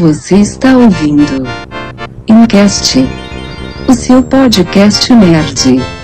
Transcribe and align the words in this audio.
Você 0.00 0.36
está 0.36 0.78
ouvindo 0.78 1.46
Incast, 2.26 3.06
o 3.86 3.92
seu 3.92 4.22
podcast 4.22 5.12
nerd. 5.12 5.99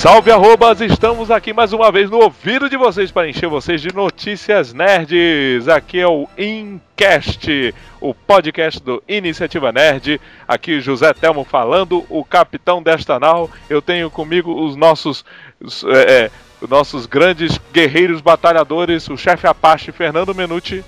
Salve 0.00 0.32
arrobas, 0.32 0.80
estamos 0.80 1.30
aqui 1.30 1.52
mais 1.52 1.74
uma 1.74 1.92
vez 1.92 2.08
no 2.08 2.20
ouvido 2.22 2.70
de 2.70 2.76
vocês 2.78 3.12
para 3.12 3.28
encher 3.28 3.50
vocês 3.50 3.82
de 3.82 3.94
notícias 3.94 4.72
nerds. 4.72 5.68
Aqui 5.68 6.00
é 6.00 6.08
o 6.08 6.26
Incast, 6.38 7.74
o 8.00 8.14
podcast 8.14 8.82
do 8.82 9.02
Iniciativa 9.06 9.70
Nerd. 9.70 10.18
Aqui 10.48 10.80
José 10.80 11.12
Telmo 11.12 11.44
falando, 11.44 12.02
o 12.08 12.24
capitão 12.24 12.82
desta 12.82 13.20
nau. 13.20 13.50
Eu 13.68 13.82
tenho 13.82 14.10
comigo 14.10 14.64
os 14.64 14.74
nossos, 14.74 15.22
os, 15.60 15.84
é, 15.84 16.12
é, 16.12 16.30
os 16.62 16.70
nossos 16.70 17.04
grandes 17.04 17.60
guerreiros 17.70 18.22
batalhadores, 18.22 19.06
o 19.06 19.18
chefe 19.18 19.46
Apache 19.46 19.92
Fernando 19.92 20.34
Menuti. 20.34 20.82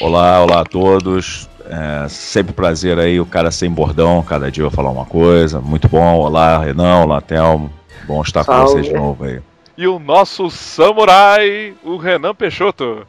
Olá, 0.00 0.42
olá 0.42 0.62
a 0.62 0.64
todos. 0.64 1.48
É 1.66 2.08
sempre 2.08 2.52
prazer 2.52 2.98
aí, 2.98 3.20
o 3.20 3.26
cara 3.26 3.52
sem 3.52 3.70
bordão, 3.70 4.24
cada 4.24 4.50
dia 4.50 4.64
eu 4.64 4.72
falar 4.72 4.90
uma 4.90 5.06
coisa. 5.06 5.60
Muito 5.60 5.88
bom. 5.88 6.18
Olá, 6.18 6.58
Renan, 6.58 7.04
olá, 7.04 7.20
Telmo. 7.20 7.83
Bom 8.06 8.20
estar 8.22 8.44
Salve. 8.44 8.60
com 8.60 8.70
vocês 8.70 8.86
de 8.86 8.92
novo 8.92 9.24
aí. 9.24 9.40
E 9.76 9.88
o 9.88 9.98
nosso 9.98 10.50
samurai, 10.50 11.74
o 11.82 11.96
Renan 11.96 12.34
Peixoto. 12.34 13.06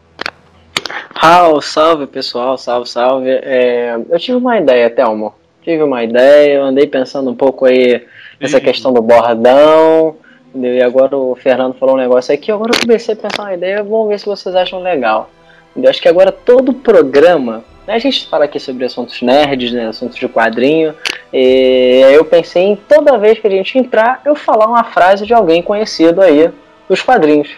Raul, 1.13 1.61
salve 1.61 2.07
pessoal, 2.07 2.57
salve, 2.57 2.89
salve. 2.89 3.29
É, 3.29 3.95
eu 4.09 4.19
tive 4.19 4.37
uma 4.37 4.57
ideia, 4.57 4.89
Thelmo. 4.89 5.33
Tive 5.61 5.83
uma 5.83 6.03
ideia, 6.03 6.55
eu 6.55 6.63
andei 6.63 6.87
pensando 6.87 7.29
um 7.29 7.35
pouco 7.35 7.65
aí 7.65 8.05
nessa 8.39 8.61
questão 8.61 8.93
do 8.93 9.01
bordão. 9.01 10.15
E 10.55 10.81
agora 10.81 11.17
o 11.17 11.35
Fernando 11.35 11.73
falou 11.73 11.95
um 11.95 11.99
negócio 11.99 12.33
aqui, 12.33 12.51
agora 12.51 12.71
eu 12.73 12.79
comecei 12.79 13.13
a 13.13 13.17
pensar 13.17 13.43
uma 13.43 13.53
ideia, 13.53 13.83
vamos 13.83 14.07
ver 14.07 14.19
se 14.19 14.25
vocês 14.25 14.55
acham 14.55 14.81
legal. 14.81 15.29
Eu 15.75 15.89
acho 15.89 16.01
que 16.01 16.07
agora 16.07 16.31
todo 16.31 16.73
programa 16.73 17.63
a 17.87 17.97
gente 17.99 18.27
fala 18.27 18.45
aqui 18.45 18.59
sobre 18.59 18.85
assuntos 18.85 19.21
nerds, 19.21 19.71
né, 19.71 19.87
assuntos 19.87 20.17
de 20.17 20.27
quadrinho, 20.27 20.93
e 21.31 22.01
eu 22.11 22.25
pensei 22.25 22.63
em 22.63 22.75
toda 22.75 23.17
vez 23.17 23.39
que 23.39 23.47
a 23.47 23.49
gente 23.49 23.77
entrar, 23.77 24.21
eu 24.25 24.35
falar 24.35 24.67
uma 24.67 24.83
frase 24.83 25.25
de 25.25 25.33
alguém 25.33 25.61
conhecido 25.61 26.21
aí 26.21 26.51
dos 26.89 27.01
quadrinhos. 27.01 27.49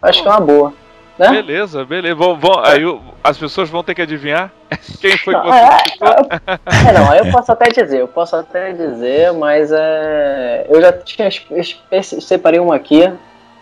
Acho 0.00 0.22
que 0.22 0.28
é 0.28 0.30
uma 0.30 0.40
boa. 0.40 0.72
Né? 1.18 1.30
Beleza, 1.30 1.84
beleza. 1.84 2.14
Vão, 2.14 2.38
vão, 2.38 2.60
aí 2.64 2.82
as 3.24 3.36
pessoas 3.36 3.68
vão 3.68 3.82
ter 3.82 3.92
que 3.92 4.02
adivinhar 4.02 4.52
quem 5.00 5.18
foi 5.18 5.34
que 5.34 5.40
você 5.42 5.58
é, 5.58 6.86
é, 6.86 6.90
é, 6.90 6.92
não, 6.92 7.12
eu 7.12 7.32
posso 7.32 7.50
até 7.50 7.68
dizer, 7.70 8.00
eu 8.00 8.08
posso 8.08 8.36
até 8.36 8.72
dizer, 8.72 9.32
mas 9.32 9.72
é, 9.72 10.66
eu 10.68 10.80
já 10.80 10.92
tinha 10.92 11.28
separei 12.20 12.60
uma 12.60 12.76
aqui 12.76 13.12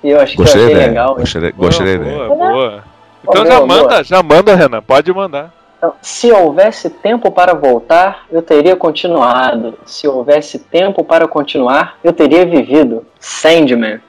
e 0.04 0.10
eu 0.10 0.20
acho 0.20 0.36
gostei 0.36 0.66
que 0.66 0.72
eu 0.72 0.76
achei 0.76 0.86
legal. 0.88 1.14
Gostei, 1.14 1.52
gostei 1.52 1.98
boa, 1.98 2.28
boa, 2.28 2.50
boa. 2.50 2.84
Então 3.24 3.46
já 3.46 3.66
manda, 3.66 4.04
já 4.04 4.22
manda, 4.22 4.54
Renan, 4.54 4.82
pode 4.82 5.12
mandar. 5.12 5.55
Então, 5.76 5.92
se 6.00 6.32
houvesse 6.32 6.88
tempo 6.88 7.30
para 7.30 7.54
voltar, 7.54 8.24
eu 8.30 8.40
teria 8.40 8.74
continuado. 8.74 9.78
Se 9.84 10.08
houvesse 10.08 10.58
tempo 10.58 11.04
para 11.04 11.28
continuar, 11.28 11.98
eu 12.02 12.12
teria 12.12 12.46
vivido. 12.46 13.04
Sandman. 13.20 14.00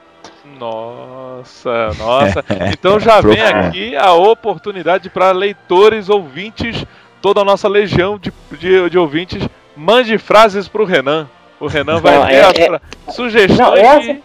Nossa, 0.58 1.90
nossa. 1.98 2.44
Então 2.72 2.98
já 2.98 3.20
vem 3.22 3.40
aqui 3.40 3.96
a 3.96 4.12
oportunidade 4.12 5.10
para 5.10 5.30
leitores, 5.30 6.08
ouvintes, 6.08 6.84
toda 7.20 7.42
a 7.42 7.44
nossa 7.44 7.68
legião 7.68 8.18
de, 8.18 8.32
de, 8.52 8.90
de 8.90 8.98
ouvintes, 8.98 9.46
mande 9.76 10.18
frases 10.18 10.66
para 10.66 10.82
o 10.82 10.84
Renan. 10.84 11.28
O 11.60 11.66
Renan 11.66 12.00
vai 12.00 12.26
ter 12.26 12.60
é, 12.60 12.74
é, 12.74 12.80
sugestões 13.12 13.58
não, 13.58 13.74
essa... 13.74 14.16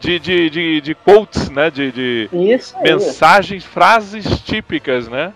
de, 0.00 0.18
de, 0.18 0.50
de, 0.50 0.80
de, 0.80 0.94
quotes, 0.94 1.50
né? 1.50 1.70
De, 1.70 1.92
de 1.92 2.30
mensagens, 2.82 3.64
frases 3.64 4.40
típicas, 4.40 5.08
né? 5.08 5.32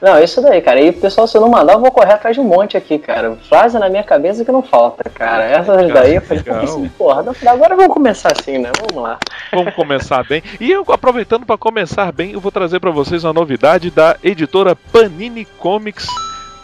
Não, 0.00 0.22
isso 0.22 0.42
daí, 0.42 0.60
cara. 0.60 0.80
E 0.80 0.92
pessoal, 0.92 1.26
se 1.26 1.36
eu 1.36 1.40
não 1.40 1.48
mandar, 1.48 1.74
eu 1.74 1.80
vou 1.80 1.90
correr 1.90 2.12
atrás 2.12 2.36
de 2.36 2.40
um 2.40 2.44
monte 2.44 2.76
aqui, 2.76 2.98
cara. 2.98 3.36
Frase 3.48 3.78
na 3.78 3.88
minha 3.88 4.02
cabeça 4.02 4.44
que 4.44 4.52
não 4.52 4.62
falta, 4.62 5.08
cara. 5.10 5.44
Essas 5.44 5.92
daí 5.92 6.16
eu 6.16 6.22
falei, 6.22 6.44
assim, 6.62 6.88
porra, 6.88 7.24
agora 7.46 7.76
vamos 7.76 7.92
começar 7.92 8.32
assim, 8.32 8.58
né? 8.58 8.70
Vamos 8.78 9.02
lá. 9.02 9.18
Vamos 9.52 9.74
começar 9.74 10.22
bem. 10.24 10.42
E 10.60 10.70
eu, 10.70 10.84
aproveitando 10.88 11.46
para 11.46 11.56
começar 11.56 12.12
bem, 12.12 12.32
eu 12.32 12.40
vou 12.40 12.52
trazer 12.52 12.78
para 12.80 12.90
vocês 12.90 13.24
uma 13.24 13.32
novidade 13.32 13.90
da 13.90 14.16
editora 14.22 14.76
Panini 14.76 15.44
Comics 15.58 16.06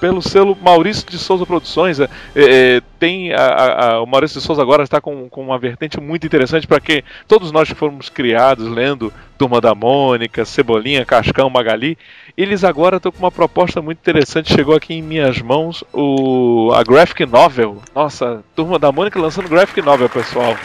pelo 0.03 0.21
selo 0.21 0.59
Maurício 0.61 1.09
de 1.09 1.17
Souza 1.17 1.47
Produções. 1.47 2.01
É, 2.01 2.09
é, 2.35 2.83
tem 2.99 3.33
a, 3.33 3.93
a, 3.93 4.03
o 4.03 4.07
Maurício 4.07 4.41
de 4.41 4.45
Souza 4.45 4.61
agora 4.61 4.83
está 4.83 5.01
com, 5.01 5.29
com 5.29 5.41
uma 5.41 5.57
vertente 5.61 6.01
muito 6.01 6.27
interessante 6.27 6.67
para 6.67 6.81
que 6.81 7.05
todos 7.29 7.53
nós 7.53 7.69
que 7.69 7.75
fomos 7.77 8.09
criados 8.09 8.67
lendo 8.67 9.13
Turma 9.39 9.61
da 9.61 9.77
Mônica, 9.77 10.45
Cebolinha, 10.45 11.07
Cascão, 11.07 11.49
Magali, 11.49 11.97
eles 12.37 12.65
agora 12.65 12.97
estão 12.97 13.13
com 13.13 13.21
uma 13.21 13.31
proposta 13.31 13.81
muito 13.81 13.99
interessante. 13.99 14.53
Chegou 14.53 14.75
aqui 14.75 14.95
em 14.95 15.03
minhas 15.03 15.41
mãos 15.41 15.85
o, 15.93 16.73
a 16.75 16.83
Graphic 16.83 17.25
Novel. 17.25 17.81
Nossa, 17.95 18.43
Turma 18.57 18.81
da 18.81 18.91
Mônica 18.91 19.21
lançando 19.21 19.49
Graphic 19.49 19.81
Novel, 19.83 20.09
pessoal. 20.09 20.57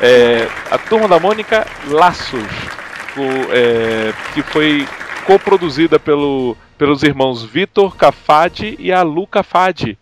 É, 0.00 0.48
a 0.72 0.76
Turma 0.76 1.06
da 1.06 1.20
Mônica 1.20 1.64
Laços, 1.86 2.42
o, 3.16 3.52
é, 3.52 4.12
que 4.34 4.42
foi 4.42 4.88
coproduzida 5.24 6.00
pelo 6.00 6.56
pelos 6.82 7.04
irmãos 7.04 7.44
Vitor 7.44 7.96
Cafadi 7.96 8.74
e 8.76 8.90
a 8.90 9.02
Lu 9.02 9.24
Cafadi. 9.24 9.96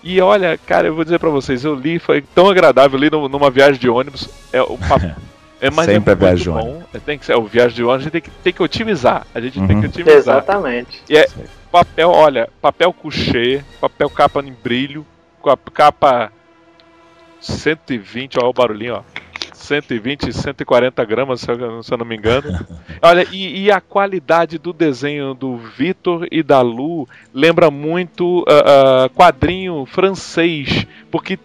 E 0.00 0.20
olha, 0.20 0.56
cara, 0.56 0.86
eu 0.86 0.94
vou 0.94 1.02
dizer 1.02 1.18
para 1.18 1.28
vocês, 1.28 1.64
eu 1.64 1.74
li, 1.74 1.98
foi 1.98 2.22
tão 2.22 2.48
agradável, 2.48 2.96
eu 2.96 3.02
li 3.02 3.28
numa 3.28 3.50
viagem 3.50 3.80
de 3.80 3.88
ônibus. 3.88 4.28
É, 4.52 4.62
o 4.62 4.78
é, 5.60 5.70
mas 5.70 5.86
Sempre 5.86 6.10
é, 6.10 6.12
é 6.12 6.16
viagem 6.16 6.52
bom. 6.52 6.84
É, 6.94 7.00
tem 7.00 7.18
que 7.18 7.26
ser, 7.26 7.34
o 7.34 7.42
viagem 7.42 7.74
de 7.74 7.82
ônibus 7.82 8.02
a 8.02 8.04
gente 8.04 8.12
tem 8.12 8.20
que, 8.20 8.30
tem 8.30 8.52
que 8.52 8.62
otimizar. 8.62 9.26
A 9.34 9.40
gente 9.40 9.58
uhum. 9.58 9.66
tem 9.66 9.80
que 9.80 9.86
uhum. 9.86 9.90
otimizar. 9.90 10.18
Exatamente. 10.18 11.02
E 11.08 11.16
é 11.16 11.26
papel, 11.68 12.10
olha, 12.10 12.48
papel 12.62 12.92
couché, 12.92 13.64
papel 13.80 14.08
capa 14.08 14.40
em 14.40 14.52
brilho, 14.52 15.04
capa 15.74 16.30
120, 17.40 18.38
olha 18.38 18.46
o 18.46 18.52
barulhinho, 18.52 18.94
ó. 18.94 19.19
120, 19.60 20.32
140 20.32 21.04
gramas, 21.04 21.40
se 21.40 21.50
eu, 21.50 21.82
se 21.82 21.92
eu 21.92 21.98
não 21.98 22.04
me 22.04 22.16
engano. 22.16 22.58
Olha, 23.00 23.26
e, 23.30 23.64
e, 23.64 23.70
a 23.70 23.80
qualidade 23.80 24.58
do 24.58 24.72
desenho 24.72 25.34
do 25.34 25.56
Vitor 25.56 26.26
e 26.30 26.42
da 26.42 26.60
Lu 26.60 27.08
lembra 27.32 27.70
muito 27.70 28.40
uh, 28.40 29.06
uh, 29.06 29.10
quadrinho 29.10 29.86
francês, 29.86 30.86
porque 31.10 31.38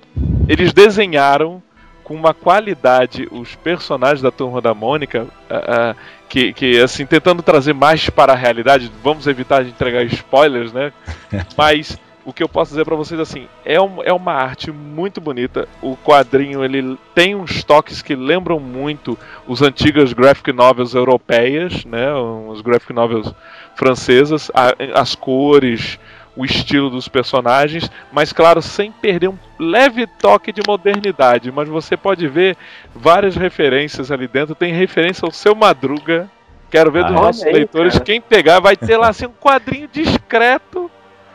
eles 0.48 0.74
desenharam 0.74 1.62
com 2.04 2.14
uma 2.14 2.36
qualidade 2.36 3.28
os 3.32 3.56
personagens 3.56 4.22
da 4.22 4.30
Turma 4.30 4.62
da 4.62 4.74
Mônica, 4.74 5.24
uh, 5.24 5.96
que, 6.30 6.54
que, 6.54 6.80
assim, 6.80 7.06
tentando 7.06 7.42
trazer 7.42 7.74
mais 7.74 8.10
para 8.10 8.34
a 8.34 8.36
realidade, 8.36 8.92
vamos 9.04 9.26
evitar 9.26 9.64
de 9.64 9.70
entregar 9.70 10.04
spoilers, 10.04 10.72
né? 10.72 10.94
Mas 11.58 11.98
o 12.26 12.34
que 12.34 12.42
eu 12.42 12.50
posso 12.50 12.72
dizer 12.72 12.84
para 12.84 12.96
vocês 12.96 13.20
assim, 13.20 13.48
é, 13.64 13.80
um, 13.80 14.02
é 14.04 14.12
uma 14.12 14.34
arte 14.34 14.72
muito 14.72 15.22
bonita. 15.22 15.70
O 15.82 15.96
quadrinho 15.96 16.66
ele 16.66 16.98
tem 17.14 17.36
uns 17.36 17.64
toques 17.64 18.02
que 18.02 18.16
lembram 18.16 18.60
muito 18.60 19.18
os 19.48 19.62
antigos 19.62 20.12
graphic 20.12 20.52
novels 20.52 20.96
europeias, 20.96 21.86
né? 21.86 22.14
Os 22.16 22.62
graphic 22.62 22.92
novels 22.92 23.32
francesas, 23.76 24.52
a, 24.56 24.74
as 25.00 25.14
cores, 25.14 26.00
o 26.36 26.44
estilo 26.44 26.90
dos 26.90 27.08
personagens, 27.08 27.90
mas 28.12 28.34
claro, 28.34 28.62
sem 28.62 28.92
perder 28.92 29.30
um 29.30 29.38
leve 29.60 30.08
toque 30.08 30.52
de 30.52 30.62
modernidade. 30.68 31.52
Mas 31.52 31.70
você 31.70 31.96
pode 31.96 32.28
ver 32.28 32.58
várias 32.94 33.36
referências 33.36 34.12
ali 34.12 34.28
dentro. 34.28 34.56
Tem 34.56 34.74
referência 34.74 35.26
ao 35.26 35.32
seu 35.32 35.54
Madruga. 35.54 36.30
Quero 36.72 36.92
ver 36.92 37.06
ah, 37.06 37.08
dos 37.08 37.16
nossos 37.16 37.44
aí, 37.44 37.54
leitores. 37.54 37.94
Cara. 37.94 38.06
Quem 38.06 38.20
pegar 38.20 38.60
vai 38.60 38.76
ter 38.76 38.98
lá 38.98 39.10
assim 39.10 39.28
um 39.28 39.32
quadrinho 39.32 39.88
discreto 39.88 40.85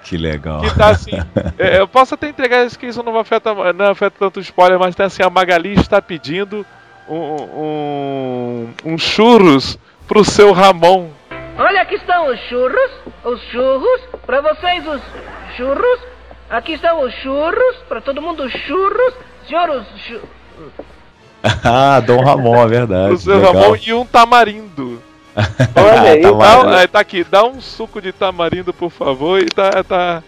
que 0.05 0.17
legal. 0.17 0.61
Que 0.63 0.77
tá 0.77 0.89
assim. 0.89 1.13
é, 1.59 1.79
eu 1.79 1.89
posso 1.89 2.15
até 2.15 2.29
entregar 2.29 2.65
isso 2.65 2.79
que 2.79 2.87
isso 2.87 3.03
não 3.03 3.19
afeta, 3.19 3.53
não 3.73 3.87
afeta 3.87 4.17
tanto 4.19 4.41
spoiler, 4.41 4.79
mas 4.79 4.95
tem 4.95 5.07
assim, 5.07 5.23
a 5.23 5.31
Magali 5.31 5.75
está 5.75 6.01
pedindo 6.01 6.65
um, 7.09 7.17
um, 7.17 8.69
um 8.85 8.99
churros 8.99 9.79
pro 10.07 10.25
seu 10.25 10.53
Ramon. 10.53 11.09
Olha, 11.59 11.83
aqui 11.83 11.97
estão 11.97 12.33
os 12.33 12.41
churros, 12.49 12.91
os 13.25 13.41
churros, 13.51 14.01
para 14.25 14.41
vocês 14.41 14.87
os 14.87 15.03
churros. 15.57 16.01
Aqui 16.49 16.73
estão 16.73 17.03
os 17.05 17.15
churros, 17.15 17.77
para 17.89 18.01
todo 18.01 18.23
mundo 18.23 18.45
os 18.45 18.53
churros. 18.53 19.15
Senhor, 19.47 19.71
os 19.71 19.87
churros. 20.01 20.29
ah, 21.65 22.01
Dom 22.01 22.23
Ramon, 22.25 22.63
é 22.65 22.67
verdade. 22.67 23.15
O 23.15 23.19
seu 23.19 23.37
legal. 23.37 23.53
Ramon 23.53 23.77
e 23.77 23.93
um 23.93 24.07
tamarindo. 24.07 25.03
Olha 25.77 26.03
aí, 26.13 26.23
dá, 26.23 26.89
tá 26.89 27.01
aqui, 27.01 27.25
dá 27.25 27.45
um 27.45 27.61
suco 27.61 28.01
de 28.01 28.13
tamarindo, 28.13 28.73
por 28.73 28.91
favor, 28.91 29.41
e 29.41 29.47
tá. 29.47 29.83
tá 29.83 30.23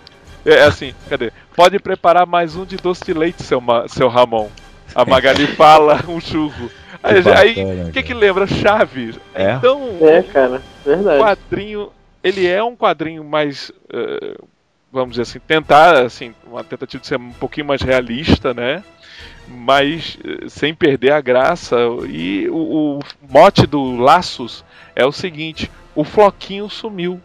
é, 0.44 0.54
é 0.54 0.64
assim, 0.64 0.94
cadê? 1.08 1.32
Pode 1.54 1.78
preparar 1.78 2.26
mais 2.26 2.56
um 2.56 2.64
de 2.64 2.76
doce 2.76 3.04
de 3.04 3.14
leite, 3.14 3.42
seu, 3.42 3.62
seu 3.88 4.08
Ramon. 4.08 4.48
A 4.94 5.04
Magali 5.04 5.46
fala 5.56 6.00
um 6.08 6.20
churro. 6.20 6.70
Aí, 7.02 7.54
o 7.88 7.92
que 7.92 8.02
que 8.02 8.14
lembra? 8.14 8.46
Chaves. 8.46 9.18
É? 9.34 9.54
Então, 9.54 9.98
é, 10.00 10.22
cara, 10.22 10.62
verdade. 10.84 11.20
O 11.20 11.24
quadrinho, 11.24 11.92
ele 12.22 12.46
é 12.46 12.62
um 12.62 12.76
quadrinho 12.76 13.24
mais, 13.24 13.70
uh, 13.70 14.48
vamos 14.92 15.10
dizer 15.10 15.22
assim, 15.22 15.40
tentar, 15.40 16.04
assim, 16.04 16.34
uma 16.46 16.62
tentativa 16.62 17.00
de 17.00 17.06
ser 17.06 17.18
um 17.18 17.32
pouquinho 17.32 17.66
mais 17.66 17.82
realista, 17.82 18.52
né? 18.52 18.82
mas 19.48 20.18
eh, 20.24 20.48
sem 20.48 20.74
perder 20.74 21.12
a 21.12 21.20
graça. 21.20 21.76
E 22.08 22.48
o, 22.48 22.98
o 22.98 23.00
mote 23.28 23.66
do 23.66 23.96
Laços 23.96 24.64
é 24.94 25.04
o 25.06 25.12
seguinte: 25.12 25.70
o 25.94 26.04
Floquinho 26.04 26.68
sumiu. 26.68 27.20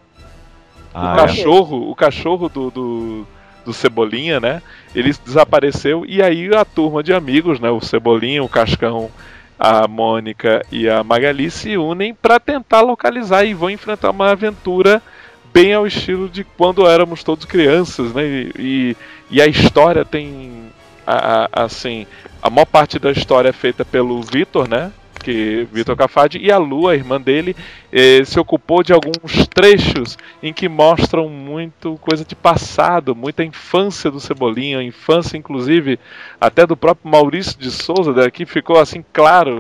Ah, 0.94 1.12
o 1.12 1.14
é? 1.14 1.22
cachorro, 1.22 1.90
o 1.92 1.96
cachorro 1.96 2.50
do, 2.50 2.72
do, 2.72 3.28
do 3.66 3.74
Cebolinha, 3.74 4.40
né? 4.40 4.62
Ele 4.96 5.14
desapareceu 5.26 6.06
e 6.08 6.22
aí 6.22 6.50
a 6.56 6.66
turma 6.66 7.04
de 7.04 7.14
amigos, 7.14 7.60
né? 7.60 7.70
O 7.70 7.82
Cebolinha, 7.82 8.44
o 8.44 8.50
Cascão, 8.50 9.12
a 9.60 9.88
Mônica 9.88 10.66
e 10.72 10.90
a 10.90 11.04
Magali 11.04 11.52
se 11.52 11.78
unem 11.78 12.14
para 12.14 12.40
tentar 12.40 12.82
localizar 12.82 13.44
e 13.44 13.54
vão 13.54 13.70
enfrentar 13.70 14.10
uma 14.12 14.32
aventura 14.32 15.02
bem 15.54 15.74
ao 15.74 15.88
estilo 15.88 16.28
de 16.30 16.44
quando 16.44 16.86
éramos 16.88 17.24
todos 17.24 17.46
crianças, 17.46 18.14
né? 18.14 18.24
E, 18.26 18.52
e, 18.58 18.98
e 19.32 19.42
a 19.42 19.48
história 19.48 20.04
tem 20.06 20.64
a- 21.06 21.48
a- 21.54 21.64
assim, 21.64 22.06
a 22.42 22.50
maior 22.50 22.66
parte 22.66 23.00
da 23.00 23.12
história 23.12 23.50
é 23.50 23.54
feita 23.54 23.84
pelo 23.86 24.22
Vitor, 24.22 24.68
né? 24.68 24.92
Que 25.28 25.68
Vitor 25.74 25.98
Cafadi 25.98 26.38
e 26.38 26.50
a 26.50 26.58
Lu, 26.58 26.88
a 26.88 26.96
irmã 26.96 27.20
dele, 27.20 27.54
eh, 27.92 28.24
se 28.24 28.40
ocupou 28.40 28.82
de 28.82 28.94
alguns 28.94 29.46
trechos 29.54 30.18
em 30.42 30.54
que 30.54 30.70
mostram 30.70 31.28
muito 31.28 31.98
coisa 31.98 32.24
de 32.24 32.34
passado, 32.34 33.14
muita 33.14 33.44
infância 33.44 34.10
do 34.10 34.22
Cebolinha, 34.22 34.82
infância 34.82 35.36
inclusive 35.36 36.00
até 36.40 36.66
do 36.66 36.78
próprio 36.78 37.12
Maurício 37.12 37.60
de 37.60 37.70
Souza, 37.70 38.14
daqui 38.14 38.46
ficou 38.46 38.80
assim 38.80 39.04
claro. 39.12 39.60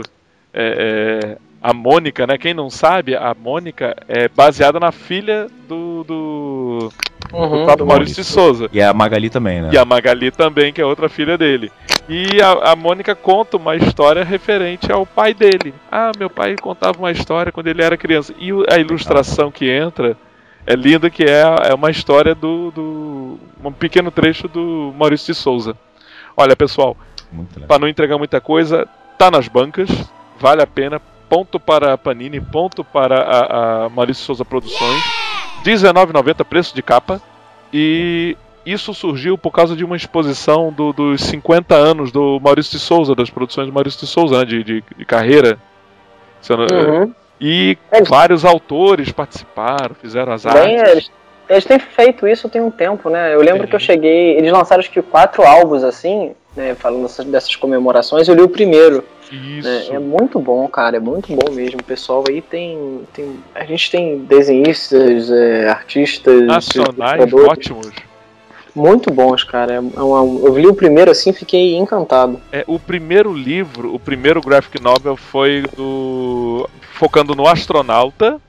é, 0.53 1.33
é, 1.33 1.37
a 1.61 1.73
Mônica, 1.73 2.25
né? 2.25 2.37
Quem 2.37 2.53
não 2.53 2.69
sabe, 2.69 3.13
a 3.13 3.35
Mônica 3.37 3.93
é 4.07 4.29
baseada 4.29 4.79
na 4.79 4.93
filha 4.93 5.47
do, 5.67 6.05
do, 6.05 6.93
do 7.31 7.37
Uhum. 7.37 7.65
próprio 7.65 7.85
Maurício 7.87 8.15
de 8.15 8.23
Souza. 8.23 8.69
E 8.71 8.81
a 8.81 8.93
Magali 8.93 9.29
também, 9.29 9.61
né? 9.61 9.69
E 9.73 9.77
a 9.77 9.85
Magali 9.85 10.31
também, 10.31 10.71
que 10.71 10.81
é 10.81 10.85
outra 10.85 11.09
filha 11.09 11.37
dele. 11.37 11.71
E 12.07 12.41
a, 12.41 12.71
a 12.71 12.75
Mônica 12.75 13.13
conta 13.15 13.57
uma 13.57 13.75
história 13.75 14.23
referente 14.23 14.91
ao 14.91 15.05
pai 15.05 15.33
dele. 15.33 15.73
Ah, 15.91 16.11
meu 16.17 16.29
pai 16.29 16.55
contava 16.55 16.97
uma 16.97 17.11
história 17.11 17.51
quando 17.51 17.67
ele 17.67 17.81
era 17.83 17.97
criança. 17.97 18.33
E 18.39 18.49
a 18.71 18.77
ilustração 18.77 19.51
que 19.51 19.69
entra 19.69 20.17
é 20.65 20.75
linda, 20.75 21.09
que 21.09 21.23
é, 21.23 21.43
é 21.69 21.73
uma 21.73 21.89
história 21.91 22.33
do, 22.35 22.71
do. 22.71 23.39
um 23.63 23.71
pequeno 23.71 24.11
trecho 24.11 24.47
do 24.47 24.93
Maurício 24.97 25.33
de 25.33 25.39
Souza. 25.39 25.75
Olha, 26.35 26.55
pessoal, 26.55 26.95
para 27.67 27.79
não 27.79 27.87
entregar 27.87 28.17
muita 28.17 28.39
coisa, 28.39 28.87
tá 29.17 29.31
nas 29.31 29.47
bancas, 29.47 29.89
vale 30.39 30.61
a 30.61 30.67
pena. 30.67 31.01
Ponto 31.29 31.59
para 31.59 31.93
a 31.93 31.97
Panini, 31.97 32.39
ponto 32.39 32.83
para 32.83 33.19
a, 33.19 33.85
a 33.85 33.89
Maurício 33.89 34.23
Souza 34.23 34.45
Produções. 34.45 35.03
R$19,90 35.65 36.43
preço 36.45 36.73
de 36.73 36.81
capa. 36.81 37.21
E 37.73 38.37
isso 38.65 38.93
surgiu 38.93 39.37
por 39.37 39.51
causa 39.51 39.75
de 39.75 39.83
uma 39.83 39.95
exposição 39.97 40.71
do- 40.71 40.93
dos 40.93 41.21
50 41.21 41.75
anos 41.75 42.11
do 42.11 42.39
Maurício 42.41 42.71
de 42.73 42.79
Souza, 42.79 43.13
das 43.13 43.29
produções 43.29 43.67
do 43.67 43.73
Maurício 43.73 43.99
de 43.99 44.07
Souza, 44.07 44.39
né, 44.39 44.45
de, 44.45 44.63
de- 44.63 44.83
de 44.97 45.05
carreira. 45.05 45.57
Uhum. 46.49 47.13
E 47.41 47.77
Eles- 47.91 48.07
vários 48.09 48.45
autores 48.45 49.11
participaram, 49.11 49.95
fizeram 49.95 50.31
as 50.33 50.43
Bem, 50.43 50.79
artes. 50.79 50.91
eles, 50.91 51.11
eles 51.49 51.65
têm 51.65 51.79
feito 51.79 52.27
isso 52.27 52.47
tem 52.49 52.61
um 52.61 52.71
tempo, 52.71 53.09
né? 53.09 53.33
Eu 53.35 53.41
lembro 53.41 53.63
Sim. 53.63 53.67
que 53.69 53.75
eu 53.75 53.79
cheguei. 53.79 54.37
Eles 54.37 54.51
lançaram 54.51 54.79
acho 54.79 54.89
que 54.91 55.01
quatro 55.01 55.43
álbuns 55.45 55.83
assim, 55.83 56.31
né? 56.55 56.73
Falando 56.75 57.01
dessas, 57.03 57.25
dessas 57.25 57.55
comemorações, 57.55 58.27
eu 58.29 58.35
li 58.35 58.41
o 58.41 58.49
primeiro. 58.49 59.03
Isso. 59.31 59.67
né? 59.67 59.87
É 59.89 59.99
muito 59.99 60.39
bom, 60.39 60.67
cara, 60.67 60.97
é 60.97 60.99
muito 60.99 61.33
bom 61.35 61.51
mesmo. 61.51 61.79
O 61.79 61.83
pessoal 61.83 62.23
aí 62.29 62.41
tem. 62.41 63.01
tem 63.13 63.39
a 63.53 63.63
gente 63.65 63.91
tem 63.91 64.19
desenhistas, 64.19 65.29
é, 65.31 65.69
artistas, 65.69 66.41
Nacionais 66.43 67.33
ótimos. 67.33 67.91
muito 68.75 69.11
bons, 69.11 69.43
cara. 69.43 69.73
É 69.73 69.79
uma- 69.79 70.47
eu 70.47 70.57
li 70.57 70.67
o 70.67 70.73
primeiro 70.75 71.11
assim 71.11 71.33
fiquei 71.33 71.75
encantado. 71.75 72.39
É, 72.51 72.63
o 72.67 72.77
primeiro 72.79 73.33
livro, 73.33 73.93
o 73.93 73.99
primeiro 73.99 74.39
graphic 74.41 74.81
novel 74.81 75.15
foi 75.17 75.63
do. 75.75 76.69
focando 76.93 77.35
no 77.35 77.47
astronauta, 77.47 78.39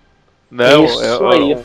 né? 0.50 0.84
Isso 0.84 1.02
É, 1.02 1.34
aí. 1.34 1.56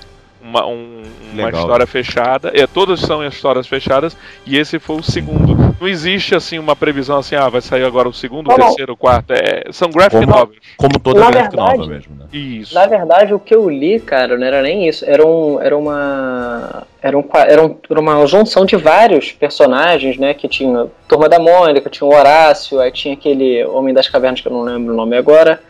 Uma, 0.44 0.66
um- 0.68 1.02
uma 1.32 1.46
Legal. 1.46 1.62
história 1.62 1.88
fechada. 1.88 2.52
É, 2.54 2.68
todas 2.68 3.00
são 3.00 3.26
histórias 3.26 3.66
fechadas. 3.66 4.16
E 4.46 4.58
esse 4.58 4.78
foi 4.78 4.98
o 4.98 5.02
segundo. 5.04 5.56
Não 5.80 5.88
existe 5.88 6.36
assim 6.36 6.60
uma 6.60 6.76
previsão 6.76 7.18
assim, 7.18 7.36
ah, 7.36 7.48
vai 7.48 7.62
sair 7.62 7.84
agora 7.86 8.10
o 8.10 8.14
segundo, 8.14 8.52
o 8.52 8.56
terceiro, 8.56 8.94
o 8.94 8.98
quarto. 8.98 9.32
É, 9.32 9.64
são 9.72 9.90
graphic 9.90 10.26
Como- 10.26 10.38
novels. 10.38 10.58
Como 10.78 11.00
toda 11.00 11.22
Na 11.22 11.32
graphic 11.32 11.56
verdade- 11.56 11.78
nova 11.78 11.90
mesmo, 11.90 12.16
né? 12.16 12.26
Isso. 12.34 12.76
Na 12.76 12.86
verdade, 12.86 13.34
o 13.34 13.40
que 13.40 13.56
eu 13.56 13.70
li, 13.70 14.00
cara, 14.02 14.38
não 14.38 14.46
era 14.46 14.62
nem 14.62 14.88
isso. 14.88 15.06
Era, 15.06 15.26
um, 15.26 15.62
era 15.62 15.78
uma. 15.78 16.84
Era, 17.02 17.18
um, 17.18 17.24
era, 17.34 17.66
um, 17.66 17.78
era 17.90 18.00
uma 18.00 18.26
junção 18.28 18.66
de 18.66 18.76
vários 18.76 19.32
personagens, 19.32 20.18
né? 20.18 20.34
Que 20.34 20.48
tinha 20.48 20.88
Turma 21.08 21.28
da 21.30 21.40
Mônica, 21.40 21.90
tinha 21.90 22.08
o 22.08 22.14
Horácio, 22.14 22.80
aí 22.80 22.92
tinha 22.92 23.14
aquele 23.14 23.64
Homem 23.66 23.94
das 23.94 24.08
Cavernas, 24.10 24.42
que 24.42 24.48
eu 24.48 24.54
não 24.54 24.62
lembro 24.64 24.94
o 24.94 24.98
nome 24.98 25.16
agora. 25.18 25.62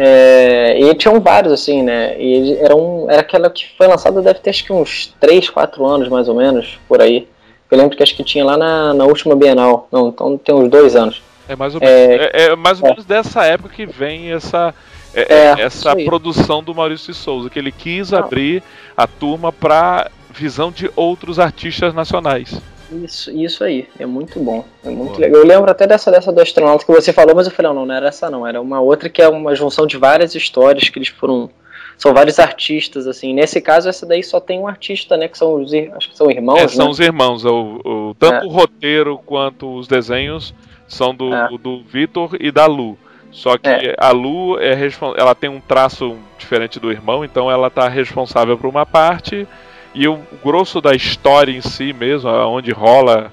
É, 0.00 0.78
e 0.80 0.94
tinham 0.94 1.18
vários, 1.20 1.52
assim, 1.52 1.82
né? 1.82 2.14
E 2.20 2.56
era, 2.60 2.76
um, 2.76 3.10
era 3.10 3.20
aquela 3.20 3.50
que 3.50 3.66
foi 3.76 3.88
lançada, 3.88 4.22
deve 4.22 4.38
ter 4.38 4.50
acho 4.50 4.64
que 4.64 4.72
uns 4.72 5.12
3, 5.18 5.50
4 5.50 5.84
anos 5.84 6.08
mais 6.08 6.28
ou 6.28 6.36
menos, 6.36 6.78
por 6.86 7.02
aí. 7.02 7.26
Eu 7.68 7.76
lembro 7.76 7.96
que 7.96 8.02
acho 8.04 8.14
que 8.14 8.22
tinha 8.22 8.44
lá 8.44 8.56
na, 8.56 8.94
na 8.94 9.04
última 9.04 9.34
Bienal. 9.34 9.88
Não, 9.90 10.08
então 10.08 10.38
tem 10.38 10.54
uns 10.54 10.70
dois 10.70 10.94
anos. 10.94 11.20
É 11.48 11.56
mais 11.56 11.74
ou 11.74 11.80
menos, 11.80 11.94
É, 11.96 12.30
é, 12.32 12.42
é 12.52 12.56
mais 12.56 12.80
ou 12.80 12.86
é. 12.86 12.90
menos 12.90 13.04
dessa 13.04 13.44
época 13.44 13.74
que 13.74 13.86
vem 13.86 14.30
essa. 14.32 14.72
é- 15.12 15.20
É, 15.20 15.34
é, 15.34 15.62
essa 15.62 15.96
produção 15.96 16.62
do 16.62 16.72
Maurício 16.72 17.12
de 17.12 17.18
Souza, 17.18 17.50
que 17.50 17.58
ele 17.58 17.72
quis 17.72 18.12
Não. 18.12 18.20
abrir 18.20 18.62
a 18.96 19.06
turma 19.08 19.50
para 19.52 20.10
visão 20.30 20.70
de 20.70 20.88
outros 20.94 21.40
artistas 21.40 21.92
nacionais. 21.92 22.54
Isso, 22.90 23.30
isso 23.30 23.62
aí, 23.64 23.86
é 23.98 24.06
muito 24.06 24.40
bom. 24.40 24.64
É 24.84 24.88
muito 24.88 25.14
Pô. 25.14 25.18
legal. 25.20 25.40
Eu 25.40 25.46
lembro 25.46 25.70
até 25.70 25.86
dessa, 25.86 26.10
dessa 26.10 26.32
do 26.32 26.40
astronauta 26.40 26.84
que 26.86 26.92
você 26.92 27.12
falou, 27.12 27.34
mas 27.34 27.46
eu 27.46 27.52
falei, 27.52 27.72
não, 27.72 27.84
não 27.84 27.94
era 27.94 28.08
essa 28.08 28.30
não, 28.30 28.46
era 28.46 28.60
uma 28.60 28.80
outra 28.80 29.08
que 29.10 29.20
é 29.20 29.28
uma 29.28 29.54
junção 29.54 29.86
de 29.86 29.96
várias 29.98 30.34
histórias 30.34 30.88
que 30.88 30.98
eles 30.98 31.08
foram. 31.08 31.50
São 31.98 32.14
vários 32.14 32.38
artistas, 32.38 33.06
assim. 33.08 33.34
Nesse 33.34 33.60
caso, 33.60 33.88
essa 33.88 34.06
daí 34.06 34.22
só 34.22 34.38
tem 34.40 34.58
um 34.60 34.68
artista, 34.68 35.16
né? 35.16 35.26
Que 35.28 35.36
são 35.36 35.54
os 35.60 35.72
acho 35.74 36.10
que 36.10 36.16
são 36.16 36.30
irmãos, 36.30 36.58
É, 36.60 36.68
são 36.68 36.86
né? 36.86 36.90
os 36.92 37.00
irmãos, 37.00 37.44
o, 37.44 37.80
o- 37.84 38.14
tanto 38.18 38.44
É. 38.44 38.46
o 38.46 38.48
roteiro 38.50 39.18
quanto 39.26 39.74
os 39.76 39.88
desenhos 39.88 40.54
são 40.86 41.12
do, 41.14 41.34
É. 41.34 41.48
do 41.60 41.82
Vitor 41.82 42.36
e 42.40 42.50
da 42.52 42.66
Lu. 42.66 42.96
Só 43.32 43.58
que 43.58 43.68
É. 43.68 43.94
a 43.98 44.10
Lu 44.12 44.58
é 44.60 44.74
ela 45.16 45.34
tem 45.34 45.50
um 45.50 45.60
traço 45.60 46.16
diferente 46.38 46.78
do 46.80 46.90
irmão, 46.90 47.24
então 47.24 47.50
ela 47.50 47.68
tá 47.68 47.86
responsável 47.88 48.56
por 48.56 48.68
uma 48.68 48.86
parte 48.86 49.46
e 49.94 50.06
o 50.06 50.20
grosso 50.44 50.80
da 50.80 50.94
história 50.94 51.52
em 51.52 51.60
si 51.60 51.92
mesmo, 51.92 52.30
onde 52.30 52.70
rola 52.70 53.32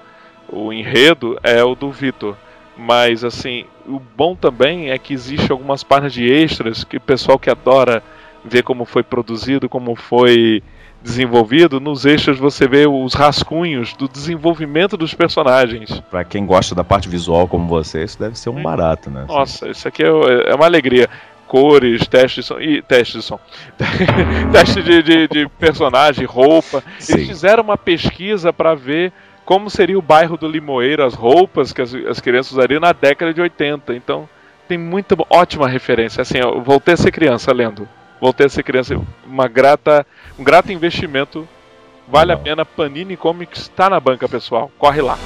o 0.49 0.71
enredo, 0.71 1.37
é 1.43 1.63
o 1.63 1.75
do 1.75 1.91
Vitor. 1.91 2.35
Mas 2.77 3.23
assim, 3.23 3.65
o 3.87 3.99
bom 3.99 4.35
também 4.35 4.91
é 4.91 4.97
que 4.97 5.13
existe 5.13 5.51
algumas 5.51 5.83
páginas 5.83 6.13
de 6.13 6.25
extras 6.25 6.83
que 6.83 6.97
o 6.97 7.01
pessoal 7.01 7.39
que 7.39 7.49
adora 7.49 8.03
ver 8.43 8.63
como 8.63 8.85
foi 8.85 9.01
produzido, 9.01 9.69
como 9.69 9.95
foi 9.95 10.61
desenvolvido, 11.01 11.79
nos 11.79 12.05
extras 12.05 12.39
você 12.39 12.67
vê 12.67 12.87
os 12.87 13.13
rascunhos 13.13 13.93
do 13.93 14.09
desenvolvimento 14.09 14.97
dos 14.97 15.13
personagens. 15.13 16.01
Pra 16.09 16.23
quem 16.23 16.45
gosta 16.45 16.73
da 16.73 16.83
parte 16.83 17.07
visual 17.07 17.47
como 17.47 17.67
você, 17.67 18.03
isso 18.03 18.19
deve 18.19 18.37
ser 18.37 18.49
um 18.49 18.61
barato, 18.61 19.11
né? 19.11 19.25
Nossa, 19.27 19.69
isso 19.69 19.87
aqui 19.87 20.03
é, 20.03 20.07
é 20.07 20.55
uma 20.55 20.65
alegria. 20.65 21.07
Cores, 21.47 22.07
testes 22.07 22.43
de 22.43 22.47
som. 22.47 22.59
E 22.59 22.81
teste 22.81 23.17
de 23.17 23.23
som. 23.23 23.39
teste 24.51 24.81
de, 24.81 25.03
de, 25.03 25.27
de 25.27 25.49
personagem, 25.59 26.25
roupa. 26.25 26.83
Eles 26.95 27.05
Sim. 27.05 27.27
fizeram 27.27 27.63
uma 27.63 27.77
pesquisa 27.77 28.51
para 28.51 28.73
ver 28.75 29.13
como 29.45 29.69
seria 29.69 29.97
o 29.97 30.01
bairro 30.01 30.37
do 30.37 30.47
Limoeiro, 30.47 31.05
as 31.05 31.13
roupas 31.13 31.71
que 31.71 31.81
as, 31.81 31.93
as 31.93 32.19
crianças 32.19 32.51
usariam 32.51 32.79
na 32.79 32.91
década 32.91 33.33
de 33.33 33.39
80. 33.39 33.93
Então, 33.93 34.27
tem 34.67 34.77
muita 34.77 35.15
ótima 35.29 35.67
referência. 35.67 36.21
Assim, 36.21 36.39
eu 36.39 36.61
voltei 36.61 36.95
a 36.95 36.97
ser 36.97 37.11
criança 37.11 37.53
lendo. 37.53 37.87
Voltei 38.19 38.47
a 38.47 38.49
ser 38.49 38.63
criança. 38.63 38.99
Uma 39.25 39.47
grata, 39.47 40.05
um 40.37 40.43
grato 40.43 40.71
investimento. 40.71 41.47
Vale 42.07 42.31
a 42.31 42.35
Legal. 42.35 42.43
pena. 42.43 42.65
Panini 42.65 43.15
Comics 43.15 43.61
está 43.61 43.89
na 43.89 43.99
banca, 43.99 44.27
pessoal. 44.27 44.71
Corre 44.77 45.01
lá. 45.01 45.17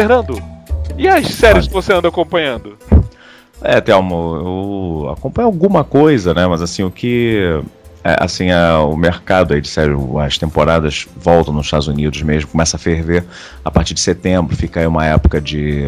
Fernando, 0.00 0.42
e 0.98 1.08
as 1.08 1.26
séries 1.28 1.66
que 1.66 1.72
você 1.72 1.92
anda 1.92 2.08
acompanhando? 2.08 2.76
É, 3.62 3.80
Thelmo, 3.80 5.04
eu 5.04 5.10
acompanho 5.10 5.46
alguma 5.48 5.82
coisa, 5.82 6.34
né? 6.34 6.46
Mas 6.46 6.60
assim, 6.60 6.82
o 6.82 6.90
que. 6.90 7.60
é, 8.04 8.16
assim, 8.20 8.50
a- 8.50 8.80
o 8.80 8.96
mercado 8.96 9.54
aí 9.54 9.60
de 9.60 9.68
série, 9.68 9.92
as 10.24 10.36
temporadas 10.36 11.06
voltam 11.16 11.54
nos 11.54 11.66
Estados 11.66 11.88
Unidos 11.88 12.20
mesmo, 12.22 12.50
começa 12.50 12.76
a 12.76 12.80
ferver 12.80 13.24
a 13.64 13.70
partir 13.70 13.94
de 13.94 14.00
setembro, 14.00 14.54
fica 14.54 14.80
aí 14.80 14.86
uma 14.86 15.06
época 15.06 15.40
de, 15.40 15.86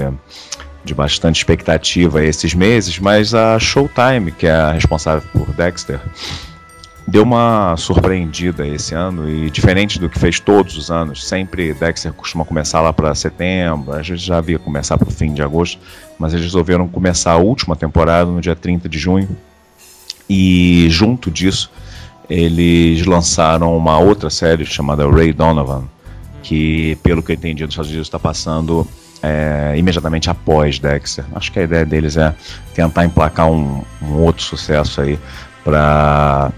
de 0.85 0.95
bastante 0.95 1.37
expectativa 1.37 2.25
esses 2.25 2.55
meses, 2.55 2.99
mas 2.99 3.35
a 3.35 3.59
Showtime, 3.59 4.33
que 4.33 4.47
é 4.47 4.53
a 4.53 4.73
responsável 4.73 5.23
por 5.33 5.47
Dexter, 5.53 6.01
deu 7.09 7.23
uma 7.23 7.75
surpreendida 7.79 8.67
esse 8.67 8.95
ano 8.95 9.29
e 9.31 9.49
diferente 9.49 9.99
do 9.99 10.11
que 10.11 10.19
fez 10.19 10.39
todos 10.39 10.77
os 10.77 10.91
anos, 10.91 11.27
sempre 11.27 11.73
Dexter 11.73 12.13
costuma 12.13 12.45
começar 12.45 12.83
lá 12.83 12.93
para 12.93 13.15
setembro, 13.15 13.95
a 13.95 14.03
gente 14.03 14.21
já 14.21 14.37
havia 14.37 14.59
começar 14.59 14.99
para 14.99 15.09
o 15.09 15.11
fim 15.11 15.33
de 15.33 15.43
agosto, 15.43 15.81
mas 16.19 16.35
eles 16.35 16.45
resolveram 16.45 16.87
começar 16.87 17.33
a 17.33 17.39
última 17.39 17.75
temporada 17.75 18.31
no 18.31 18.43
dia 18.43 18.55
30 18.55 18.91
de 18.91 18.99
junho. 18.99 19.29
E 20.29 20.87
junto 20.91 21.31
disso, 21.31 21.71
eles 22.29 23.07
lançaram 23.07 23.75
uma 23.75 23.99
outra 23.99 24.29
série 24.29 24.67
chamada 24.67 25.09
Ray 25.09 25.33
Donovan, 25.33 25.85
que, 26.43 26.99
pelo 27.03 27.23
que 27.23 27.33
eu 27.33 27.37
entendi, 27.37 27.63
nos 27.63 27.73
Estados 27.73 27.91
Unidos 27.91 28.09
está 28.09 28.19
passando 28.19 28.87
é, 29.23 29.73
imediatamente 29.79 30.29
após 30.29 30.79
Dexter. 30.79 31.25
Acho 31.35 31.51
que 31.51 31.59
a 31.59 31.63
ideia 31.63 31.87
deles 31.87 32.19
é 32.19 32.35
tentar 32.75 33.07
emplacar 33.07 33.51
um, 33.51 33.83
um 34.03 34.21
outro 34.21 34.43
sucesso 34.43 35.01
aí 35.01 35.19
para 35.65 36.53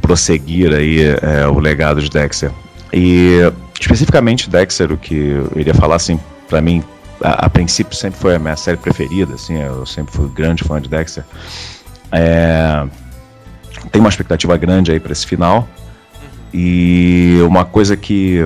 prosseguir 0.00 0.72
aí 0.72 1.00
é, 1.02 1.46
o 1.46 1.58
legado 1.58 2.00
de 2.00 2.10
Dexter. 2.10 2.50
E 2.92 3.38
especificamente 3.80 4.48
Dexter, 4.48 4.92
o 4.92 4.96
que 4.96 5.14
eu 5.14 5.52
iria 5.56 5.74
falar 5.74 5.96
assim, 5.96 6.18
para 6.48 6.60
mim, 6.60 6.82
a, 7.20 7.46
a, 7.46 7.50
princípio 7.50 7.96
sempre 7.96 8.18
foi 8.18 8.34
a 8.34 8.38
minha 8.38 8.56
série 8.56 8.76
preferida, 8.76 9.34
assim, 9.34 9.56
eu 9.58 9.86
sempre 9.86 10.14
fui 10.14 10.28
grande 10.28 10.64
fã 10.64 10.80
de 10.80 10.88
Dexter. 10.88 11.24
É, 12.12 12.86
tem 13.90 14.00
uma 14.00 14.08
expectativa 14.08 14.56
grande 14.56 14.92
aí 14.92 15.00
para 15.00 15.12
esse 15.12 15.26
final. 15.26 15.68
E 16.52 17.38
uma 17.46 17.64
coisa 17.64 17.96
que 17.96 18.44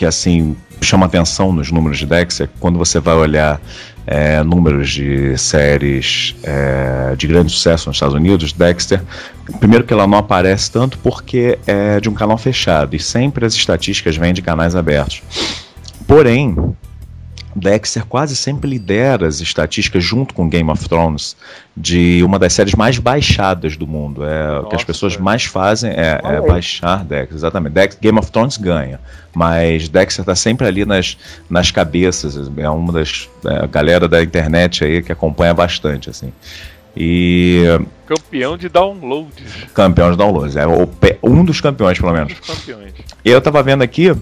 que 0.00 0.06
assim 0.06 0.56
chama 0.80 1.04
atenção 1.04 1.52
nos 1.52 1.70
números 1.70 1.98
de 1.98 2.06
Dexter, 2.06 2.48
quando 2.58 2.78
você 2.78 2.98
vai 2.98 3.14
olhar 3.14 3.60
é, 4.06 4.42
números 4.42 4.88
de 4.88 5.36
séries 5.36 6.34
é, 6.42 7.14
de 7.18 7.26
grande 7.26 7.52
sucesso 7.52 7.86
nos 7.86 7.96
Estados 7.96 8.14
Unidos, 8.14 8.50
Dexter, 8.54 9.02
primeiro 9.58 9.84
que 9.84 9.92
ela 9.92 10.06
não 10.06 10.16
aparece 10.16 10.72
tanto 10.72 10.96
porque 11.00 11.58
é 11.66 12.00
de 12.00 12.08
um 12.08 12.14
canal 12.14 12.38
fechado 12.38 12.96
e 12.96 12.98
sempre 12.98 13.44
as 13.44 13.52
estatísticas 13.52 14.16
vêm 14.16 14.32
de 14.32 14.40
canais 14.40 14.74
abertos. 14.74 15.22
Porém, 16.06 16.56
Dexter 17.54 18.04
quase 18.06 18.36
sempre 18.36 18.70
lidera 18.70 19.26
as 19.26 19.40
estatísticas 19.40 20.04
junto 20.04 20.34
com 20.34 20.48
Game 20.48 20.70
of 20.70 20.88
Thrones 20.88 21.36
de 21.76 22.22
uma 22.24 22.38
das 22.38 22.52
séries 22.52 22.74
mais 22.74 22.98
baixadas 22.98 23.76
do 23.76 23.86
mundo. 23.86 24.24
É 24.24 24.46
Nossa, 24.46 24.66
o 24.66 24.68
que 24.68 24.76
as 24.76 24.84
pessoas 24.84 25.16
mais 25.16 25.44
fazem 25.44 25.90
é, 25.90 26.20
é 26.22 26.40
baixar 26.40 27.04
Dexter, 27.04 27.36
exatamente. 27.36 27.72
Dex, 27.72 27.98
Game 28.00 28.18
of 28.18 28.30
Thrones 28.30 28.56
ganha, 28.56 29.00
mas 29.34 29.88
Dexter 29.88 30.22
está 30.22 30.34
sempre 30.34 30.66
ali 30.66 30.84
nas, 30.84 31.16
nas 31.48 31.70
cabeças. 31.70 32.36
É 32.56 32.68
uma 32.68 32.92
das 32.92 33.28
é, 33.44 33.66
galera 33.66 34.08
da 34.08 34.22
internet 34.22 34.84
aí 34.84 35.02
que 35.02 35.10
acompanha 35.10 35.52
bastante 35.52 36.08
assim. 36.08 36.32
E 36.96 37.64
campeão 38.06 38.56
de 38.56 38.68
downloads. 38.68 39.66
Campeão 39.74 40.10
de 40.10 40.16
downloads, 40.16 40.56
é 40.56 40.66
o, 40.66 40.88
um 41.22 41.44
dos 41.44 41.60
campeões 41.60 41.98
pelo 41.98 42.12
menos. 42.12 42.32
Um 42.32 42.36
dos 42.36 42.46
campeões. 42.46 42.92
Eu 43.24 43.40
tava 43.40 43.62
vendo 43.62 43.82
aqui 43.82 44.12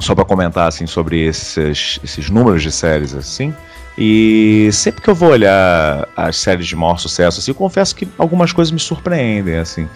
só 0.00 0.14
para 0.14 0.24
comentar 0.24 0.66
assim 0.66 0.86
sobre 0.86 1.24
esses, 1.24 2.00
esses 2.02 2.30
números 2.30 2.62
de 2.62 2.72
séries 2.72 3.14
assim. 3.14 3.54
E 3.98 4.70
sempre 4.72 5.02
que 5.02 5.10
eu 5.10 5.14
vou 5.14 5.30
olhar 5.30 6.08
as 6.16 6.36
séries 6.36 6.66
de 6.66 6.74
maior 6.74 6.98
sucesso, 6.98 7.38
assim, 7.38 7.50
eu 7.50 7.54
confesso 7.54 7.94
que 7.94 8.08
algumas 8.16 8.52
coisas 8.52 8.72
me 8.72 8.80
surpreendem, 8.80 9.58
assim. 9.58 9.86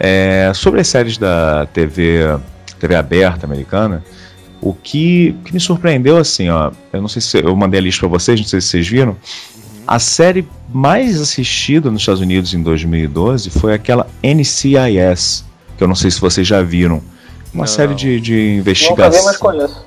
É, 0.00 0.50
sobre 0.52 0.80
as 0.80 0.88
séries 0.88 1.16
da 1.16 1.66
TV, 1.66 2.38
TV 2.80 2.96
aberta 2.96 3.46
americana, 3.46 4.02
o 4.60 4.74
que, 4.74 5.36
que 5.44 5.52
me 5.52 5.60
surpreendeu, 5.60 6.16
assim, 6.16 6.48
ó, 6.48 6.72
eu 6.92 7.00
não 7.00 7.08
sei 7.08 7.22
se 7.22 7.38
eu 7.38 7.54
mandei 7.54 7.78
a 7.78 7.82
lista 7.82 8.00
para 8.00 8.08
vocês, 8.08 8.40
não 8.40 8.46
sei 8.46 8.60
se 8.60 8.68
vocês 8.68 8.88
viram. 8.88 9.16
A 9.86 9.98
série 9.98 10.46
mais 10.72 11.20
assistida 11.20 11.90
nos 11.90 12.02
Estados 12.02 12.20
Unidos 12.20 12.54
em 12.54 12.62
2012 12.62 13.50
foi 13.50 13.74
aquela 13.74 14.08
NCIS, 14.22 15.44
que 15.76 15.84
eu 15.84 15.88
não 15.88 15.94
sei 15.94 16.10
se 16.10 16.20
vocês 16.20 16.46
já 16.46 16.62
viram 16.62 17.02
uma 17.52 17.62
não. 17.62 17.66
série 17.66 17.94
de, 17.94 18.20
de 18.20 18.56
investigação. 18.56 19.06
Nunca 19.06 19.18
vi, 19.18 19.24
mas 19.24 19.36
conheço. 19.36 19.86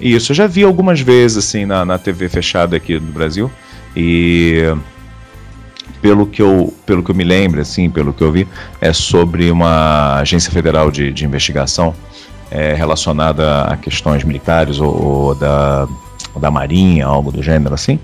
Isso, 0.00 0.32
eu 0.32 0.36
já 0.36 0.46
vi 0.46 0.64
algumas 0.64 1.00
vezes 1.00 1.38
assim 1.38 1.64
na, 1.64 1.84
na 1.84 1.98
TV 1.98 2.28
fechada 2.28 2.76
aqui 2.76 2.98
no 2.98 3.12
Brasil 3.12 3.50
e 3.96 4.64
pelo 6.02 6.26
que 6.26 6.42
eu 6.42 6.74
pelo 6.84 7.04
que 7.04 7.10
eu 7.10 7.14
me 7.14 7.24
lembro 7.24 7.60
assim 7.60 7.88
pelo 7.88 8.12
que 8.12 8.22
eu 8.22 8.32
vi 8.32 8.48
é 8.80 8.92
sobre 8.92 9.50
uma 9.50 10.16
agência 10.16 10.50
federal 10.50 10.90
de, 10.90 11.12
de 11.12 11.24
investigação 11.24 11.94
é, 12.50 12.74
relacionada 12.74 13.62
a 13.62 13.76
questões 13.76 14.24
militares 14.24 14.80
ou, 14.80 15.02
ou 15.02 15.34
da 15.34 15.86
da 16.38 16.50
Marinha, 16.50 17.06
algo 17.06 17.32
do 17.32 17.42
gênero 17.42 17.74
assim. 17.74 17.98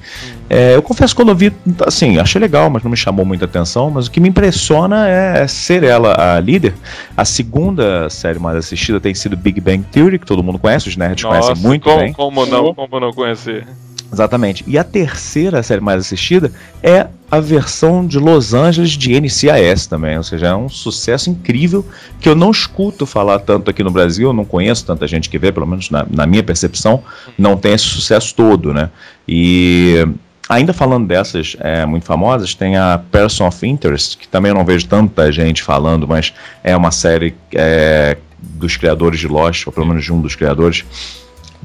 É, 0.49 0.75
eu 0.75 0.83
confesso 0.83 1.15
que 1.15 1.23
quando 1.23 1.31
eu 1.31 1.37
vi, 1.37 1.53
assim, 1.87 2.19
achei 2.19 2.41
legal, 2.41 2.71
mas 2.71 2.83
não 2.83 2.91
me 2.91 2.97
chamou 2.97 3.25
muita 3.25 3.45
atenção. 3.45 3.91
Mas 3.91 4.07
o 4.07 4.11
que 4.11 4.21
me 4.21 4.29
impressiona 4.29 5.09
é 5.09 5.47
ser 5.47 5.83
ela 5.83 6.37
a 6.37 6.41
líder. 6.41 6.75
A 7.17 7.25
segunda 7.25 8.09
série 8.11 8.39
mais 8.39 8.57
assistida 8.57 9.01
tem 9.01 9.15
sido 9.15 9.37
Big 9.37 9.61
Bang 9.61 9.85
Theory, 9.91 10.19
que 10.19 10.27
todo 10.27 10.43
mundo 10.43 10.59
conhece, 10.59 10.89
os 10.89 10.97
nerds 10.97 11.25
Nossa, 11.25 11.41
conhecem 11.41 11.63
muito 11.63 11.83
como, 11.85 11.99
bem. 11.99 12.13
Como 12.13 12.47
não, 12.47 12.75
como 12.75 13.01
não 13.01 13.13
conhecer? 13.13 13.67
Exatamente. 14.13 14.65
E 14.67 14.79
a 14.79 14.85
terceira 14.85 15.63
série 15.63 15.81
mais 15.81 16.01
assistida 16.01 16.53
é 16.83 17.09
a 17.31 17.41
versão 17.41 18.07
de 18.07 18.19
Los 18.19 18.55
Angeles 18.55 18.91
de 18.93 19.21
NCIS 19.21 19.87
também, 19.87 20.17
ou 20.17 20.23
seja, 20.23 20.47
é 20.47 20.55
um 20.55 20.69
sucesso 20.69 21.29
incrível 21.29 21.85
que 22.21 22.29
eu 22.29 22.35
não 22.35 22.51
escuto 22.51 23.05
falar 23.05 23.41
tanto 23.41 23.71
aqui 23.71 23.83
no 23.83 23.91
Brasil, 23.91 24.29
eu 24.29 24.33
não 24.33 24.45
conheço 24.45 24.87
tanta 24.87 25.07
gente 25.09 25.29
que 25.29 25.39
vê, 25.39 25.51
pelo 25.51 25.67
menos 25.67 25.91
na, 25.91 26.07
na 26.09 26.27
minha 26.27 26.43
percepção, 26.43 27.03
não 27.37 27.57
tem 27.57 27.73
esse 27.73 27.85
sucesso 27.85 28.33
todo, 28.35 28.73
né? 28.73 28.91
E 29.27 30.07
ainda 30.49 30.73
falando 30.73 31.07
dessas 31.09 31.57
é, 31.59 31.85
muito 31.85 32.07
famosas, 32.07 32.55
tem 32.55 32.77
a 32.77 33.01
Person 33.11 33.49
of 33.49 33.67
Interest, 33.67 34.17
que 34.17 34.29
também 34.29 34.51
eu 34.51 34.55
não 34.55 34.65
vejo 34.65 34.87
tanta 34.87 35.31
gente 35.33 35.63
falando, 35.63 36.07
mas 36.07 36.33
é 36.63 36.77
uma 36.77 36.93
série 36.93 37.35
é, 37.53 38.17
dos 38.39 38.77
criadores 38.77 39.19
de 39.19 39.27
Lost, 39.27 39.67
ou 39.67 39.73
pelo 39.73 39.87
menos 39.87 40.05
de 40.05 40.13
um 40.13 40.21
dos 40.21 40.37
criadores, 40.37 40.85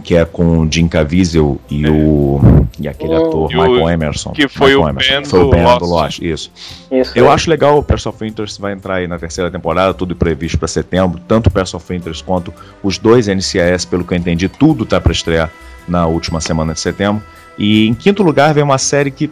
que 0.04 0.16
é 0.16 0.26
com 0.26 0.60
o 0.60 0.72
Jim 0.72 0.88
Caviezel 0.88 1.60
e 1.70 1.88
o 1.88 2.40
e 2.80 2.88
aquele 2.88 3.16
ator 3.16 3.50
Michael 3.50 3.90
Emerson. 3.90 4.32
Que 4.32 4.48
foi 4.48 4.70
Michael 4.70 4.86
o 4.86 4.90
Emerson, 4.90 5.14
Ben, 5.14 5.26
foi 5.26 5.40
do, 5.40 5.48
o 5.48 5.50
ben 5.50 5.64
Lost. 5.64 5.80
do 5.80 5.86
Lost. 5.86 6.20
Isso. 6.20 6.52
isso 6.92 7.12
Eu 7.16 7.28
é. 7.28 7.34
acho 7.34 7.50
legal 7.50 7.78
o 7.78 7.84
Person 7.84 8.10
of 8.10 8.26
Interest 8.26 8.60
vai 8.60 8.74
entrar 8.74 8.96
aí 8.96 9.08
na 9.08 9.20
terceira 9.20 9.52
temporada, 9.52 9.94
tudo 9.94 10.16
previsto 10.16 10.58
para 10.58 10.68
setembro, 10.68 11.22
tanto 11.28 11.48
o 11.48 11.52
Person 11.52 11.78
of 11.78 11.96
Interest 11.96 12.24
quanto 12.24 12.54
os 12.82 12.98
dois 12.98 13.28
NCIS, 13.28 13.86
pelo 13.86 14.04
que 14.04 14.14
eu 14.14 14.18
entendi, 14.18 14.50
tudo 14.50 14.86
tá 14.86 15.00
para 15.00 15.12
estrear 15.12 15.52
na 15.88 16.08
última 16.08 16.42
semana 16.42 16.74
de 16.74 16.80
setembro. 16.80 17.24
E 17.58 17.88
em 17.88 17.94
quinto 17.94 18.24
lugar 18.24 18.54
vem 18.54 18.64
uma 18.64 18.78
série 18.78 19.12
que 19.12 19.30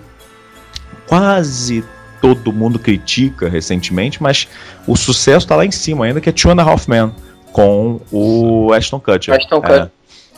quase 1.08 1.84
todo 2.22 2.52
mundo 2.52 2.78
critica 2.78 3.50
recentemente, 3.50 4.22
mas 4.22 4.48
o 4.86 4.96
sucesso 4.96 5.46
está 5.46 5.56
lá 5.56 5.66
em 5.66 5.72
cima 5.72 6.06
ainda, 6.06 6.22
que 6.22 6.30
é 6.30 6.32
Two 6.32 6.52
and 6.52 6.62
a 6.62 6.64
Half 6.64 6.88
Men, 6.88 7.12
com 7.52 8.00
o 8.12 8.72
Ashton 8.74 9.00
Kutcher. 9.00 9.36
Ashton 9.36 9.62
Kutcher. 9.62 9.84
É, 9.84 9.90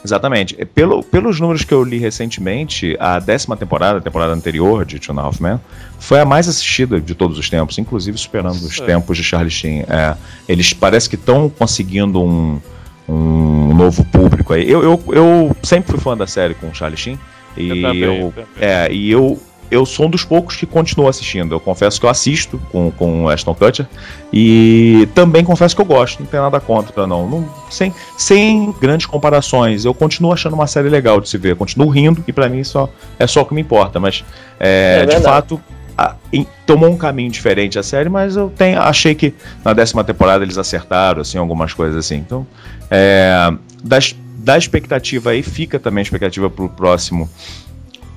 Exatamente. 0.04 0.56
É, 0.60 0.66
pelo, 0.66 1.04
pelos 1.04 1.40
números 1.40 1.64
que 1.64 1.74
eu 1.74 1.84
li 1.84 1.98
recentemente, 1.98 2.96
a 3.00 3.20
décima 3.20 3.56
temporada, 3.56 4.00
a 4.00 4.02
temporada 4.02 4.34
anterior 4.34 4.86
de 4.86 5.00
Two 5.00 5.16
and 5.16 5.22
a 5.22 5.26
Half 5.26 5.40
Men, 5.40 5.60
foi 6.00 6.20
a 6.20 6.26
mais 6.26 6.48
assistida 6.48 7.00
de 7.00 7.14
todos 7.14 7.38
os 7.38 7.50
tempos, 7.50 7.78
inclusive 7.78 8.18
superando 8.18 8.56
os 8.56 8.80
tempos 8.80 9.18
de 9.18 9.24
Charlie 9.24 9.52
Sheen. 9.52 9.82
É, 9.82 10.16
eles 10.48 10.74
parece 10.74 11.10
que 11.10 11.16
estão 11.16 11.50
conseguindo 11.50 12.22
um, 12.22 12.60
um 13.08 13.74
novo 13.76 14.04
público 14.06 14.54
aí. 14.54 14.70
Eu, 14.70 14.84
eu, 14.84 15.04
eu 15.10 15.58
sempre 15.64 15.92
fui 15.92 16.00
fã 16.00 16.18
da 16.18 16.28
série 16.28 16.54
com 16.54 16.70
o 16.70 16.74
Charlie 16.74 16.98
Sheen. 16.98 17.20
E 17.58 17.70
eu, 17.70 17.82
também, 17.82 18.02
eu 18.02 18.34
é, 18.60 18.92
e 18.92 19.12
eu 19.12 19.40
eu 19.72 19.86
sou 19.86 20.08
um 20.08 20.10
dos 20.10 20.26
poucos 20.26 20.58
que 20.58 20.66
continuo 20.66 21.08
assistindo. 21.08 21.56
Eu 21.56 21.60
confesso 21.60 22.00
que 22.00 22.06
eu 22.06 22.10
assisto 22.10 22.62
com, 22.72 22.92
com 22.92 23.30
Ashton 23.30 23.56
Kutcher 23.56 23.88
e 24.32 25.08
também 25.16 25.46
confesso 25.46 25.74
que 25.74 25.82
eu 25.82 25.86
gosto, 25.86 26.20
não 26.20 26.28
tenho 26.28 26.44
nada 26.44 26.60
contra, 26.60 27.08
não. 27.08 27.28
não 27.28 27.50
sem, 27.70 27.94
sem 28.18 28.76
grandes 28.82 29.06
comparações, 29.06 29.86
eu 29.86 29.94
continuo 29.94 30.34
achando 30.34 30.54
uma 30.54 30.68
série 30.68 30.90
legal 30.90 31.22
de 31.22 31.30
se 31.30 31.38
ver, 31.38 31.56
continuo 31.56 31.88
rindo 31.88 32.22
e 32.28 32.34
para 32.34 32.50
mim 32.50 32.64
só, 32.66 32.90
é 33.18 33.26
só 33.26 33.42
o 33.42 33.46
que 33.46 33.54
me 33.54 33.62
importa, 33.62 33.98
mas 33.98 34.26
é, 34.60 35.00
é 35.04 35.06
de 35.06 35.22
fato 35.22 35.62
a, 35.98 36.16
em, 36.34 36.46
tomou 36.66 36.90
um 36.90 36.98
caminho 36.98 37.32
diferente 37.32 37.80
a 37.80 37.84
série, 37.84 38.10
mas 38.10 38.36
eu 38.36 38.50
tenho, 38.50 38.80
achei 38.82 39.16
que 39.16 39.34
na 39.64 39.72
décima 39.72 40.04
temporada 40.04 40.44
eles 40.44 40.58
acertaram 40.58 41.22
assim, 41.22 41.38
algumas 41.38 41.74
coisas 41.74 41.98
assim. 41.98 42.16
Então, 42.16 42.46
é, 42.90 43.54
das, 43.84 44.16
da 44.38 44.58
expectativa 44.58 45.32
aí 45.32 45.42
fica 45.44 45.80
também 45.80 46.02
a 46.02 46.04
expectativa 46.04 46.50
pro 46.50 46.68
próximo 46.68 47.30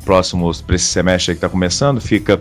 próximo 0.04 0.50
para 0.62 0.76
esse 0.76 0.86
semestre 0.86 1.34
que 1.34 1.38
está 1.38 1.48
começando, 1.48 2.00
fica 2.00 2.40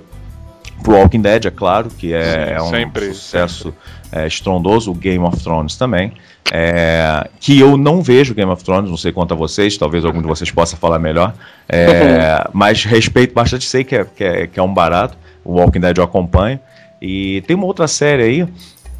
pro 0.83 0.93
Walking 0.93 1.21
Dead, 1.21 1.45
é 1.45 1.51
claro, 1.51 1.89
que 1.89 2.13
é, 2.13 2.53
é 2.53 2.61
um 2.61 2.69
sempre, 2.69 3.13
sucesso 3.13 3.73
sempre. 4.11 4.23
É, 4.23 4.27
estrondoso, 4.27 4.91
o 4.91 4.93
Game 4.93 5.23
of 5.23 5.41
Thrones 5.41 5.75
também. 5.75 6.13
É, 6.51 7.27
que 7.39 7.59
eu 7.59 7.77
não 7.77 8.01
vejo 8.01 8.33
Game 8.33 8.51
of 8.51 8.63
Thrones, 8.63 8.89
não 8.89 8.97
sei 8.97 9.11
quanto 9.11 9.33
a 9.33 9.37
vocês, 9.37 9.77
talvez 9.77 10.05
algum 10.05 10.21
de 10.21 10.27
vocês 10.27 10.51
possa 10.51 10.75
falar 10.75 10.99
melhor, 10.99 11.33
é, 11.67 12.47
mas 12.53 12.83
respeito 12.83 13.33
bastante, 13.33 13.65
sei 13.65 13.83
que 13.83 13.95
é, 13.95 14.05
que, 14.05 14.23
é, 14.23 14.47
que 14.47 14.59
é 14.59 14.63
um 14.63 14.73
barato, 14.73 15.17
o 15.43 15.53
Walking 15.53 15.79
Dead 15.79 15.97
eu 15.97 16.03
acompanho. 16.03 16.59
E 17.01 17.41
tem 17.47 17.55
uma 17.55 17.65
outra 17.65 17.87
série 17.87 18.23
aí 18.23 18.47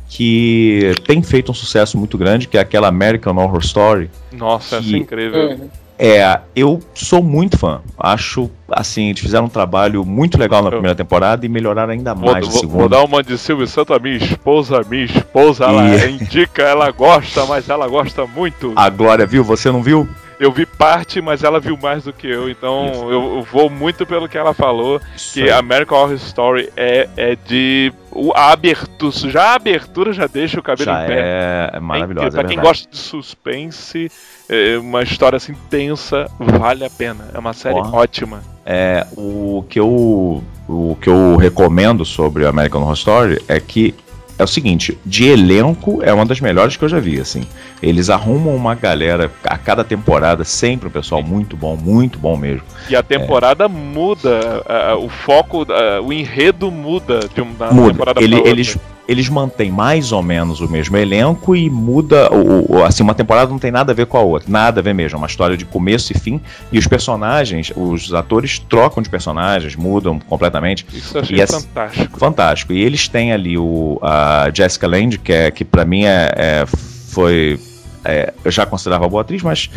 que 0.09 0.93
tem 1.07 1.21
feito 1.23 1.51
um 1.51 1.55
sucesso 1.55 1.97
muito 1.97 2.17
grande, 2.17 2.47
que 2.47 2.57
é 2.57 2.61
aquela 2.61 2.87
American 2.87 3.35
Horror 3.35 3.61
Story. 3.61 4.09
Nossa, 4.31 4.79
que, 4.79 4.87
essa 4.87 4.95
é 4.95 4.99
incrível. 4.99 5.69
É, 5.97 6.39
eu 6.55 6.79
sou 6.93 7.21
muito 7.23 7.57
fã. 7.57 7.81
Acho, 7.97 8.49
assim, 8.69 9.09
eles 9.09 9.21
fizeram 9.21 9.45
um 9.45 9.49
trabalho 9.49 10.03
muito 10.03 10.37
legal 10.37 10.61
na 10.61 10.69
primeira 10.69 10.95
temporada 10.95 11.45
e 11.45 11.49
melhoraram 11.49 11.93
ainda 11.93 12.15
mais 12.15 12.45
vou, 12.45 12.53
na 12.53 12.59
segunda. 12.59 12.77
Vou 12.79 12.89
dar 12.89 13.03
uma 13.03 13.23
de 13.23 13.37
Silvio 13.37 13.67
Santos, 13.67 13.95
a 13.95 13.99
minha 13.99 14.17
esposa, 14.17 14.81
minha 14.89 15.05
esposa, 15.05 15.65
ela 15.65 15.83
e... 15.83 16.11
indica, 16.11 16.63
ela 16.63 16.91
gosta, 16.91 17.45
mas 17.45 17.69
ela 17.69 17.87
gosta 17.87 18.25
muito. 18.25 18.73
A 18.75 18.89
Glória 18.89 19.25
viu? 19.25 19.43
Você 19.43 19.71
não 19.71 19.81
viu? 19.81 20.07
eu 20.39 20.51
vi 20.51 20.65
parte, 20.65 21.21
mas 21.21 21.43
ela 21.43 21.59
viu 21.59 21.77
mais 21.81 22.03
do 22.03 22.11
que 22.11 22.27
eu, 22.27 22.49
então 22.49 23.09
eu, 23.09 23.35
eu 23.37 23.43
vou 23.43 23.69
muito 23.69 24.05
pelo 24.05 24.27
que 24.27 24.37
ela 24.37 24.53
falou, 24.53 24.99
Isso 25.15 25.35
que 25.35 25.43
aí. 25.43 25.51
American 25.51 25.97
Horror 25.97 26.15
Story 26.15 26.69
é, 26.75 27.07
é 27.15 27.35
de... 27.35 27.93
O, 28.11 28.31
a 28.35 28.51
abertura, 28.51 29.11
já 29.29 29.43
a 29.51 29.55
abertura 29.55 30.11
já 30.11 30.27
deixa 30.27 30.59
o 30.59 30.63
cabelo 30.63 30.85
já 30.85 31.03
em 31.03 31.07
pé. 31.07 31.19
é 31.19 31.69
É 31.73 31.79
maravilhosa. 31.79 32.27
incrível. 32.27 32.31
pra 32.31 32.51
é 32.51 32.55
quem 32.55 32.63
gosta 32.63 32.89
de 32.89 32.97
suspense, 32.97 34.11
é 34.53 34.77
uma 34.77 35.01
história 35.03 35.37
assim 35.37 35.53
tensa, 35.69 36.29
vale 36.39 36.85
a 36.85 36.89
pena. 36.89 37.25
É 37.33 37.39
uma 37.39 37.53
série 37.53 37.75
Porra. 37.75 37.97
ótima. 37.97 38.41
É, 38.65 39.05
o 39.17 39.65
que 39.69 39.79
eu 39.79 40.43
o 40.69 40.97
que 41.01 41.09
eu 41.09 41.35
recomendo 41.35 42.05
sobre 42.05 42.45
American 42.45 42.81
Horror 42.81 42.93
Story 42.93 43.41
é 43.49 43.59
que 43.59 43.93
é 44.39 44.43
o 44.43 44.47
seguinte, 44.47 44.97
de 45.05 45.25
elenco 45.27 45.99
é 46.01 46.11
uma 46.11 46.25
das 46.25 46.39
melhores 46.41 46.75
que 46.75 46.83
eu 46.83 46.89
já 46.89 46.99
vi, 46.99 47.19
assim. 47.19 47.43
Eles 47.81 48.09
arrumam 48.09 48.55
uma 48.55 48.73
galera 48.73 49.29
a 49.43 49.57
cada 49.59 49.83
temporada, 49.83 50.43
sempre 50.43 50.87
um 50.87 50.91
pessoal 50.91 51.21
muito 51.21 51.55
bom, 51.55 51.75
muito 51.77 52.17
bom 52.17 52.35
mesmo. 52.35 52.63
E 52.89 52.95
a 52.95 53.03
temporada 53.03 53.67
muda, 53.69 54.63
ah, 54.67 54.95
o 54.97 55.07
foco, 55.07 55.65
o 56.03 56.11
enredo 56.11 56.71
muda 56.71 57.19
de 57.33 57.41
uma 57.41 57.71
Muda. 57.71 57.91
temporada 57.91 58.21
Ele- 58.23 58.29
pra 58.31 58.37
outra. 58.39 58.51
eles 58.51 58.77
eles 59.07 59.27
mantêm 59.29 59.71
mais 59.71 60.11
ou 60.11 60.23
menos 60.23 60.61
o 60.61 60.67
mesmo 60.69 60.95
elenco 60.97 61.55
e 61.55 61.69
muda 61.69 62.31
o, 62.33 62.77
o- 62.77 62.83
assim 62.83 63.03
uma 63.03 63.13
temporada 63.13 63.51
não 63.51 63.59
tem 63.59 63.71
nada 63.71 63.91
a 63.91 63.95
ver 63.95 64.05
com 64.05 64.17
a 64.17 64.21
outra, 64.21 64.49
nada 64.49 64.79
a 64.79 64.83
ver 64.83 64.93
mesmo, 64.93 65.15
é 65.15 65.17
uma 65.17 65.27
história 65.27 65.57
de 65.57 65.65
começo 65.65 66.11
e 66.13 66.17
fim 66.17 66.39
e 66.71 66.79
os 66.79 66.87
personagens, 66.87 67.71
os 67.75 68.13
atores 68.13 68.59
trocam 68.59 69.03
de 69.03 69.09
personagens, 69.09 69.75
mudam 69.75 70.19
completamente. 70.19 70.85
Isso 70.93 71.17
eu 71.17 71.21
achei 71.21 71.41
essa- 71.41 71.59
fantástico. 71.59 72.19
Fantástico. 72.19 72.73
E 72.73 72.81
eles 72.81 73.07
têm 73.07 73.31
ali 73.33 73.57
o, 73.57 73.99
a 74.01 74.49
Jessica 74.53 74.87
Lange, 74.87 75.17
que, 75.17 75.31
é, 75.33 75.51
que 75.51 75.63
para 75.65 75.83
mim 75.85 76.03
é, 76.05 76.31
é- 76.35 76.65
foi. 76.65 77.59
É, 78.05 78.33
eu 78.43 78.51
já 78.51 78.65
considerava 78.65 79.07
boa 79.07 79.21
atriz, 79.21 79.41
mas 79.41 79.69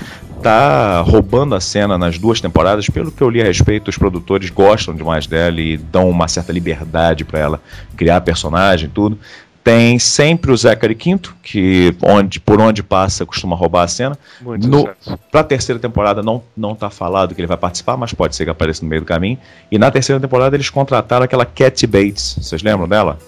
tá 0.43 1.01
roubando 1.01 1.55
a 1.55 1.61
cena 1.61 1.97
nas 1.97 2.19
duas 2.19 2.41
temporadas. 2.41 2.89
Pelo 2.89 3.13
que 3.13 3.23
eu 3.23 3.31
li 3.31 3.41
a 3.41 3.45
respeito, 3.45 3.89
os 3.89 3.97
produtores 3.99 4.51
gostam 4.51 4.95
demais 4.95 5.27
dela 5.27 5.61
e 5.61 5.77
dão 5.77 6.09
uma 6.11 6.29
certa 6.29 6.53
liberdade 6.53 7.25
para 7.25 7.39
ela 7.39 7.61
criar 7.97 8.21
personagem 8.21 8.89
e 8.89 8.91
tudo. 8.91 9.19
Tem 9.63 9.99
sempre 9.99 10.53
o 10.53 10.57
Zachary 10.57 10.95
Quinto, 10.95 11.35
que 11.43 11.93
onde, 12.01 12.39
por 12.39 12.61
onde 12.61 12.85
passa 12.85 13.27
costuma 13.27 13.57
roubar 13.57 13.83
a 13.83 13.89
cena. 13.89 14.17
Muito 14.41 14.69
No-. 14.69 14.89
Pra 15.33 15.43
terceira 15.43 15.81
temporada 15.81 16.23
não, 16.23 16.41
não 16.57 16.73
tá 16.73 16.89
falado 16.89 17.35
que 17.35 17.41
ele 17.41 17.49
vai 17.49 17.57
participar, 17.57 17.97
mas 17.97 18.15
pode 18.15 18.37
ser 18.37 18.45
que 18.45 18.51
apareça 18.51 18.85
no 18.85 18.89
meio 18.89 19.03
do 19.03 19.05
caminho. 19.05 19.37
E 19.69 19.77
na 19.77 19.91
terceira 19.91 20.21
temporada 20.21 20.55
eles 20.55 20.71
contrataram 20.71 21.25
aquela 21.25 21.45
Cat 21.45 21.85
Bates. 21.85 22.39
Vocês 22.41 22.63
lembram 22.63 22.87
dela? 22.87 23.19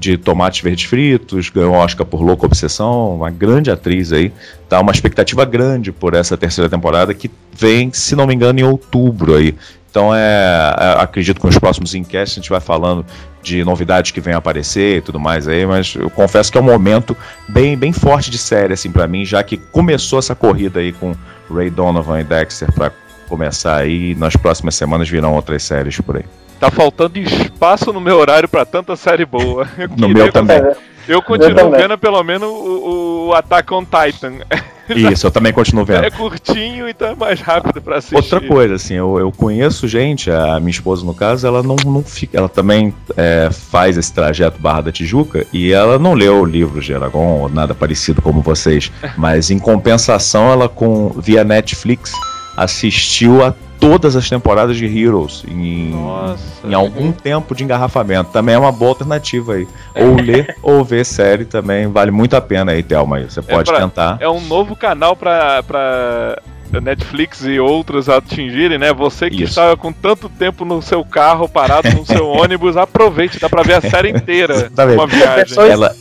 De 0.00 0.16
Tomates 0.16 0.62
Verdes 0.62 0.84
Fritos, 0.84 1.50
ganhou 1.50 1.74
Oscar 1.74 2.06
por 2.06 2.22
Louca 2.22 2.46
Obsessão, 2.46 3.14
uma 3.16 3.30
grande 3.30 3.70
atriz 3.70 4.12
aí. 4.12 4.32
Tá 4.66 4.80
uma 4.80 4.92
expectativa 4.92 5.44
grande 5.44 5.92
por 5.92 6.14
essa 6.14 6.38
terceira 6.38 6.70
temporada 6.70 7.12
que 7.12 7.30
vem, 7.52 7.92
se 7.92 8.16
não 8.16 8.26
me 8.26 8.34
engano, 8.34 8.58
em 8.58 8.62
outubro 8.62 9.36
aí. 9.36 9.54
Então 9.90 10.14
é, 10.14 10.74
é, 10.78 11.02
acredito 11.02 11.38
que 11.38 11.46
nos 11.46 11.58
próximos 11.58 11.94
enquetes 11.94 12.32
a 12.32 12.36
gente 12.36 12.48
vai 12.48 12.60
falando 12.60 13.04
de 13.42 13.62
novidades 13.62 14.10
que 14.10 14.20
vêm 14.20 14.34
aparecer 14.34 14.98
e 14.98 15.00
tudo 15.00 15.20
mais 15.20 15.46
aí, 15.46 15.66
mas 15.66 15.94
eu 15.96 16.08
confesso 16.08 16.50
que 16.50 16.56
é 16.56 16.60
um 16.60 16.64
momento 16.64 17.16
bem, 17.48 17.76
bem 17.76 17.92
forte 17.92 18.30
de 18.30 18.38
série 18.38 18.72
assim 18.72 18.90
para 18.90 19.06
mim, 19.06 19.24
já 19.24 19.42
que 19.42 19.56
começou 19.56 20.18
essa 20.18 20.34
corrida 20.34 20.80
aí 20.80 20.92
com 20.92 21.14
Ray 21.52 21.68
Donovan 21.68 22.20
e 22.20 22.24
Dexter 22.24 22.72
para 22.72 22.92
começar 23.28 23.76
aí, 23.76 24.14
nas 24.14 24.34
próximas 24.36 24.74
semanas 24.74 25.08
virão 25.08 25.34
outras 25.34 25.62
séries 25.62 26.00
por 26.00 26.16
aí. 26.16 26.24
Tá 26.60 26.70
faltando 26.70 27.18
espaço 27.18 27.90
no 27.90 28.00
meu 28.00 28.18
horário 28.18 28.46
pra 28.48 28.66
tanta 28.66 28.94
série 28.94 29.24
boa. 29.24 29.66
Eu 29.78 29.88
No 29.96 30.08
meu 30.10 30.30
também. 30.30 30.60
Eu 31.08 31.22
continuo 31.22 31.54
também. 31.54 31.80
vendo 31.80 31.98
pelo 31.98 32.22
menos 32.22 32.48
o, 32.48 33.28
o 33.28 33.34
Attack 33.34 33.72
on 33.72 33.84
Titan. 33.84 34.34
Isso, 34.94 35.26
eu 35.26 35.30
também 35.30 35.52
continuo 35.52 35.84
vendo. 35.84 36.04
É 36.04 36.10
curtinho, 36.10 36.88
então 36.88 37.08
é 37.08 37.14
mais 37.14 37.40
rápido 37.40 37.80
pra 37.80 37.98
assistir. 37.98 38.16
Outra 38.16 38.40
coisa, 38.40 38.74
assim, 38.74 38.94
eu, 38.94 39.18
eu 39.18 39.30
conheço 39.30 39.86
gente, 39.86 40.30
a 40.30 40.58
minha 40.58 40.70
esposa 40.70 41.06
no 41.06 41.14
caso, 41.14 41.46
ela 41.46 41.62
não, 41.62 41.76
não 41.84 42.02
fica. 42.02 42.36
Ela 42.36 42.48
também 42.48 42.92
é, 43.16 43.50
faz 43.52 43.96
esse 43.96 44.12
trajeto 44.12 44.60
Barra 44.60 44.82
da 44.82 44.92
Tijuca 44.92 45.46
e 45.52 45.72
ela 45.72 45.98
não 45.98 46.12
leu 46.14 46.40
o 46.40 46.44
livro 46.44 46.80
de 46.80 46.92
Aragon 46.92 47.40
ou 47.40 47.48
nada 47.48 47.72
parecido 47.72 48.20
como 48.20 48.42
vocês. 48.42 48.90
Mas 49.16 49.50
em 49.50 49.58
compensação, 49.58 50.50
ela 50.50 50.68
com 50.68 51.10
via 51.10 51.44
Netflix 51.44 52.12
assistiu 52.56 53.44
a 53.44 53.54
todas 53.80 54.14
as 54.14 54.28
temporadas 54.28 54.76
de 54.76 54.84
Heroes 54.86 55.42
em, 55.48 55.90
Nossa. 55.90 56.66
em 56.66 56.74
algum 56.74 57.10
tempo 57.10 57.54
de 57.54 57.64
engarrafamento. 57.64 58.30
Também 58.30 58.54
é 58.54 58.58
uma 58.58 58.70
boa 58.70 58.90
alternativa 58.90 59.54
aí. 59.54 59.66
Ou 59.96 60.16
ler 60.16 60.54
ou 60.62 60.84
ver 60.84 61.04
série 61.04 61.44
também 61.46 61.86
vale 61.88 62.10
muito 62.10 62.36
a 62.36 62.40
pena 62.40 62.72
aí, 62.72 62.82
Thelma. 62.82 63.16
aí. 63.16 63.24
Você 63.24 63.40
pode 63.42 63.70
pra- 63.70 63.80
tentar. 63.80 64.18
É 64.20 64.28
um 64.28 64.40
novo 64.42 64.76
canal 64.76 65.16
pra, 65.16 65.62
pra 65.62 66.38
Netflix 66.80 67.42
e 67.44 67.58
outros 67.58 68.08
atingirem, 68.08 68.78
né? 68.78 68.92
Você 68.92 69.28
que 69.30 69.36
Isso. 69.36 69.44
estava 69.46 69.76
com 69.76 69.92
tanto 69.92 70.28
tempo 70.28 70.64
no 70.64 70.80
seu 70.82 71.04
carro, 71.04 71.48
parado 71.48 71.88
no 71.90 72.04
seu 72.06 72.28
ônibus, 72.30 72.76
aproveite, 72.76 73.40
dá 73.40 73.48
pra 73.48 73.62
ver 73.62 73.74
a 73.74 73.80
série 73.80 74.10
inteira. 74.10 74.54
Exatamente. 74.54 74.98
Uma 74.98 75.06
viagem. 75.06 75.58
Ela, 75.58 75.96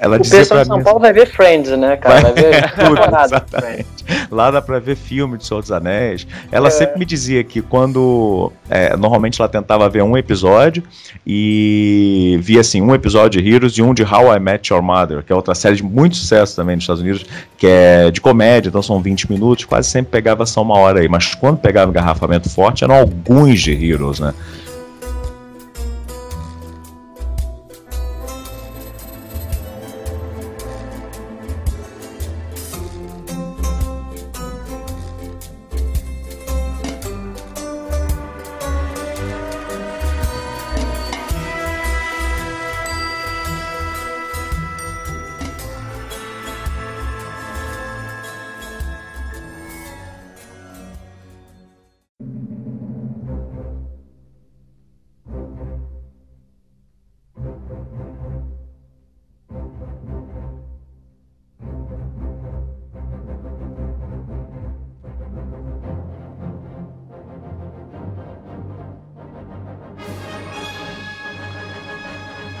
ela 0.00 0.16
O 0.16 0.20
pessoal 0.20 0.60
de 0.60 0.66
São 0.66 0.78
mim. 0.78 0.84
Paulo 0.84 1.00
vai 1.00 1.12
ver 1.12 1.26
Friends, 1.26 1.70
né, 1.78 1.96
cara? 1.96 2.20
Vai 2.20 2.32
ver 2.32 2.72
Tudo, 2.74 3.00
exatamente. 3.24 3.86
Lá 4.30 4.50
dá 4.50 4.60
pra 4.60 4.78
ver 4.78 4.96
filme 4.96 5.38
de 5.38 5.46
Senhor 5.46 5.60
dos 5.60 5.72
Anéis. 5.72 6.26
Ela 6.52 6.68
É. 6.68 6.70
sempre 6.70 6.98
me 6.98 7.04
dizia 7.04 7.42
que 7.42 7.62
quando. 7.62 8.52
é, 8.68 8.96
normalmente 8.96 9.40
ela 9.40 9.48
tentava 9.48 9.88
ver 9.88 10.02
um 10.02 10.16
episódio 10.16 10.82
e 11.26 12.38
via 12.42 12.60
assim, 12.60 12.80
um 12.82 12.94
episódio 12.94 13.42
de 13.42 13.48
Heroes 13.48 13.72
e 13.74 13.82
um 13.82 13.92
de 13.94 14.02
How 14.02 14.34
I 14.36 14.38
Met 14.40 14.72
Your 14.72 14.82
Mother, 14.82 15.22
que 15.22 15.32
é 15.32 15.36
outra 15.36 15.54
série 15.54 15.76
de 15.76 15.82
muito 15.82 16.16
sucesso 16.16 16.54
também 16.56 16.76
nos 16.76 16.84
Estados 16.84 17.02
Unidos, 17.02 17.24
que 17.56 17.66
é 17.66 18.10
de 18.10 18.20
comédia, 18.20 18.68
então 18.68 18.82
são 18.82 19.00
20 19.00 19.30
minutos, 19.30 19.64
quase 19.64 19.88
sempre 19.88 20.10
pegava 20.12 20.44
só 20.46 20.62
uma 20.62 20.76
hora 20.78 21.00
aí. 21.00 21.08
Mas 21.08 21.34
quando 21.34 21.58
pegava 21.58 21.90
engarrafamento 21.90 22.48
forte, 22.50 22.84
eram 22.84 22.94
alguns 22.94 23.60
de 23.60 23.72
Heroes, 23.72 24.20
né? 24.20 24.34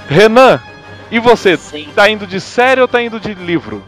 Renan, 0.08 0.60
e 1.10 1.18
você? 1.18 1.56
Sim. 1.56 1.88
Tá 1.94 2.08
indo 2.08 2.26
de 2.26 2.40
série 2.40 2.80
ou 2.80 2.88
tá 2.88 3.02
indo 3.02 3.18
de 3.20 3.34
livro? 3.34 3.82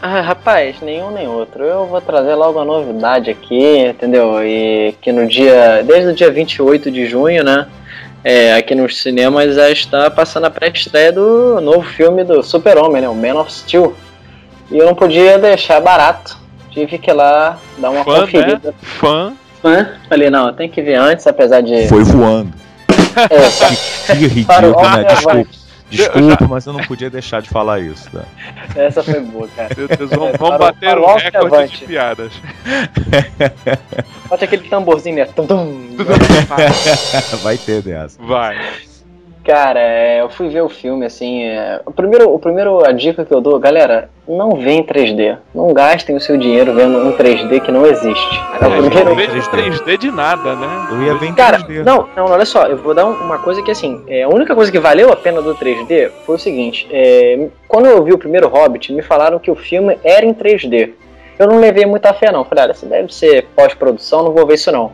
Ah, 0.00 0.20
rapaz, 0.20 0.76
nenhum 0.82 1.10
nem 1.10 1.26
outro. 1.26 1.64
Eu 1.64 1.86
vou 1.86 2.00
trazer 2.00 2.34
logo 2.34 2.58
a 2.60 2.64
novidade 2.64 3.30
aqui, 3.30 3.78
entendeu? 3.86 4.42
E 4.44 4.94
que 5.00 5.10
no 5.10 5.26
dia. 5.26 5.82
Desde 5.82 6.10
o 6.10 6.14
dia 6.14 6.30
28 6.30 6.90
de 6.90 7.06
junho, 7.06 7.42
né? 7.42 7.66
É, 8.22 8.54
aqui 8.54 8.74
nos 8.74 9.00
cinemas 9.02 9.54
já 9.54 9.70
está 9.70 10.10
passando 10.10 10.44
a 10.44 10.50
pré-estreia 10.50 11.12
do 11.12 11.60
novo 11.60 11.82
filme 11.82 12.22
do 12.24 12.42
Super-Homem, 12.42 13.02
né? 13.02 13.08
O 13.08 13.14
Man 13.14 13.40
of 13.40 13.52
Steel. 13.52 13.94
E 14.70 14.76
eu 14.78 14.86
não 14.86 14.94
podia 14.94 15.38
deixar 15.38 15.80
barato. 15.80 16.36
Tive 16.70 16.98
que 16.98 17.10
ir 17.10 17.14
lá 17.14 17.58
dar 17.78 17.90
uma 17.90 18.04
Fã, 18.04 18.20
conferida. 18.22 18.60
né? 18.70 18.74
Fã. 18.82 19.32
Fã. 19.62 19.88
Falei, 20.08 20.28
não, 20.28 20.52
tem 20.52 20.68
que 20.68 20.82
ver 20.82 20.96
antes, 20.96 21.26
apesar 21.26 21.62
de. 21.62 21.86
Foi 21.88 22.02
voando. 22.02 22.52
É, 23.16 24.14
Que 24.16 24.24
o 24.24 24.28
ridículo, 24.28 24.82
né? 24.82 25.04
Desculpa. 25.04 25.64
Desculpa, 25.90 26.48
mas 26.48 26.66
eu 26.66 26.72
não 26.72 26.80
podia 26.84 27.08
deixar 27.08 27.40
de 27.40 27.48
falar 27.48 27.78
isso. 27.80 28.10
Tá? 28.10 28.24
essa 28.74 29.02
foi 29.02 29.20
boa, 29.20 29.48
cara. 29.54 29.68
Meu 29.76 29.86
Deus, 29.86 30.10
vamos, 30.10 30.36
vamos 30.38 30.58
bater 30.58 30.98
o 30.98 31.14
recorde 31.14 31.54
avante. 31.54 31.78
de 31.78 31.86
piadas. 31.86 32.32
Bote 34.28 34.44
aquele 34.44 34.68
tamborzinho, 34.68 35.16
né? 35.16 35.26
Tum, 35.26 35.46
tum. 35.46 35.96
Vai 37.42 37.56
ter 37.58 37.82
dessa. 37.82 38.20
Vai. 38.20 38.58
Cara, 39.44 39.78
é, 39.78 40.22
eu 40.22 40.30
fui 40.30 40.48
ver 40.48 40.62
o 40.62 40.70
filme, 40.70 41.04
assim. 41.04 41.42
é, 41.44 41.78
o, 41.84 41.90
primeiro, 41.92 42.32
o 42.32 42.38
primeiro, 42.38 42.82
a 42.82 42.92
dica 42.92 43.26
que 43.26 43.32
eu 43.34 43.42
dou, 43.42 43.58
galera, 43.60 44.08
não 44.26 44.52
vê 44.52 44.70
em 44.72 44.82
3D. 44.82 45.36
Não 45.54 45.70
gastem 45.74 46.16
o 46.16 46.20
seu 46.20 46.38
dinheiro 46.38 46.72
vendo 46.72 46.96
um 46.96 47.12
3D 47.12 47.60
que 47.60 47.70
não 47.70 47.84
existe. 47.84 48.40
É 48.58 48.66
o 48.66 48.70
primeiro. 48.70 49.04
Não 49.10 49.14
vejo 49.14 49.50
3D 49.50 49.98
de 49.98 50.10
nada, 50.10 50.56
né? 50.56 50.88
Eu 50.90 51.02
ia 51.02 51.14
ver 51.16 51.26
em 51.26 51.34
Cara, 51.34 51.58
3D. 51.58 51.84
não, 51.84 52.08
não, 52.16 52.24
olha 52.24 52.46
só, 52.46 52.64
eu 52.68 52.78
vou 52.78 52.94
dar 52.94 53.04
um- 53.04 53.12
uma 53.22 53.38
coisa 53.38 53.60
que 53.62 53.70
assim, 53.70 54.02
é, 54.08 54.22
a 54.22 54.28
única 54.30 54.54
coisa 54.54 54.72
que 54.72 54.78
valeu 54.78 55.12
a 55.12 55.16
pena 55.16 55.42
do 55.42 55.54
3D 55.54 56.10
foi 56.24 56.36
o 56.36 56.38
seguinte, 56.38 56.88
é, 56.90 57.48
quando 57.68 57.84
eu 57.84 58.02
vi 58.02 58.14
o 58.14 58.18
primeiro 58.18 58.48
Hobbit, 58.48 58.94
me 58.94 59.02
falaram 59.02 59.38
que 59.38 59.50
o 59.50 59.54
filme 59.54 59.98
era 60.02 60.24
em 60.24 60.32
3D. 60.32 60.94
eu 61.38 61.46
não 61.48 61.58
levei 61.58 61.84
muita 61.84 62.14
fé 62.14 62.32
não. 62.32 62.44
Falei, 62.46 62.64
olha, 62.64 62.72
isso 62.72 62.86
deve 62.86 63.12
ser 63.12 63.46
pós-produção, 63.54 64.22
não 64.22 64.32
vou 64.32 64.46
ver 64.46 64.54
isso 64.54 64.72
não. 64.72 64.92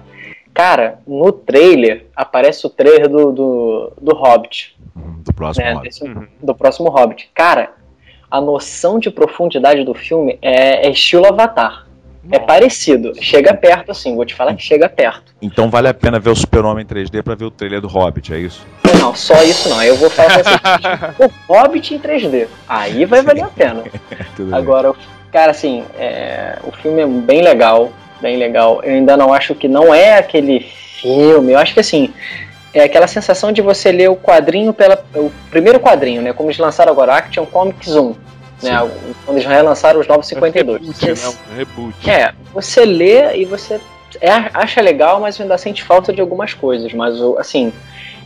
Cara, 0.54 0.98
no 1.06 1.32
trailer 1.32 2.06
aparece 2.14 2.66
o 2.66 2.70
trailer 2.70 3.08
do, 3.08 3.32
do, 3.32 3.92
do 4.00 4.14
Hobbit. 4.14 4.76
Do 5.24 5.32
próximo 5.32 5.64
né, 5.64 5.72
Hobbit. 5.72 5.88
desse- 5.88 6.04
Uhum. 6.04 6.26
do 6.42 6.54
próximo 6.54 6.88
Hobbit. 6.90 7.30
Cara, 7.34 7.72
a 8.30 8.40
noção 8.40 8.98
de 8.98 9.10
profundidade 9.10 9.84
do 9.84 9.94
filme 9.94 10.38
é, 10.42 10.86
é 10.86 10.90
estilo 10.90 11.26
Avatar. 11.26 11.86
É 12.30 12.38
parecido. 12.38 13.12
Chega 13.20 13.54
perto, 13.54 13.90
assim, 13.92 14.14
vou 14.14 14.26
te 14.26 14.34
falar 14.34 14.54
que 14.54 14.62
chega 14.62 14.88
perto. 14.90 15.34
Então 15.40 15.70
vale 15.70 15.88
a 15.88 15.94
pena 15.94 16.20
ver 16.20 16.28
o 16.30 16.36
Super-Homem 16.36 16.84
3D 16.84 17.22
pra 17.22 17.34
ver 17.34 17.46
o 17.46 17.50
trailer 17.50 17.80
do 17.80 17.88
Hobbit, 17.88 18.32
é 18.34 18.38
isso? 18.38 18.64
Não, 19.00 19.14
só 19.14 19.42
isso 19.42 19.68
não. 19.70 19.82
Eu 19.82 19.96
vou 19.96 20.10
falar 20.10 20.38
pra 20.42 20.42
você 20.42 21.24
o 21.48 21.52
Hobbit 21.52 21.94
em 21.94 21.98
3D. 21.98 22.46
Aí 22.68 23.06
vai 23.06 23.22
valer 23.22 23.44
a 23.44 23.48
pena. 23.48 23.82
Agora, 24.52 24.92
cara, 25.32 25.50
assim, 25.52 25.82
é, 25.98 26.58
o 26.62 26.70
filme 26.72 27.00
é 27.00 27.06
bem 27.06 27.40
legal, 27.40 27.90
bem 28.20 28.37
legal. 28.37 28.80
Eu 28.83 28.92
ainda 28.94 29.16
não 29.16 29.33
acho 29.33 29.54
que 29.54 29.68
não 29.68 29.94
é 29.94 30.18
aquele 30.18 30.61
filme. 30.61 31.52
Eu 31.52 31.59
acho 31.59 31.74
que 31.74 31.80
assim 31.80 32.12
é 32.72 32.85
aquela 32.85 33.06
sensação 33.06 33.50
de 33.50 33.61
você 33.61 33.90
ler 33.90 34.09
o 34.11 34.16
quadrinho 34.16 34.72
pela 34.72 35.02
o 35.14 35.30
primeiro 35.50 35.80
quadrinho, 35.80 36.22
né? 36.22 36.33
Como 36.33 36.48
eles 36.48 36.59
lançaram 36.59 36.92
agora 36.92 37.14
Action 37.16 37.44
Comics 37.46 37.88
1, 37.96 38.14
né? 38.62 38.78
Quando 39.24 39.37
eles 39.38 39.48
relançaram 39.48 39.98
os 40.00 40.06
novos 40.06 40.26
52. 40.28 40.80
Reboot, 40.80 40.96
Você- 41.16 41.26
né? 41.28 41.35
Um 41.52 41.56
reboot. 41.56 42.11
é, 42.11 42.33
você 42.54 42.85
lê 42.85 43.37
e 43.37 43.44
você 43.44 43.80
é, 44.20 44.30
acha 44.54 44.80
legal, 44.80 45.20
mas 45.20 45.40
ainda 45.40 45.56
sente 45.59 45.83
falta 45.83 46.12
de 46.12 46.20
algumas 46.20 46.52
coisas. 46.54 46.92
Mas, 46.92 47.20
o- 47.20 47.37
assim, 47.38 47.72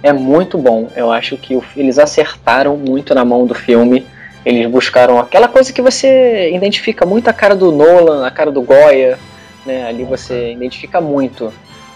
é 0.03 0.13
muito 0.13 0.57
bom. 0.59 0.89
Eu 0.97 1.11
acho 1.13 1.37
que 1.37 1.55
o- 1.57 1.65
eles 1.77 1.99
acertaram 1.99 2.77
muito 2.77 3.15
na 3.15 3.25
mão 3.25 3.47
do 3.47 3.55
filme. 3.55 4.07
Eles 4.45 4.67
buscaram 4.71 5.19
aquela 5.19 5.47
coisa 5.49 5.73
que 5.73 5.81
você 5.81 6.51
identifica 6.55 7.07
muito 7.07 7.29
a 7.29 7.33
cara 7.33 7.55
do 7.55 7.71
Nolan, 7.73 8.27
a 8.27 8.31
cara 8.31 8.51
do 8.51 8.61
Goya, 8.61 9.19
né? 9.65 9.87
Ali 9.87 10.05
você 10.05 10.53
identifica 10.53 11.01
muito. 11.01 11.53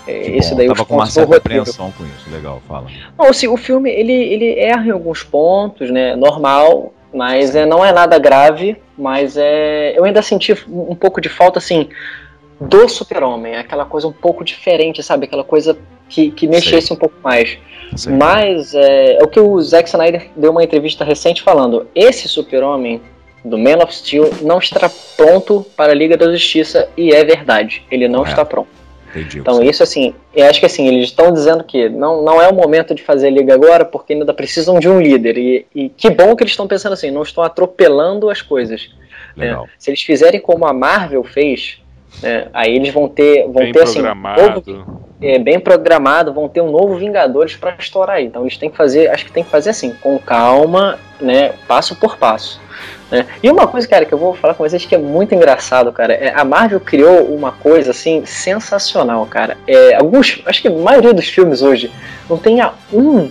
É, 0.07 0.37
Esse 0.37 0.55
daí 0.55 0.69
tava 0.69 0.85
com 0.85 0.95
uma 0.95 1.07
certa 1.07 1.37
apreensão 1.37 1.93
com 1.93 2.05
isso. 2.05 2.31
Legal, 2.31 2.63
fala. 2.67 2.87
Não, 3.19 3.27
assim, 3.27 3.47
o 3.47 3.57
filme 3.57 3.91
ele, 3.91 4.13
ele 4.13 4.59
erra 4.59 4.87
em 4.87 4.91
alguns 4.91 5.23
pontos, 5.23 5.91
né? 5.91 6.17
Normal, 6.17 6.93
mas 7.13 7.55
é, 7.55 7.67
não 7.67 7.85
é 7.85 7.93
nada 7.93 8.19
grave. 8.19 8.77
Mas 8.97 9.37
é, 9.37 9.97
eu 9.97 10.05
ainda 10.05 10.23
senti 10.23 10.53
um 10.67 10.95
pouco 10.95 11.21
de 11.21 11.29
falta, 11.29 11.59
assim, 11.59 11.89
do 12.61 12.89
Super-Homem. 12.89 13.57
Aquela 13.57 13.85
coisa 13.85 14.09
um 14.09 14.13
pouco 14.13 14.45
diferente, 14.45 15.03
sabe? 15.03 15.27
Aquela 15.27 15.45
coisa 15.45 15.79
que, 16.09 16.31
que 16.31 16.47
mexesse 16.47 16.93
um 16.93 16.97
pouco 16.97 17.15
mais. 17.23 17.59
Sei. 17.97 18.13
Mas 18.13 18.75
é, 18.75 19.19
é 19.19 19.23
o 19.23 19.29
que 19.29 19.41
o 19.41 19.61
Zack 19.61 19.89
Snyder 19.89 20.31
deu 20.37 20.51
uma 20.51 20.65
entrevista 20.65 21.05
recente 21.05 21.43
falando. 21.43 21.87
Esse 21.95 22.29
Super-Homem 22.29 23.01
do 23.45 23.57
Man 23.59 23.79
of 23.83 23.95
Steel 23.95 24.31
não 24.43 24.59
está 24.59 24.91
pronto 25.17 25.65
para 25.77 25.93
a 25.93 25.95
Liga 25.95 26.17
da 26.17 26.31
Justiça 26.31 26.89
e 26.97 27.13
é 27.13 27.25
verdade. 27.25 27.85
Ele 27.91 28.09
não 28.09 28.21
Correto. 28.21 28.33
está 28.33 28.45
pronto. 28.45 28.69
Entendi. 29.11 29.39
Então 29.39 29.63
isso 29.63 29.83
assim, 29.83 30.15
eu 30.35 30.47
acho 30.47 30.61
que 30.61 30.67
assim, 30.67 30.87
eles 30.87 31.05
estão 31.05 31.33
dizendo 31.33 31.65
que 31.65 31.89
não, 31.89 32.23
não 32.23 32.43
é 32.43 32.49
o 32.49 32.55
momento 32.55 32.95
de 32.95 33.03
fazer 33.03 33.31
liga 33.31 33.55
agora, 33.55 33.85
porque 33.85 34.13
ainda 34.13 34.35
precisam 34.35 34.79
de 34.79 34.89
um 34.89 35.01
líder. 35.01 35.39
E, 35.39 35.67
e 35.75 35.89
que 35.89 36.11
bom 36.11 36.37
que 36.37 36.43
eles 36.43 36.53
estão 36.53 36.69
pensando 36.69 36.93
assim, 36.93 37.11
não 37.11 37.23
estão 37.23 37.43
atropelando 37.43 38.29
as 38.29 38.43
coisas. 38.43 38.91
né? 39.37 39.59
Se 39.79 39.91
eles 39.91 40.03
fizerem 40.03 40.41
como 40.41 40.67
a 40.67 40.75
Marvel 40.75 41.25
fez, 41.25 41.81
né, 42.23 42.49
aí 42.53 42.77
eles 42.77 42.93
vão 42.93 43.09
ter, 43.09 43.45
vão 43.45 43.63
Bem 43.65 43.73
ter 43.73 43.83
assim, 43.83 44.01
um 44.01 44.03
programado. 44.03 44.63
novo, 44.67 45.03
é, 45.23 45.39
bem 45.39 45.59
programado, 45.59 46.33
vão 46.35 46.49
ter 46.49 46.61
um 46.61 46.71
novo 46.71 46.97
Vingadores 46.97 47.57
para 47.57 47.77
estourar 47.79 48.17
aí. 48.17 48.27
Então 48.27 48.43
eles 48.43 48.59
têm 48.59 48.69
que 48.69 48.77
fazer, 48.77 49.09
acho 49.11 49.25
que 49.25 49.33
tem 49.33 49.43
que 49.43 49.51
fazer 49.51 49.71
assim, 49.71 49.95
com 50.03 50.19
calma, 50.19 50.99
né, 51.19 51.55
passo 51.67 51.97
por 51.97 52.19
passo. 52.19 52.61
Né. 53.11 53.27
E 53.43 53.51
uma 53.51 53.67
coisa, 53.67 53.87
cara, 53.89 54.05
que 54.05 54.13
eu 54.13 54.19
vou 54.19 54.35
falar 54.35 54.55
com 54.55 54.63
vocês 54.69 54.85
que 54.85 54.95
é 54.95 54.99
muito 54.99 55.35
engraçado, 55.35 55.91
cara, 55.93 56.13
é, 56.15 56.33
a 56.35 56.45
Marvel 56.45 56.81
criou 56.81 57.25
uma 57.35 57.53
coisa 57.53 57.91
assim 57.91 58.25
sensacional, 58.27 59.25
cara. 59.27 59.57
É, 59.67 59.95
alguns, 59.95 60.43
acho 60.47 60.61
que 60.63 60.69
a 60.69 60.71
maioria 60.71 61.13
dos 61.15 61.27
filmes 61.29 61.63
hoje 61.63 61.91
não 62.29 62.37
tem 62.37 62.61
a 62.61 62.73
um 62.93 63.31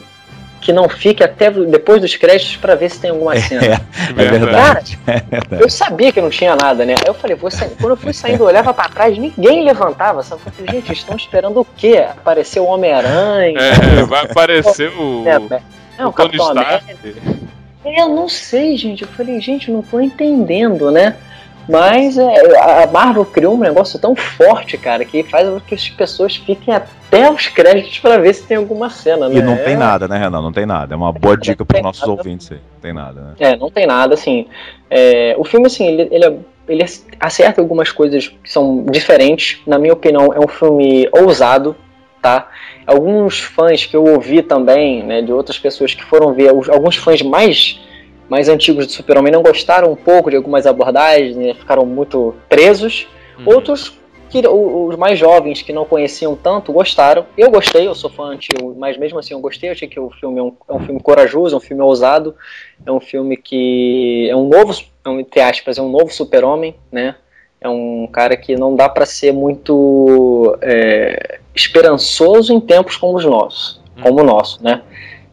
que 0.59 0.73
não 0.73 0.89
fique 0.89 1.23
até 1.23 1.49
depois 1.51 2.01
dos 2.01 2.15
créditos 2.17 2.57
para 2.57 2.75
ver 2.75 2.89
se 2.89 2.99
tem 2.99 3.11
alguma 3.11 3.39
cena. 3.39 3.63
É, 3.65 3.71
é 4.09 4.13
verdade. 4.27 4.99
É 5.07 5.21
verdade. 5.21 5.63
Eu 5.63 5.69
sabia 5.69 6.11
que 6.11 6.19
não 6.19 6.29
tinha 6.29 6.55
nada, 6.55 6.83
né? 6.83 6.95
Aí 6.99 7.07
eu 7.07 7.13
falei, 7.13 7.37
vou 7.37 7.49
sair- 7.49 7.69
quando 7.79 7.91
eu 7.91 7.97
fui 7.97 8.11
saindo, 8.13 8.43
eu 8.43 8.47
olhava 8.47 8.73
pra 8.73 8.89
trás, 8.89 9.17
ninguém 9.17 9.63
levantava, 9.63 10.23
sabe? 10.23 10.41
Eu 10.45 10.51
falei, 10.51 10.81
gente, 10.81 10.91
estão 10.91 11.15
esperando 11.15 11.61
o 11.61 11.67
quê? 11.77 12.03
Apareceu 12.09 12.63
o 12.63 12.67
Homem-Aranha. 12.67 13.57
É, 13.59 14.03
vai 14.03 14.25
aparecer 14.25 14.89
o, 14.89 15.23
É, 15.25 15.55
é, 15.55 15.61
é, 15.99 16.05
o 16.05 16.11
Tony 16.11 16.37
Capitão 16.37 16.47
Stark. 16.47 16.95
Eu 17.85 18.09
não 18.09 18.27
sei, 18.27 18.75
gente. 18.77 19.03
Eu 19.03 19.07
falei, 19.07 19.39
gente, 19.39 19.71
não 19.71 19.81
tô 19.81 19.99
entendendo, 19.99 20.91
né? 20.91 21.15
Mas 21.69 22.17
é, 22.17 22.57
a 22.83 22.87
Marvel 22.87 23.25
criou 23.25 23.53
um 23.55 23.59
negócio 23.59 23.99
tão 23.99 24.15
forte, 24.15 24.77
cara, 24.77 25.03
que 25.03 25.21
faz 25.23 25.49
com 25.49 25.59
que 25.59 25.75
as 25.75 25.89
pessoas 25.89 26.37
fiquem 26.37 26.73
até 26.73 27.29
os 27.29 27.47
créditos 27.47 27.99
pra 27.99 28.17
ver 28.17 28.33
se 28.33 28.43
tem 28.43 28.55
alguma 28.55 28.89
cena, 28.89 29.27
né? 29.27 29.35
E 29.35 29.41
não 29.41 29.57
tem 29.57 29.75
nada, 29.75 30.07
né, 30.07 30.17
Renan? 30.17 30.41
Não 30.41 30.51
tem 30.53 30.65
nada. 30.65 30.93
É 30.93 30.97
uma 30.97 31.11
boa 31.11 31.35
dica 31.35 31.65
para 31.65 31.77
os 31.77 31.83
nossos 31.83 32.01
nada. 32.01 32.13
ouvintes 32.13 32.49
aí. 32.53 32.57
Não 32.73 32.81
tem 32.81 32.93
nada, 32.93 33.21
né? 33.21 33.33
É, 33.39 33.55
não 33.57 33.69
tem 33.69 33.85
nada, 33.85 34.13
assim. 34.13 34.47
É, 34.89 35.35
o 35.37 35.43
filme, 35.43 35.67
assim, 35.67 35.85
ele, 35.87 36.07
ele, 36.09 36.25
é- 36.25 36.37
ele 36.69 36.85
acerta 37.19 37.59
algumas 37.59 37.91
coisas 37.91 38.29
que 38.41 38.49
são 38.49 38.85
diferentes. 38.85 39.59
Na 39.67 39.77
minha 39.77 39.93
opinião, 39.93 40.33
é 40.33 40.39
um 40.39 40.47
filme 40.47 41.09
ousado, 41.11 41.75
tá? 42.27 42.49
Alguns 42.85 43.39
fãs 43.39 43.85
que 43.85 43.95
eu 43.95 44.03
ouvi 44.03 44.41
também, 44.41 45.01
né, 45.01 45.21
de 45.21 45.31
outras 45.31 45.57
pessoas 45.57 45.93
que 45.93 46.03
foram 46.03 46.33
ver, 46.33 46.49
alguns 46.49 46.97
fãs 46.97 47.21
mais, 47.21 47.79
mais 48.29 48.49
antigos 48.49 48.85
do 48.85 48.91
Super-Homem 48.91 49.31
não 49.31 49.41
gostaram 49.41 49.89
um 49.89 49.95
pouco 49.95 50.29
de 50.29 50.35
algumas 50.35 50.67
abordagens, 50.67 51.37
né, 51.37 51.53
ficaram 51.53 51.85
muito 51.85 52.35
presos. 52.49 53.07
Uhum. 53.39 53.53
Outros, 53.53 53.97
que, 54.29 54.45
os 54.45 54.97
mais 54.97 55.17
jovens 55.17 55.61
que 55.61 55.71
não 55.71 55.85
conheciam 55.85 56.35
tanto, 56.35 56.73
gostaram. 56.73 57.25
Eu 57.37 57.49
gostei, 57.49 57.87
eu 57.87 57.95
sou 57.95 58.09
fã 58.09 58.25
antigo, 58.25 58.75
mas 58.77 58.97
mesmo 58.97 59.19
assim 59.19 59.33
eu 59.33 59.39
gostei. 59.39 59.69
Eu 59.69 59.73
achei 59.73 59.87
que 59.87 59.99
o 59.99 60.09
filme 60.09 60.39
é 60.39 60.43
um, 60.43 60.53
é 60.67 60.73
um 60.73 60.79
filme 60.81 60.99
corajoso, 60.99 61.55
é 61.55 61.57
um 61.57 61.61
filme 61.61 61.81
ousado. 61.81 62.35
É 62.85 62.91
um 62.91 62.99
filme 62.99 63.37
que 63.37 64.27
é 64.29 64.35
um 64.35 64.49
novo, 64.49 64.73
é 65.05 65.09
um, 65.09 65.19
entre 65.21 65.39
aspas, 65.39 65.77
é 65.77 65.81
um 65.81 65.89
novo 65.89 66.09
super-homem, 66.09 66.75
né? 66.91 67.15
É 67.61 67.69
um 67.69 68.07
cara 68.11 68.35
que 68.35 68.55
não 68.55 68.75
dá 68.75 68.89
pra 68.89 69.05
ser 69.05 69.31
muito 69.31 70.57
é, 70.61 71.39
esperançoso 71.57 72.53
em 72.53 72.59
tempos 72.59 72.95
como 72.95 73.17
os 73.17 73.25
nossos, 73.25 73.81
como 74.01 74.21
o 74.21 74.23
nosso, 74.23 74.63
né? 74.63 74.81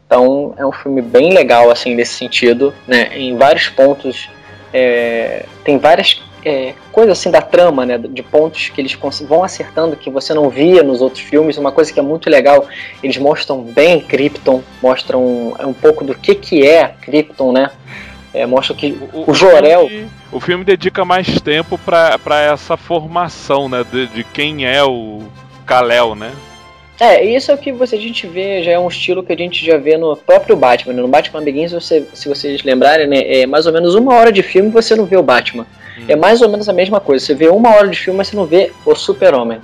Então 0.07 0.55
é 0.57 0.65
um 0.67 0.73
filme 0.73 1.03
bem 1.03 1.33
legal 1.33 1.71
assim 1.71 1.95
nesse 1.95 2.15
sentido, 2.15 2.73
né? 2.87 3.17
Em 3.17 3.37
vários 3.37 3.69
pontos 3.69 4.29
é, 4.73 5.45
tem 5.65 5.79
várias 5.79 6.23
é, 6.45 6.75
coisas 6.93 7.19
assim 7.19 7.31
da 7.31 7.41
trama, 7.41 7.85
né? 7.87 7.99
De 7.99 8.23
pontos 8.23 8.69
que 8.69 8.81
eles 8.81 8.97
vão 9.29 9.43
acertando 9.45 9.97
que 9.97 10.11
você 10.11 10.35
não 10.35 10.49
via 10.51 10.83
nos 10.83 11.01
outros 11.01 11.23
filmes. 11.23 11.57
Uma 11.59 11.73
coisa 11.73 11.93
que 11.93 11.99
é 11.99 12.03
muito 12.03 12.29
legal, 12.29 12.67
eles 13.03 13.17
mostram 13.17 13.63
bem 13.63 14.01
Krypton, 14.01 14.63
mostram 14.83 15.55
é, 15.59 15.67
um 15.67 15.73
pouco 15.75 16.05
do 16.05 16.15
que 16.15 16.35
que 16.35 16.67
é 16.67 16.89
Krypton, 16.89 17.53
né? 17.53 17.71
É, 18.33 18.47
mostra 18.47 18.75
que 18.75 18.99
o 19.13 19.33
Jor-El- 19.33 19.89
filme- 19.89 20.11
o 20.33 20.41
filme 20.41 20.65
dedica 20.65 21.05
mais 21.05 21.41
tempo 21.41 21.79
pra 21.79 22.41
essa 22.53 22.77
formação, 22.77 23.69
né? 23.69 23.85
De, 23.91 24.09
de 24.09 24.25
quem 24.25 24.67
é 24.67 24.83
o 24.83 25.23
Kal-El, 25.67 26.15
né? 26.15 26.33
É, 27.01 27.25
isso 27.25 27.51
é 27.51 27.55
o 27.55 27.59
que 27.59 27.73
você, 27.73 27.97
a 27.97 28.01
gente 28.01 28.25
vê, 28.27 28.63
já 28.63 28.71
é 28.73 28.79
um 28.79 28.87
estilo 28.87 29.23
que 29.25 29.33
a 29.33 29.37
gente 29.37 29.65
já 29.67 29.77
vê 29.77 29.97
no 29.97 30.17
próprio 30.17 30.55
Batman. 30.57 30.93
né? 30.95 31.03
No 31.03 31.09
Batman 31.09 31.43
Begins, 31.43 31.73
você, 31.73 32.07
se 32.15 32.29
vocês 32.29 32.63
lembrarem, 32.63 33.09
né, 33.09 33.41
é 33.41 33.47
mais 33.47 33.67
ou 33.67 33.73
menos 33.73 33.95
uma 33.97 34.15
hora 34.15 34.31
de 34.31 34.43
filme 34.45 34.71
você 34.71 34.95
não 34.95 35.05
vê 35.05 35.17
o 35.17 35.23
Batman. 35.23 35.67
Hum. 35.99 36.05
É 36.07 36.15
mais 36.15 36.41
ou 36.41 36.49
menos 36.49 36.69
a 36.69 36.73
mesma 36.73 37.01
coisa. 37.01 37.25
Você 37.25 37.35
vê 37.35 37.49
uma 37.49 37.71
hora 37.75 37.89
de 37.89 37.99
filme, 37.99 38.17
mas 38.19 38.29
você 38.29 38.37
não 38.37 38.47
vê 38.47 38.71
o 38.87 38.95
Super-Homem. 38.95 39.59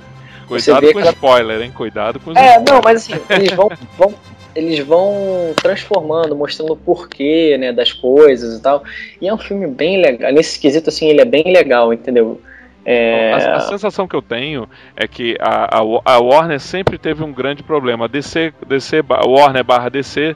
Cuidado 0.47 0.81
com 0.81 0.99
aquela- 0.99 1.11
spoiler, 1.13 1.61
hein? 1.61 1.71
Cuidado 1.73 2.19
com 2.19 2.31
os 2.31 2.35
É, 2.37 2.41
spoilers. 2.57 2.69
não, 2.71 2.81
mas 2.83 2.97
assim, 2.97 3.13
eles 3.29 3.51
vão, 3.53 3.69
vão- 3.97 4.13
eles 4.53 4.79
vão 4.79 5.53
transformando, 5.55 6.35
mostrando 6.35 6.73
o 6.73 6.75
porquê, 6.75 7.55
né, 7.57 7.71
das 7.71 7.93
coisas 7.93 8.59
e 8.59 8.61
tal. 8.61 8.83
E 9.21 9.27
é 9.29 9.33
um 9.33 9.37
filme 9.37 9.65
bem 9.67 10.01
legal. 10.01 10.33
Nesse 10.33 10.59
quesito, 10.59 10.89
assim, 10.89 11.07
ele 11.07 11.21
é 11.21 11.25
bem 11.25 11.43
legal, 11.45 11.93
entendeu? 11.93 12.41
É, 12.85 13.31
A, 13.33 13.55
a 13.57 13.59
sensação 13.61 14.07
que 14.07 14.15
eu 14.15 14.21
tenho 14.21 14.67
é 14.95 15.07
que 15.07 15.37
a, 15.39 15.77
a 15.79 15.83
Wa- 15.83 16.01
a 16.03 16.17
Warner 16.19 16.59
sempre 16.59 16.97
teve 16.97 17.23
um 17.23 17.31
grande 17.31 17.61
problema. 17.63 18.07
DC, 18.07 18.53
DC 18.67 19.03
Warner 19.27 19.63
barra 19.63 19.89
DC, 19.89 20.35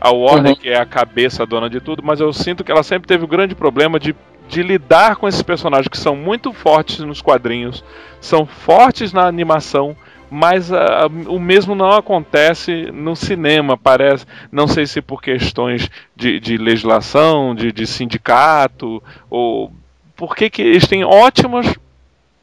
a 0.00 0.10
Warner 0.10 0.52
Uhum. 0.52 0.56
que 0.56 0.68
é 0.70 0.76
a 0.78 0.84
cabeça 0.86 1.46
dona 1.46 1.70
de 1.70 1.80
tudo, 1.80 2.02
mas 2.04 2.20
eu 2.20 2.32
sinto 2.32 2.64
que 2.64 2.72
ela 2.72 2.82
sempre 2.82 3.06
teve 3.06 3.24
o 3.24 3.28
grande 3.28 3.54
problema 3.54 3.98
de, 4.00 4.14
de 4.48 4.62
lidar 4.62 5.16
com 5.16 5.28
esses 5.28 5.42
personagens 5.42 5.88
que 5.88 5.96
são 5.96 6.16
muito 6.16 6.52
fortes 6.52 6.98
nos 7.00 7.22
quadrinhos, 7.22 7.84
são 8.20 8.44
fortes 8.44 9.12
na 9.12 9.26
animação, 9.26 9.96
mas 10.30 10.72
ah, 10.72 11.06
o 11.28 11.38
mesmo 11.38 11.76
não 11.76 11.90
acontece 11.92 12.90
no 12.92 13.14
cinema, 13.14 13.76
parece. 13.78 14.26
Não 14.50 14.66
sei 14.66 14.84
se 14.84 15.00
por 15.00 15.22
questões 15.22 15.88
de, 16.16 16.40
de 16.40 16.56
legislação, 16.58 17.54
de, 17.54 17.70
de 17.70 17.86
sindicato, 17.86 19.00
ou 19.30 19.72
por 20.16 20.34
que, 20.34 20.50
que 20.50 20.62
eles 20.62 20.86
têm 20.88 21.04
ótimos 21.04 21.66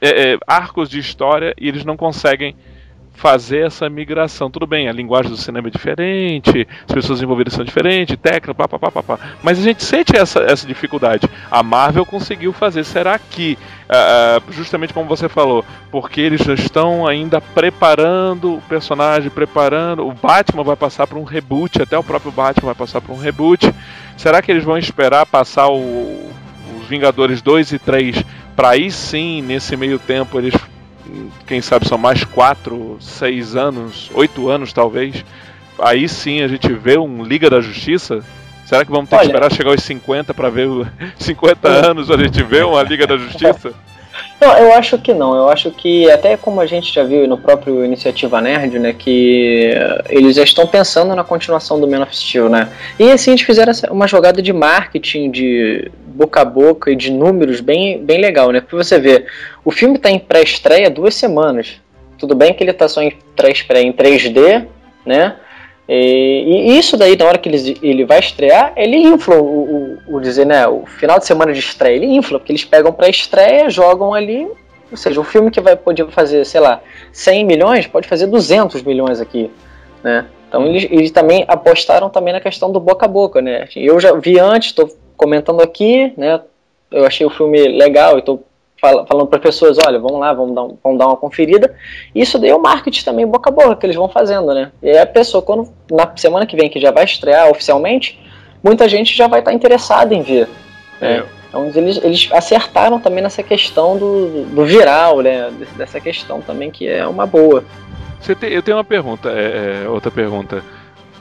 é, 0.01 0.33
é, 0.33 0.37
arcos 0.47 0.89
de 0.89 0.99
história 0.99 1.53
e 1.57 1.67
eles 1.67 1.85
não 1.85 1.95
conseguem 1.95 2.55
fazer 3.13 3.67
essa 3.67 3.87
migração. 3.87 4.49
Tudo 4.49 4.65
bem, 4.65 4.89
a 4.89 4.91
linguagem 4.91 5.29
do 5.29 5.37
cinema 5.37 5.67
é 5.67 5.71
diferente, 5.71 6.67
as 6.87 6.93
pessoas 6.93 7.21
envolvidas 7.21 7.53
são 7.53 7.63
diferentes, 7.63 8.17
técnica, 8.17 8.55
pá, 8.55 8.67
pá, 8.67 8.79
pá, 8.79 8.91
pá, 8.91 9.03
pá. 9.03 9.19
Mas 9.43 9.59
a 9.59 9.61
gente 9.61 9.83
sente 9.83 10.17
essa, 10.17 10.39
essa 10.39 10.65
dificuldade. 10.65 11.29
A 11.49 11.61
Marvel 11.61 12.05
conseguiu 12.05 12.51
fazer. 12.51 12.83
Será 12.83 13.19
que, 13.19 13.57
uh, 13.85 14.51
justamente 14.51 14.93
como 14.93 15.07
você 15.07 15.29
falou, 15.29 15.63
porque 15.91 16.19
eles 16.19 16.41
já 16.41 16.55
estão 16.55 17.05
ainda 17.05 17.39
preparando 17.39 18.55
o 18.55 18.61
personagem, 18.61 19.29
preparando. 19.29 20.07
O 20.07 20.13
Batman 20.13 20.63
vai 20.63 20.75
passar 20.75 21.05
por 21.05 21.17
um 21.17 21.23
reboot, 21.23 21.81
até 21.81 21.97
o 21.97 22.03
próprio 22.03 22.31
Batman 22.31 22.67
vai 22.67 22.75
passar 22.75 23.01
por 23.01 23.13
um 23.13 23.19
reboot. 23.19 23.71
Será 24.17 24.41
que 24.41 24.51
eles 24.51 24.63
vão 24.63 24.77
esperar 24.77 25.25
passar 25.27 25.67
o, 25.69 26.31
Vingadores 26.91 27.41
2 27.41 27.71
e 27.71 27.79
3 27.79 28.25
para 28.53 28.71
aí 28.71 28.91
sim, 28.91 29.41
nesse 29.41 29.77
meio 29.77 29.97
tempo, 29.97 30.37
eles 30.37 30.53
quem 31.47 31.61
sabe 31.61 31.87
são 31.87 31.97
mais 31.97 32.23
quatro, 32.23 32.97
seis 32.99 33.55
anos, 33.55 34.11
oito 34.13 34.49
anos 34.49 34.71
talvez, 34.71 35.25
aí 35.79 36.07
sim 36.07 36.41
a 36.41 36.47
gente 36.47 36.71
vê 36.71 36.97
um 36.97 37.23
Liga 37.23 37.49
da 37.49 37.61
Justiça. 37.61 38.23
Será 38.65 38.85
que 38.85 38.91
vamos 38.91 39.09
ter 39.09 39.15
Olha, 39.15 39.23
que 39.23 39.27
esperar 39.31 39.51
chegar 39.51 39.71
aos 39.71 39.83
50 39.83 40.33
para 40.33 40.49
ver 40.49 40.67
50 41.17 41.67
anos 41.89 42.11
a 42.11 42.17
gente 42.17 42.43
vê 42.43 42.61
uma 42.61 42.83
Liga 42.83 43.07
da 43.07 43.17
Justiça? 43.17 43.73
Não, 44.39 44.57
eu 44.57 44.73
acho 44.73 44.97
que 44.97 45.13
não. 45.13 45.35
Eu 45.35 45.49
acho 45.49 45.69
que, 45.71 46.09
até 46.09 46.35
como 46.35 46.59
a 46.61 46.65
gente 46.65 46.93
já 46.93 47.03
viu 47.03 47.27
no 47.27 47.37
próprio 47.37 47.85
Iniciativa 47.85 48.41
Nerd, 48.41 48.79
né, 48.79 48.93
que 48.93 49.71
eles 50.09 50.35
já 50.35 50.43
estão 50.43 50.65
pensando 50.65 51.15
na 51.15 51.23
continuação 51.23 51.79
do 51.79 51.87
Man 51.87 52.01
of 52.03 52.15
Steel, 52.15 52.49
né? 52.49 52.69
E 52.99 53.11
assim, 53.11 53.31
eles 53.31 53.43
fizeram 53.43 53.71
uma 53.91 54.07
jogada 54.07 54.41
de 54.41 54.51
marketing, 54.51 55.29
de 55.29 55.91
boca 56.07 56.41
a 56.41 56.45
boca 56.45 56.91
e 56.91 56.95
de 56.95 57.11
números 57.11 57.61
bem, 57.61 58.03
bem 58.03 58.19
legal, 58.19 58.51
né? 58.51 58.61
Porque 58.61 58.75
você 58.75 58.99
vê, 58.99 59.25
o 59.63 59.71
filme 59.71 59.95
está 59.95 60.09
em 60.09 60.19
pré-estreia 60.19 60.89
duas 60.89 61.13
semanas. 61.13 61.79
Tudo 62.17 62.35
bem 62.35 62.53
que 62.53 62.63
ele 62.63 62.71
está 62.71 62.87
só 62.87 63.01
em 63.01 63.15
pré-estreia 63.35 63.85
em 63.85 63.93
3D, 63.93 64.65
né? 65.05 65.35
E, 65.89 66.77
isso 66.77 66.95
daí, 66.95 67.17
na 67.17 67.25
hora 67.25 67.37
que 67.37 67.49
ele, 67.49 67.77
ele 67.81 68.05
vai 68.05 68.19
estrear, 68.19 68.73
ele 68.75 68.97
infla 68.97 69.35
o, 69.35 69.97
o, 70.07 70.15
o, 70.15 70.19
dizer, 70.19 70.45
né, 70.45 70.67
o 70.67 70.85
final 70.85 71.19
de 71.19 71.25
semana 71.25 71.51
de 71.51 71.59
estreia, 71.59 71.95
ele 71.95 72.05
infla, 72.05 72.39
porque 72.39 72.51
eles 72.51 72.63
pegam 72.63 72.93
para 72.93 73.09
estreia, 73.09 73.69
jogam 73.69 74.13
ali, 74.13 74.47
ou 74.89 74.97
seja, 74.97 75.19
um 75.19 75.23
filme 75.23 75.51
que 75.51 75.59
vai 75.59 75.75
poder 75.75 76.07
fazer, 76.11 76.45
sei 76.45 76.61
lá, 76.61 76.81
100 77.11 77.45
milhões, 77.45 77.87
pode 77.87 78.07
fazer 78.07 78.27
200 78.27 78.83
milhões 78.83 79.19
aqui, 79.19 79.49
né? 80.03 80.25
Então 80.47 80.65
eles, 80.65 80.83
eles 80.91 81.11
também 81.11 81.45
apostaram 81.47 82.09
também 82.09 82.33
na 82.33 82.41
questão 82.41 82.71
do 82.71 82.79
boca 82.79 83.05
a 83.05 83.09
boca, 83.09 83.41
né? 83.41 83.67
Eu 83.73 83.99
já 84.01 84.13
vi 84.13 84.37
antes, 84.37 84.69
estou 84.69 84.89
comentando 85.15 85.61
aqui, 85.61 86.13
né? 86.17 86.41
Eu 86.91 87.05
achei 87.05 87.25
o 87.25 87.29
filme 87.29 87.69
legal 87.69 88.17
e 88.17 88.19
estou 88.19 88.43
falando 88.81 89.27
para 89.27 89.39
pessoas, 89.39 89.77
olha, 89.85 89.99
vamos 89.99 90.19
lá, 90.19 90.33
vamos 90.33 90.55
dar, 90.55 90.67
vamos 90.83 90.97
dar 90.97 91.07
uma 91.07 91.17
conferida. 91.17 91.73
Isso 92.15 92.39
daí 92.39 92.49
é 92.49 92.55
o 92.55 92.61
marketing 92.61 93.03
também 93.03 93.27
boca 93.27 93.49
a 93.49 93.53
boca 93.53 93.75
que 93.75 93.85
eles 93.85 93.95
vão 93.95 94.09
fazendo, 94.09 94.53
né? 94.53 94.71
E 94.81 94.89
aí 94.89 94.97
a 94.97 95.05
pessoa, 95.05 95.41
quando 95.43 95.71
na 95.89 96.11
semana 96.17 96.45
que 96.45 96.55
vem, 96.55 96.69
que 96.69 96.79
já 96.79 96.89
vai 96.91 97.03
estrear 97.03 97.49
oficialmente, 97.49 98.19
muita 98.63 98.89
gente 98.89 99.15
já 99.15 99.27
vai 99.27 99.39
estar 99.39 99.51
tá 99.51 99.55
interessada 99.55 100.15
em 100.15 100.23
ver. 100.23 100.49
Né? 100.99 101.17
É. 101.17 101.23
Então 101.47 101.69
eles, 101.75 102.03
eles 102.03 102.29
acertaram 102.31 102.99
também 102.99 103.21
nessa 103.21 103.43
questão 103.43 103.97
do, 103.97 104.45
do 104.45 104.65
viral, 104.65 105.21
né? 105.21 105.51
Dessa 105.77 105.99
questão 105.99 106.41
também 106.41 106.71
que 106.71 106.87
é 106.87 107.05
uma 107.05 107.27
boa. 107.27 107.63
Tem, 108.39 108.51
eu 108.51 108.63
tenho 108.63 108.77
uma 108.77 108.83
pergunta, 108.83 109.29
é, 109.29 109.83
é, 109.83 109.89
outra 109.89 110.09
pergunta. 110.09 110.63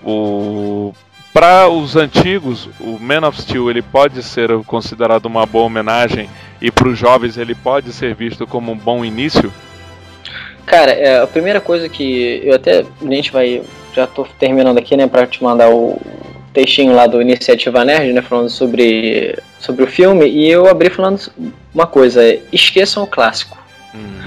O 0.02 0.94
para 1.32 1.68
os 1.68 1.94
antigos, 1.94 2.68
o 2.80 2.98
Man 2.98 3.26
of 3.26 3.40
Steel 3.40 3.70
ele 3.70 3.82
pode 3.82 4.22
ser 4.22 4.50
considerado 4.66 5.26
uma 5.26 5.46
boa 5.46 5.64
homenagem 5.64 6.28
e 6.60 6.70
para 6.70 6.88
os 6.88 6.98
jovens 6.98 7.38
ele 7.38 7.54
pode 7.54 7.92
ser 7.92 8.14
visto 8.14 8.46
como 8.46 8.72
um 8.72 8.76
bom 8.76 9.04
início? 9.04 9.52
Cara, 10.66 10.90
é, 10.90 11.20
a 11.20 11.26
primeira 11.26 11.60
coisa 11.60 11.88
que 11.88 12.40
eu 12.44 12.54
até 12.54 12.80
a 12.80 13.10
gente 13.10 13.30
vai 13.30 13.62
já 13.94 14.04
estou 14.04 14.26
terminando 14.38 14.78
aqui, 14.78 14.96
né, 14.96 15.06
para 15.06 15.26
te 15.26 15.42
mandar 15.42 15.68
o 15.68 16.00
textinho 16.52 16.94
lá 16.94 17.06
do 17.06 17.20
Iniciativa 17.20 17.84
Nerd, 17.84 18.12
né, 18.12 18.22
falando 18.22 18.48
sobre 18.48 19.36
sobre 19.58 19.84
o 19.84 19.86
filme 19.86 20.26
e 20.26 20.48
eu 20.48 20.68
abri 20.68 20.90
falando 20.90 21.20
uma 21.72 21.86
coisa, 21.86 22.24
é, 22.24 22.40
esqueçam 22.52 23.04
o 23.04 23.06
clássico. 23.06 23.56
Hum. 23.94 24.18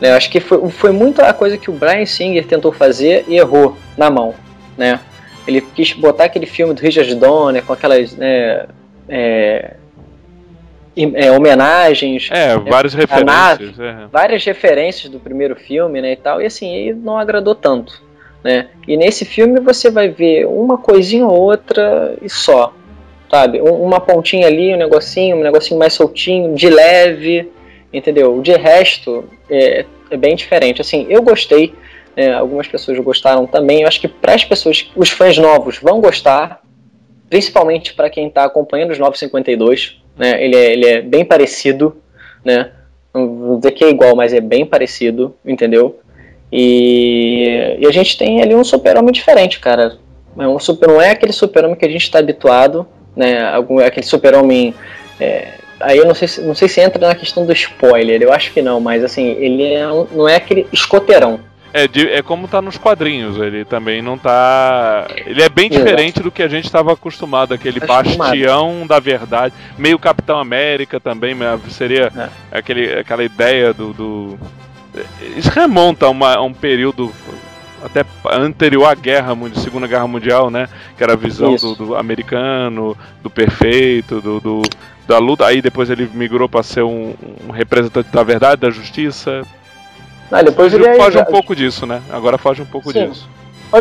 Eu 0.00 0.14
acho 0.14 0.30
que 0.30 0.38
foi, 0.38 0.70
foi 0.70 0.92
muito 0.92 1.20
a 1.22 1.32
coisa 1.32 1.56
que 1.58 1.70
o 1.70 1.74
Brian 1.74 2.06
Singer 2.06 2.46
tentou 2.46 2.70
fazer 2.70 3.24
e 3.26 3.36
errou 3.36 3.76
na 3.96 4.10
mão, 4.10 4.34
né? 4.76 5.00
Ele 5.46 5.60
quis 5.60 5.92
botar 5.92 6.24
aquele 6.24 6.46
filme 6.46 6.74
do 6.74 6.80
Richard 6.80 7.14
Donner 7.14 7.64
com 7.64 7.72
aquelas 7.72 8.16
né, 8.16 8.66
é, 9.08 9.76
é, 11.14 11.30
homenagens. 11.30 12.28
É, 12.32 12.56
várias 12.58 12.94
é, 12.94 12.98
referências. 12.98 13.78
É. 13.78 14.06
Várias 14.10 14.44
referências 14.44 15.12
do 15.12 15.20
primeiro 15.20 15.54
filme, 15.54 16.00
né, 16.00 16.12
e 16.12 16.16
tal. 16.16 16.40
E 16.40 16.46
assim, 16.46 16.92
não 16.94 17.18
agradou 17.18 17.54
tanto, 17.54 18.02
né? 18.42 18.68
E 18.88 18.96
nesse 18.96 19.24
filme 19.24 19.60
você 19.60 19.90
vai 19.90 20.08
ver 20.08 20.46
uma 20.46 20.78
coisinha 20.78 21.26
ou 21.26 21.38
outra 21.38 22.16
e 22.22 22.28
só, 22.28 22.72
sabe? 23.30 23.60
Uma 23.60 24.00
pontinha 24.00 24.46
ali, 24.46 24.74
um 24.74 24.78
negocinho, 24.78 25.36
um 25.36 25.42
negocinho 25.42 25.78
mais 25.78 25.92
soltinho, 25.92 26.54
de 26.54 26.70
leve, 26.70 27.50
entendeu? 27.92 28.40
De 28.40 28.52
resto, 28.52 29.24
é, 29.50 29.84
é 30.10 30.16
bem 30.16 30.34
diferente. 30.34 30.80
Assim, 30.80 31.06
eu 31.10 31.22
gostei 31.22 31.74
é, 32.16 32.32
algumas 32.32 32.66
pessoas 32.66 32.98
gostaram 32.98 33.46
também. 33.46 33.82
Eu 33.82 33.88
acho 33.88 34.00
que 34.00 34.08
para 34.08 34.34
as 34.34 34.44
pessoas, 34.44 34.90
os 34.96 35.10
fãs 35.10 35.36
novos 35.36 35.78
vão 35.78 36.00
gostar, 36.00 36.62
principalmente 37.28 37.92
para 37.92 38.08
quem 38.08 38.28
está 38.28 38.44
acompanhando 38.44 38.90
os 38.90 38.98
952. 38.98 39.98
Né? 40.16 40.42
Ele, 40.42 40.56
é, 40.56 40.72
ele 40.72 40.86
é 40.86 41.02
bem 41.02 41.24
parecido, 41.24 41.96
né? 42.42 42.70
Não 43.12 43.36
vou 43.36 43.56
dizer 43.58 43.72
que 43.72 43.84
é 43.84 43.90
igual, 43.90 44.16
mas 44.16 44.32
é 44.32 44.40
bem 44.40 44.64
parecido, 44.64 45.34
entendeu? 45.44 46.00
E, 46.50 47.76
e 47.78 47.86
a 47.86 47.92
gente 47.92 48.16
tem 48.16 48.42
ali 48.42 48.54
um 48.54 48.64
super-homem 48.64 49.12
diferente, 49.12 49.58
cara. 49.60 49.98
É 50.38 50.46
um 50.46 50.58
super, 50.58 50.88
não 50.88 51.00
é 51.00 51.10
aquele 51.10 51.32
super-homem 51.32 51.76
que 51.76 51.84
a 51.84 51.90
gente 51.90 52.02
está 52.02 52.18
habituado, 52.18 52.86
né? 53.14 53.42
Algum, 53.50 53.78
aquele 53.78 54.06
super-homem. 54.06 54.74
É, 55.18 55.48
aí 55.80 55.98
eu 55.98 56.06
não 56.06 56.14
sei, 56.14 56.28
se, 56.28 56.40
não 56.42 56.54
sei 56.54 56.68
se 56.68 56.80
entra 56.80 57.06
na 57.06 57.14
questão 57.14 57.44
do 57.44 57.52
spoiler, 57.52 58.22
eu 58.22 58.32
acho 58.32 58.52
que 58.52 58.62
não, 58.62 58.80
mas 58.80 59.02
assim, 59.02 59.28
ele 59.38 59.64
é, 59.64 59.86
não 60.12 60.28
é 60.28 60.36
aquele 60.36 60.66
escoteirão, 60.72 61.40
é, 61.76 61.86
de, 61.86 62.08
é 62.08 62.22
como 62.22 62.48
tá 62.48 62.62
nos 62.62 62.78
quadrinhos, 62.78 63.36
ele 63.36 63.64
também 63.64 64.00
não 64.00 64.16
tá. 64.16 65.06
Ele 65.26 65.42
é 65.42 65.48
bem 65.48 65.68
diferente 65.68 66.22
do 66.22 66.30
que 66.30 66.42
a 66.42 66.48
gente 66.48 66.64
estava 66.64 66.92
acostumado, 66.92 67.52
aquele 67.52 67.80
bastião 67.80 68.86
da 68.86 68.98
verdade, 68.98 69.54
meio 69.76 69.98
Capitão 69.98 70.38
América 70.38 70.98
também, 70.98 71.36
seria 71.68 72.10
é. 72.16 72.58
aquele, 72.58 72.98
aquela 72.98 73.22
ideia 73.22 73.74
do, 73.74 73.92
do. 73.92 74.38
Isso 75.36 75.50
remonta 75.50 76.06
a, 76.06 76.10
uma, 76.10 76.36
a 76.36 76.42
um 76.42 76.54
período 76.54 77.12
até 77.84 78.04
anterior 78.32 78.86
à 78.86 78.94
guerra, 78.94 79.36
Segunda 79.54 79.86
Guerra 79.86 80.08
Mundial, 80.08 80.50
né? 80.50 80.68
Que 80.96 81.04
era 81.04 81.12
a 81.12 81.16
visão 81.16 81.56
do, 81.56 81.74
do, 81.74 81.96
americano, 81.96 82.96
do 83.22 83.28
perfeito, 83.28 84.20
do, 84.20 84.40
do, 84.40 84.62
da 85.06 85.18
luta. 85.18 85.46
Aí 85.46 85.60
depois 85.60 85.90
ele 85.90 86.08
migrou 86.14 86.48
para 86.48 86.62
ser 86.62 86.82
um, 86.82 87.14
um, 87.46 87.52
representante 87.52 88.08
da 88.10 88.22
verdade, 88.22 88.62
da 88.62 88.70
justiça. 88.70 89.42
Ah, 90.30 90.42
depois 90.42 90.72
ele 90.72 90.94
foge 90.94 91.18
um 91.18 91.24
pouco 91.24 91.54
disso, 91.54 91.86
né? 91.86 92.02
Agora 92.10 92.38
foge 92.38 92.62
um 92.62 92.66
pouco 92.66 92.92
Sim. 92.92 93.08
disso. 93.08 93.28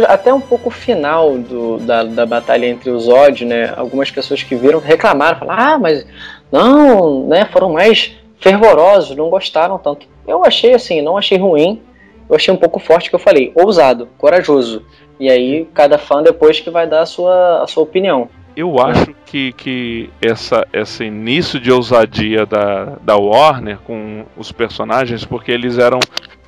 Até 0.08 0.34
um 0.34 0.42
pouco 0.42 0.70
o 0.70 0.72
final 0.72 1.38
do, 1.38 1.78
da, 1.78 2.04
da 2.04 2.26
batalha 2.26 2.66
entre 2.66 2.90
os 2.90 3.04
Zod, 3.04 3.46
né? 3.46 3.74
Algumas 3.78 4.10
pessoas 4.10 4.42
que 4.42 4.56
viram 4.56 4.80
reclamaram, 4.80 5.40
falaram, 5.40 5.64
ah, 5.64 5.78
mas 5.78 6.06
não, 6.52 7.28
né? 7.28 7.46
Foram 7.46 7.72
mais 7.72 8.16
fervorosos, 8.40 9.16
não 9.16 9.30
gostaram 9.30 9.78
tanto. 9.78 10.08
Eu 10.28 10.44
achei 10.44 10.74
assim, 10.74 11.02
não 11.02 11.18
achei 11.18 11.38
ruim. 11.38 11.82
Eu 12.28 12.36
achei 12.36 12.54
um 12.54 12.58
pouco 12.58 12.80
forte 12.80 13.10
que 13.10 13.16
eu 13.16 13.20
falei, 13.20 13.52
ousado, 13.56 14.10
corajoso. 14.18 14.84
E 15.20 15.30
aí 15.30 15.68
cada 15.74 15.98
fã 15.98 16.24
depois 16.24 16.60
que 16.60 16.70
vai 16.70 16.88
dar 16.88 17.02
a 17.02 17.06
sua, 17.06 17.64
a 17.64 17.68
sua 17.68 17.84
opinião. 17.84 18.28
Eu 18.56 18.80
acho 18.80 19.14
que, 19.26 19.52
que 19.52 20.10
essa, 20.22 20.66
esse 20.72 21.04
início 21.04 21.60
de 21.60 21.72
ousadia 21.72 22.46
da, 22.46 22.94
da 23.02 23.18
Warner 23.18 23.80
com 23.80 24.24
os 24.38 24.50
personagens, 24.52 25.26
porque 25.26 25.52
eles 25.52 25.78
eram 25.78 26.00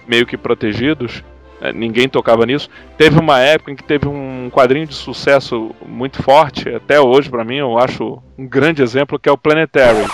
meio 0.08 0.26
que 0.26 0.38
protegidos, 0.38 1.24
né, 1.60 1.72
ninguém 1.74 2.08
tocava 2.08 2.46
nisso. 2.46 2.70
Teve 2.98 3.20
uma 3.20 3.40
época 3.40 3.72
em 3.72 3.76
que 3.76 3.84
teve 3.84 4.08
um 4.08 4.50
quadrinho 4.50 4.88
de 4.88 4.94
sucesso 4.94 5.76
muito 5.86 6.24
forte, 6.24 6.70
até 6.70 7.00
hoje 7.00 7.30
para 7.30 7.44
mim 7.44 7.58
eu 7.58 7.78
acho 7.78 8.22
um 8.38 8.48
grande 8.48 8.82
exemplo, 8.82 9.20
que 9.20 9.30
é 9.30 9.32
o 9.32 9.38
Planetary, 9.38 10.06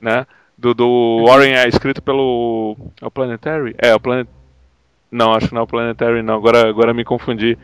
né? 0.00 0.26
Do, 0.56 0.72
do 0.72 1.24
Warren, 1.26 1.52
é 1.52 1.68
escrito 1.68 2.00
pelo. 2.00 2.76
É 3.00 3.06
o 3.06 3.10
Planetary? 3.10 3.74
É, 3.76 3.94
o 3.94 4.00
Planet. 4.00 4.26
Não, 5.10 5.34
acho 5.34 5.48
que 5.48 5.54
não 5.54 5.60
é 5.60 5.64
o 5.64 5.66
Planetary, 5.68 6.22
não. 6.22 6.34
Agora, 6.34 6.68
agora 6.68 6.94
me 6.94 7.04
confundi. 7.04 7.58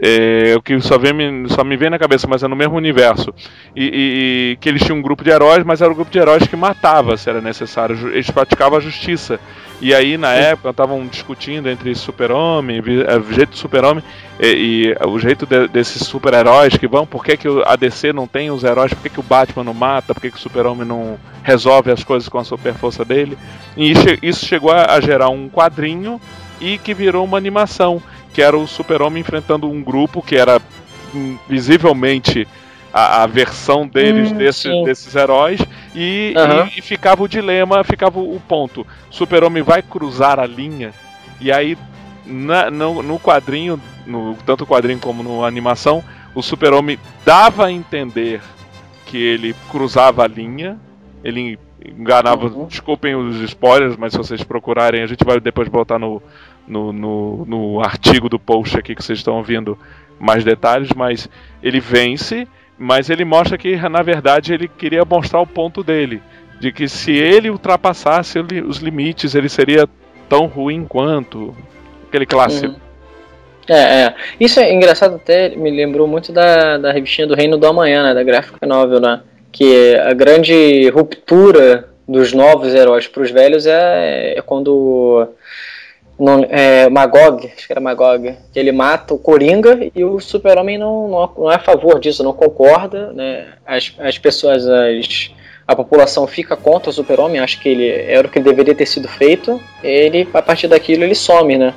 É, 0.00 0.54
o 0.56 0.60
que 0.60 0.78
só, 0.80 0.98
vem, 0.98 1.48
só 1.48 1.62
me 1.62 1.76
vem 1.76 1.88
na 1.88 1.98
cabeça, 1.98 2.26
mas 2.28 2.42
é 2.42 2.48
no 2.48 2.56
mesmo 2.56 2.76
universo. 2.76 3.32
E, 3.74 3.84
e, 3.84 4.52
e, 4.52 4.56
que 4.56 4.68
eles 4.68 4.82
tinham 4.82 4.98
um 4.98 5.02
grupo 5.02 5.22
de 5.22 5.30
heróis, 5.30 5.64
mas 5.64 5.80
era 5.80 5.90
um 5.90 5.94
grupo 5.94 6.10
de 6.10 6.18
heróis 6.18 6.46
que 6.46 6.56
matava 6.56 7.16
se 7.16 7.30
era 7.30 7.40
necessário. 7.40 7.96
Eles 8.08 8.30
praticavam 8.30 8.78
a 8.78 8.80
justiça. 8.80 9.38
E 9.80 9.94
aí, 9.94 10.16
na 10.16 10.32
época, 10.32 10.70
estavam 10.70 11.06
discutindo 11.06 11.68
entre 11.68 11.94
super-homem, 11.94 12.82
é, 13.06 13.16
o 13.16 13.32
jeito 13.32 13.50
do 13.50 13.56
super-homem 13.56 14.02
e, 14.40 14.94
e, 15.00 15.06
o 15.06 15.18
jeito 15.18 15.46
de, 15.46 15.68
desses 15.68 16.06
super-heróis 16.06 16.76
que 16.76 16.86
vão, 16.86 17.06
por 17.06 17.24
que, 17.24 17.36
que 17.36 17.48
a 17.64 17.76
DC 17.76 18.12
não 18.12 18.26
tem 18.26 18.50
os 18.50 18.64
heróis, 18.64 18.92
por 18.92 19.02
que, 19.02 19.10
que 19.10 19.20
o 19.20 19.22
Batman 19.22 19.64
não 19.64 19.74
mata, 19.74 20.14
por 20.14 20.20
que, 20.20 20.30
que 20.30 20.36
o 20.36 20.40
super-homem 20.40 20.86
não 20.86 21.18
resolve 21.42 21.90
as 21.90 22.02
coisas 22.02 22.28
com 22.28 22.38
a 22.38 22.44
super 22.44 22.74
força 22.74 23.04
dele. 23.04 23.36
E 23.76 23.90
isso, 23.90 24.04
isso 24.22 24.46
chegou 24.46 24.70
a, 24.70 24.94
a 24.94 25.00
gerar 25.00 25.28
um 25.28 25.48
quadrinho 25.48 26.20
e 26.60 26.78
que 26.78 26.94
virou 26.94 27.24
uma 27.24 27.36
animação, 27.36 28.02
que 28.34 28.42
era 28.42 28.58
o 28.58 28.66
Super-Homem 28.66 29.20
enfrentando 29.22 29.70
um 29.70 29.82
grupo 29.82 30.20
que 30.20 30.36
era 30.36 30.60
hum, 31.14 31.38
visivelmente 31.48 32.46
a, 32.92 33.22
a 33.22 33.26
versão 33.26 33.86
deles 33.86 34.30
Hum, 34.30 34.36
desse- 34.36 34.84
desses 34.84 35.14
heróis 35.14 35.60
e, 35.94 36.34
Aham. 36.36 36.68
e- 36.74 36.78
e 36.78 36.82
ficava 36.82 37.22
o 37.22 37.28
dilema, 37.28 37.82
ficava 37.84 38.18
o 38.20 38.40
ponto. 38.46 38.86
Super-Homem 39.10 39.62
vai 39.62 39.80
cruzar 39.82 40.38
a 40.38 40.46
linha 40.46 40.92
e 41.40 41.50
aí 41.50 41.78
na- 42.26 42.70
no, 42.70 43.02
no 43.02 43.18
quadrinho, 43.18 43.80
no, 44.06 44.36
tanto 44.44 44.64
o 44.64 44.66
quadrinho 44.66 44.98
como 44.98 45.22
na 45.40 45.46
animação, 45.46 46.02
o 46.34 46.42
Super-Homem 46.42 46.98
dava 47.24 47.66
a 47.66 47.72
entender 47.72 48.40
que 49.06 49.16
ele 49.16 49.54
cruzava 49.70 50.24
a 50.24 50.26
linha, 50.26 50.76
ele 51.22 51.56
enganava. 51.86 52.46
Uhum. 52.46 52.66
Desculpem 52.66 53.14
os 53.14 53.36
spoilers, 53.42 53.96
mas 53.96 54.12
se 54.12 54.18
vocês 54.18 54.42
procurarem, 54.42 55.02
a 55.02 55.06
gente 55.06 55.22
vai 55.24 55.38
depois 55.38 55.68
botar 55.68 55.98
no, 55.98 56.22
no, 56.66 56.92
no, 56.92 57.44
no 57.44 57.80
artigo 57.80 58.28
do 58.28 58.38
post 58.38 58.78
aqui 58.78 58.94
que 58.94 59.04
vocês 59.04 59.18
estão 59.18 59.36
ouvindo 59.36 59.78
mais 60.18 60.44
detalhes, 60.44 60.90
mas 60.94 61.28
ele 61.62 61.80
vence, 61.80 62.46
mas 62.78 63.10
ele 63.10 63.24
mostra 63.24 63.58
que 63.58 63.76
na 63.88 64.02
verdade 64.02 64.54
ele 64.54 64.68
queria 64.68 65.04
mostrar 65.04 65.40
o 65.40 65.46
ponto 65.46 65.82
dele, 65.82 66.22
de 66.60 66.72
que 66.72 66.88
se 66.88 67.12
ele 67.12 67.50
ultrapassasse 67.50 68.38
os 68.38 68.78
limites, 68.78 69.34
ele 69.34 69.48
seria 69.48 69.88
tão 70.28 70.46
ruim 70.46 70.84
quanto 70.84 71.54
aquele 72.08 72.26
clássico. 72.26 72.74
Uhum. 72.74 72.84
É, 73.68 74.02
é. 74.02 74.14
Isso 74.38 74.60
é 74.60 74.72
engraçado 74.72 75.16
até, 75.16 75.50
me 75.50 75.70
lembrou 75.70 76.06
muito 76.06 76.32
da, 76.32 76.76
da 76.78 76.92
revistinha 76.92 77.26
do 77.26 77.34
Reino 77.34 77.56
do 77.56 77.66
Amanhã, 77.66 78.02
né? 78.02 78.14
Da 78.14 78.22
Graphic 78.22 78.58
Novel, 78.66 79.00
né? 79.00 79.22
Que 79.50 79.96
a 79.96 80.12
grande 80.12 80.88
ruptura 80.90 81.88
dos 82.06 82.32
novos 82.32 82.74
heróis 82.74 83.08
para 83.08 83.22
os 83.22 83.30
velhos 83.30 83.66
é, 83.66 84.34
é 84.36 84.42
quando 84.42 85.26
não, 86.18 86.46
é, 86.48 86.88
Magog, 86.88 87.50
acho 87.56 87.66
que 87.66 87.72
era 87.72 87.80
Magog, 87.80 88.36
que 88.52 88.58
ele 88.58 88.70
mata 88.70 89.14
o 89.14 89.18
Coringa 89.18 89.90
e 89.94 90.04
o 90.04 90.20
Super-Homem 90.20 90.78
não, 90.78 91.08
não, 91.08 91.32
não 91.38 91.52
é 91.52 91.56
a 91.56 91.58
favor 91.58 91.98
disso, 91.98 92.22
não 92.22 92.32
concorda, 92.32 93.12
né? 93.12 93.46
As, 93.66 93.92
as 93.98 94.16
pessoas, 94.16 94.66
as, 94.68 95.30
a 95.66 95.74
população 95.74 96.26
fica 96.26 96.56
contra 96.56 96.90
o 96.90 96.92
Super-Homem, 96.92 97.40
acha 97.40 97.58
que 97.58 97.68
ele 97.68 97.88
era 97.88 98.26
o 98.26 98.30
que 98.30 98.38
deveria 98.38 98.74
ter 98.74 98.86
sido 98.86 99.08
feito, 99.08 99.60
ele, 99.82 100.28
a 100.32 100.42
partir 100.42 100.68
daquilo, 100.68 101.02
ele 101.02 101.14
some, 101.14 101.58
né? 101.58 101.74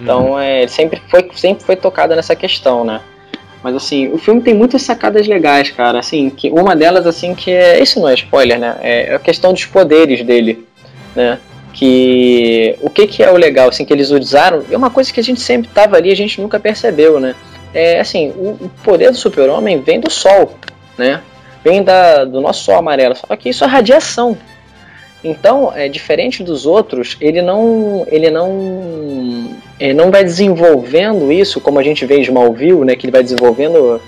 Então, 0.00 0.38
é, 0.38 0.66
sempre 0.66 1.00
foi 1.08 1.30
sempre 1.34 1.64
foi 1.64 1.76
tocada 1.76 2.16
nessa 2.16 2.34
questão, 2.34 2.84
né? 2.84 3.00
Mas 3.62 3.76
assim, 3.76 4.12
o 4.12 4.18
filme 4.18 4.40
tem 4.40 4.52
muitas 4.52 4.82
sacadas 4.82 5.28
legais, 5.28 5.70
cara. 5.70 6.00
Assim, 6.00 6.28
que 6.28 6.50
uma 6.50 6.74
delas 6.74 7.06
assim 7.06 7.34
que 7.34 7.52
é, 7.52 7.80
isso 7.80 8.00
não 8.00 8.08
é 8.08 8.14
spoiler, 8.14 8.58
né? 8.58 8.76
É 8.80 9.14
a 9.14 9.18
questão 9.20 9.52
dos 9.52 9.64
poderes 9.64 10.24
dele, 10.24 10.66
né? 11.14 11.38
Que 11.72 12.76
o 12.80 12.90
que 12.90 13.06
que 13.06 13.22
é 13.22 13.30
o 13.30 13.36
legal 13.36 13.68
assim 13.68 13.84
que 13.84 13.92
eles 13.92 14.10
usaram 14.10 14.62
é 14.70 14.76
uma 14.76 14.90
coisa 14.90 15.12
que 15.12 15.20
a 15.20 15.22
gente 15.22 15.40
sempre 15.40 15.70
tava 15.72 15.96
ali, 15.96 16.10
a 16.10 16.16
gente 16.16 16.40
nunca 16.40 16.60
percebeu, 16.60 17.18
né? 17.18 17.34
É 17.72 18.00
assim, 18.00 18.30
o, 18.36 18.50
o 18.60 18.70
poder 18.84 19.10
do 19.10 19.16
Super-Homem 19.16 19.80
vem 19.80 19.98
do 19.98 20.10
Sol, 20.10 20.54
né? 20.98 21.22
Vem 21.64 21.82
da, 21.82 22.24
do 22.24 22.40
nosso 22.40 22.64
Sol 22.64 22.76
amarelo. 22.76 23.16
Só 23.16 23.34
que 23.36 23.48
isso 23.48 23.64
é 23.64 23.66
radiação. 23.66 24.36
Então, 25.24 25.72
é 25.74 25.88
diferente 25.88 26.42
dos 26.42 26.66
outros, 26.66 27.16
ele 27.20 27.40
não, 27.40 28.04
ele 28.10 28.28
não, 28.28 29.56
ele 29.78 29.94
não 29.94 30.10
vai 30.10 30.24
desenvolvendo 30.24 31.30
isso 31.30 31.60
como 31.60 31.78
a 31.78 31.82
gente 31.82 32.04
vê 32.04 32.18
em 32.18 32.22
Smallville, 32.22 32.84
né? 32.84 32.96
Que 32.96 33.06
ele 33.06 33.12
vai 33.12 33.22
desenvolvendo 33.22 34.00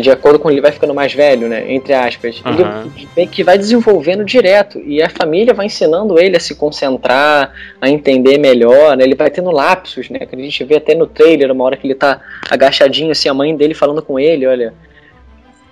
de 0.00 0.10
acordo 0.10 0.38
com 0.38 0.50
ele 0.50 0.60
vai 0.60 0.72
ficando 0.72 0.94
mais 0.94 1.12
velho, 1.12 1.48
né? 1.48 1.70
Entre 1.70 1.92
aspas. 1.92 2.40
Aham. 2.44 2.90
Ele 2.96 3.08
vem 3.14 3.28
que 3.28 3.44
vai 3.44 3.58
desenvolvendo 3.58 4.24
direto 4.24 4.80
e 4.86 5.02
a 5.02 5.10
família 5.10 5.52
vai 5.52 5.66
ensinando 5.66 6.18
ele 6.18 6.36
a 6.36 6.40
se 6.40 6.54
concentrar, 6.54 7.52
a 7.80 7.88
entender 7.90 8.38
melhor. 8.38 8.96
Né? 8.96 9.04
Ele 9.04 9.14
vai 9.14 9.28
tendo 9.30 9.50
lapsos, 9.50 10.08
né? 10.08 10.20
Que 10.20 10.34
a 10.34 10.38
gente 10.38 10.64
vê 10.64 10.76
até 10.76 10.94
no 10.94 11.06
trailer, 11.06 11.50
uma 11.52 11.64
hora 11.64 11.76
que 11.76 11.86
ele 11.86 11.94
tá 11.94 12.20
agachadinho, 12.50 13.10
assim, 13.12 13.28
a 13.28 13.34
mãe 13.34 13.54
dele 13.54 13.74
falando 13.74 14.00
com 14.02 14.18
ele, 14.18 14.46
olha. 14.46 14.72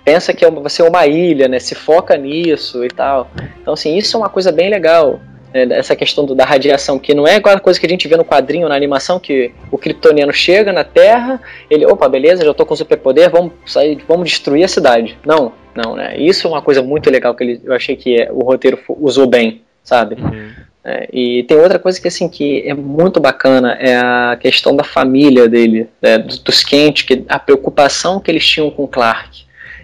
Pensa 0.03 0.33
que 0.33 0.43
é 0.43 0.47
uma- 0.47 0.61
vai 0.61 0.69
ser 0.69 0.83
uma 0.83 1.05
ilha, 1.07 1.47
né? 1.47 1.59
Se 1.59 1.75
foca 1.75 2.15
nisso 2.17 2.83
e 2.83 2.89
tal. 2.89 3.29
Então, 3.61 3.73
assim, 3.73 3.95
isso 3.97 4.17
é 4.17 4.19
uma 4.19 4.29
coisa 4.29 4.51
bem 4.51 4.69
legal. 4.69 5.19
Né? 5.53 5.67
Essa 5.71 5.95
questão 5.95 6.25
do- 6.25 6.35
da 6.35 6.45
radiação, 6.45 6.97
que 6.97 7.13
não 7.13 7.27
é 7.27 7.35
igual 7.35 7.55
a 7.55 7.59
coisa 7.59 7.79
que 7.79 7.85
a 7.85 7.89
gente 7.89 8.07
vê 8.07 8.15
no 8.15 8.25
quadrinho, 8.25 8.69
na 8.69 8.75
animação, 8.75 9.19
que 9.19 9.51
o 9.71 9.77
kryptoniano 9.77 10.33
chega 10.33 10.71
na 10.71 10.83
Terra, 10.83 11.41
ele, 11.69 11.85
opa, 11.85 12.07
beleza, 12.07 12.45
já 12.45 12.53
tô 12.53 12.65
com 12.65 12.75
superpoder, 12.75 13.29
vamos 13.29 13.53
sair, 13.65 13.99
vamos 14.07 14.29
destruir 14.29 14.63
a 14.63 14.67
cidade. 14.67 15.17
Não, 15.25 15.53
não, 15.75 15.95
né? 15.95 16.17
Isso 16.17 16.47
é 16.47 16.49
uma 16.49 16.61
coisa 16.61 16.81
muito 16.81 17.09
legal 17.09 17.35
que 17.35 17.43
ele, 17.43 17.61
eu 17.63 17.73
achei 17.73 17.95
que 17.95 18.21
é, 18.21 18.31
o 18.31 18.39
roteiro 18.39 18.79
usou 18.89 19.27
bem, 19.27 19.61
sabe? 19.83 20.15
Uhum. 20.21 20.51
É, 20.83 21.07
e 21.13 21.43
tem 21.43 21.57
outra 21.57 21.77
coisa 21.77 22.01
que 22.01 22.07
assim 22.07 22.27
que 22.27 22.63
é 22.65 22.73
muito 22.73 23.19
bacana 23.19 23.73
é 23.79 23.95
a 23.97 24.35
questão 24.41 24.75
da 24.75 24.83
família 24.83 25.47
dele, 25.47 25.87
né, 26.01 26.17
dos, 26.17 26.63
Kent, 26.63 27.05
que 27.05 27.23
a 27.29 27.37
preocupação 27.37 28.19
que 28.19 28.31
eles 28.31 28.45
tinham 28.45 28.71
com 28.71 28.87
Clark. 28.87 29.43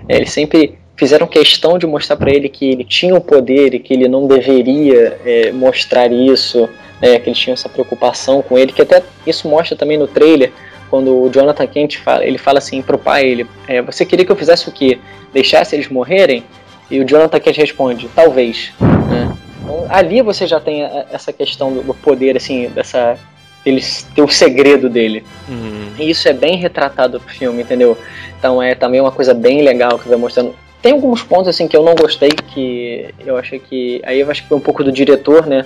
É, 0.09 0.15
eles 0.15 0.31
sempre 0.31 0.77
fizeram 0.97 1.27
questão 1.27 1.77
de 1.77 1.85
mostrar 1.85 2.17
para 2.17 2.31
ele 2.31 2.49
que 2.49 2.69
ele 2.69 2.83
tinha 2.83 3.15
o 3.15 3.21
poder 3.21 3.73
e 3.73 3.79
que 3.79 3.93
ele 3.93 4.07
não 4.07 4.27
deveria 4.27 5.19
é, 5.23 5.51
mostrar 5.51 6.11
isso, 6.11 6.67
né, 7.01 7.19
que 7.19 7.29
eles 7.29 7.39
tinham 7.39 7.53
essa 7.53 7.69
preocupação 7.69 8.41
com 8.41 8.57
ele, 8.57 8.73
que 8.73 8.81
até 8.81 9.03
isso 9.25 9.47
mostra 9.47 9.77
também 9.77 9.97
no 9.97 10.07
trailer 10.07 10.51
quando 10.89 11.23
o 11.23 11.29
Jonathan 11.29 11.67
Kent 11.67 11.97
fala, 11.97 12.25
ele 12.25 12.37
fala 12.37 12.59
assim 12.59 12.81
pro 12.81 12.97
pai, 12.97 13.25
ele, 13.27 13.47
é, 13.67 13.81
você 13.81 14.05
queria 14.05 14.25
que 14.25 14.31
eu 14.31 14.35
fizesse 14.35 14.67
o 14.69 14.71
quê? 14.71 14.97
Deixasse 15.33 15.75
eles 15.75 15.89
morrerem? 15.89 16.43
E 16.89 16.99
o 16.99 17.05
Jonathan 17.05 17.39
Kent 17.39 17.57
responde, 17.57 18.09
talvez. 18.15 18.71
Né? 18.79 19.35
Então, 19.61 19.85
ali 19.89 20.21
você 20.21 20.47
já 20.47 20.59
tem 20.59 20.85
a- 20.85 21.05
essa 21.11 21.33
questão 21.33 21.73
do, 21.73 21.83
do 21.83 21.93
poder, 21.93 22.37
assim, 22.37 22.69
dessa. 22.69 23.17
Ele 23.65 23.81
ter 24.15 24.21
o 24.21 24.29
segredo 24.29 24.87
dele. 24.89 25.25
Uhum. 25.49 25.89
E 25.99 26.09
isso 26.09 26.29
é 26.29 26.31
bem 26.31 26.55
retratado 26.55 27.19
no 27.19 27.25
filme, 27.25 27.61
entendeu? 27.63 27.97
Então 28.39 28.63
é 28.63 28.73
também 28.73 29.01
uma 29.01 29.11
coisa 29.11 29.33
bem 29.33 29.61
legal 29.61 29.99
que 29.99 30.07
vai 30.07 30.17
mostrando. 30.17 30.55
Tem 30.87 30.93
alguns 30.93 31.21
pontos 31.21 31.49
assim 31.49 31.67
que 31.67 31.75
eu 31.75 31.83
não 31.83 31.93
gostei, 31.95 32.29
que 32.29 33.13
eu 33.25 33.35
achei 33.35 33.59
que. 33.59 33.99
Aí 34.05 34.21
eu 34.21 34.31
acho 34.31 34.43
que 34.43 34.47
foi 34.47 34.57
um 34.57 34.61
pouco 34.61 34.85
do 34.85 34.89
diretor, 34.89 35.45
né? 35.45 35.65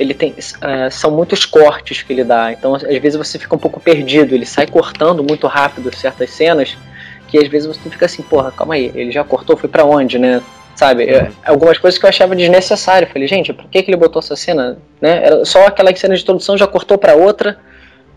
Ele 0.00 0.14
tem. 0.14 0.34
ah, 0.62 0.88
são 0.90 1.10
muitos 1.10 1.44
cortes 1.44 2.02
que 2.02 2.10
ele 2.10 2.24
dá. 2.24 2.50
Então, 2.50 2.74
às 2.74 2.82
vezes 2.82 3.16
você 3.18 3.38
fica 3.38 3.54
um 3.54 3.58
pouco 3.58 3.78
perdido. 3.78 4.34
Ele 4.34 4.46
sai 4.46 4.66
cortando 4.66 5.22
muito 5.22 5.46
rápido 5.46 5.94
certas 5.94 6.30
cenas. 6.30 6.74
Que 7.28 7.36
às 7.36 7.48
vezes 7.48 7.68
você 7.68 7.90
fica 7.90 8.06
assim, 8.06 8.22
porra, 8.22 8.50
calma 8.50 8.72
aí, 8.72 8.90
ele 8.94 9.12
já 9.12 9.22
cortou, 9.22 9.58
foi 9.58 9.68
pra 9.68 9.84
onde, 9.84 10.18
né? 10.18 10.40
Sabe? 10.74 11.04
É, 11.04 11.30
algumas 11.44 11.76
coisas 11.76 12.00
que 12.00 12.06
eu 12.06 12.08
achava 12.08 12.34
desnecessário. 12.34 13.06
Eu 13.06 13.12
Falei, 13.12 13.28
gente, 13.28 13.52
por 13.52 13.66
que, 13.66 13.82
que 13.82 13.90
ele 13.90 13.98
botou 13.98 14.20
essa 14.20 14.36
cena? 14.36 14.78
Né? 15.02 15.20
Era 15.22 15.44
só 15.44 15.66
aquela 15.66 15.94
cena 15.94 16.16
de 16.16 16.22
introdução, 16.22 16.56
já 16.56 16.66
cortou 16.66 16.96
pra 16.96 17.14
outra 17.14 17.58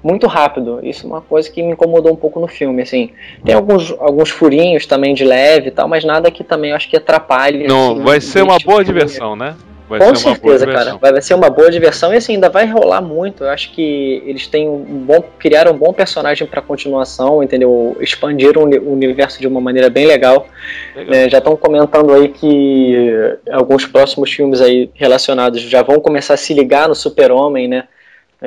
muito 0.05 0.27
rápido. 0.27 0.79
Isso 0.83 1.07
é 1.07 1.09
uma 1.09 1.21
coisa 1.21 1.49
que 1.49 1.63
me 1.63 1.71
incomodou 1.71 2.13
um 2.13 2.15
pouco 2.15 2.39
no 2.39 2.47
filme, 2.47 2.83
assim. 2.83 3.09
Tem 3.43 3.55
alguns, 3.55 3.91
alguns 3.97 4.29
furinhos 4.29 4.85
também 4.85 5.15
de 5.15 5.25
leve 5.25 5.69
e 5.69 5.71
tal, 5.71 5.87
mas 5.87 6.05
nada 6.05 6.29
que 6.29 6.43
também 6.43 6.73
acho 6.73 6.87
que 6.87 6.95
atrapalhe. 6.95 7.67
Não, 7.67 7.93
assim, 7.93 8.03
vai 8.03 8.21
ser 8.21 8.43
uma 8.43 8.57
boa 8.63 8.85
diversão, 8.85 9.35
né? 9.35 9.55
Vai 9.89 9.99
Com 9.99 10.15
certeza, 10.15 10.65
cara. 10.67 10.97
Vai 10.97 11.11
vai 11.11 11.21
ser 11.21 11.33
uma 11.33 11.49
boa 11.49 11.71
diversão 11.71 12.13
e 12.13 12.17
assim, 12.17 12.33
ainda 12.33 12.49
vai 12.49 12.67
rolar 12.67 13.01
muito. 13.01 13.43
Eu 13.43 13.49
acho 13.49 13.71
que 13.71 14.21
eles 14.25 14.45
têm 14.45 14.69
um 14.69 15.03
bom. 15.05 15.23
criaram 15.39 15.71
um 15.71 15.77
bom 15.77 15.91
personagem 15.91 16.47
pra 16.47 16.61
continuação, 16.61 17.41
entendeu? 17.41 17.97
Expandiram 17.99 18.63
o 18.63 18.93
universo 18.93 19.39
de 19.39 19.47
uma 19.47 19.61
maneira 19.61 19.89
bem 19.89 20.05
legal. 20.05 20.47
Legal. 20.95 21.13
É, 21.15 21.29
já 21.29 21.39
estão 21.39 21.55
comentando 21.55 22.13
aí 22.13 22.29
que 22.29 23.37
alguns 23.51 23.85
próximos 23.87 24.31
filmes 24.31 24.61
aí 24.61 24.89
relacionados 24.93 25.61
já 25.61 25.81
vão 25.81 25.99
começar 25.99 26.35
a 26.35 26.37
se 26.37 26.53
ligar 26.53 26.87
no 26.87 26.95
Super-Homem, 26.95 27.67
né? 27.67 27.87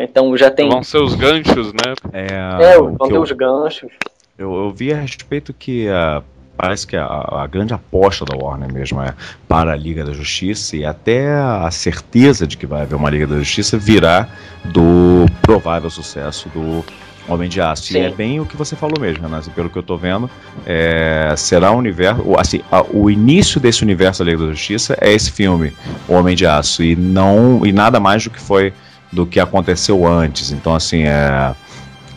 Então 0.03 0.37
já 0.37 0.51
tem. 0.51 0.69
Vão 0.69 0.83
ser 0.83 0.99
os 0.99 1.15
ganchos, 1.15 1.73
né? 1.73 1.95
É, 2.13 2.73
É, 2.75 2.79
vão 2.79 2.97
ter 3.09 3.15
eu- 3.15 3.23
os 3.23 3.33
ganchos. 3.33 3.91
Eu, 4.39 4.55
eu 4.55 4.71
vi 4.71 4.93
a 4.93 4.97
respeito 5.01 5.53
que 5.53 5.89
ah, 5.89 6.23
parece 6.57 6.87
que 6.87 6.97
a, 6.97 7.05
a 7.05 7.47
grande 7.51 7.75
aposta 7.75 8.25
da 8.25 8.37
Warner 8.37 8.73
mesmo 8.73 9.03
é 9.03 9.13
para 9.49 9.73
a 9.73 9.77
Liga 9.77 10.05
da 10.05 10.13
Justiça 10.13 10.77
e 10.77 10.85
até 10.85 11.29
a 11.35 11.69
certeza 11.73 12.47
de 12.47 12.57
que 12.57 12.65
vai 12.67 12.83
haver 12.83 12.95
uma 12.95 13.11
Liga 13.11 13.27
da 13.27 13.37
Justiça 13.39 13.77
virá 13.77 14.29
do 14.65 15.27
provável 15.43 15.91
sucesso 15.91 16.49
do 16.51 16.85
Homem 17.29 17.49
de 17.49 17.61
Aço. 17.61 17.85
Sim. 17.93 17.99
E 17.99 18.01
é 18.05 18.11
bem 18.11 18.41
o 18.41 18.47
que 18.47 18.57
você 18.57 18.75
falou 18.77 18.99
mesmo, 19.01 19.23
Renato, 19.23 19.51
pelo 19.51 19.69
que 19.69 19.77
eu 19.77 19.83
tô 19.83 19.97
vendo, 19.97 20.31
é, 20.65 21.35
será 21.37 21.73
um 21.73 21.77
universo, 21.77 22.23
o- 22.25 22.39
assim, 22.39 22.61
a- 22.71 22.83
o 22.91 23.11
início 23.11 23.61
desse 23.61 23.83
universo 23.83 24.25
da 24.25 24.31
Liga 24.31 24.45
da 24.47 24.53
Justiça 24.53 24.97
é 25.01 25.13
esse 25.13 25.31
filme, 25.33 25.73
O 26.09 26.15
Homem 26.15 26.35
de 26.37 26.47
Aço, 26.47 26.83
e 26.83 26.95
não 26.97 27.67
e 27.67 27.73
nada 27.73 27.99
mais 28.01 28.25
do 28.25 28.31
que 28.31 28.41
foi 28.41 28.73
do 29.13 29.27
que 29.27 29.41
aconteceu 29.41 30.07
antes. 30.07 30.53
Então, 30.53 30.75
assim, 30.75 31.03
é 31.05 31.55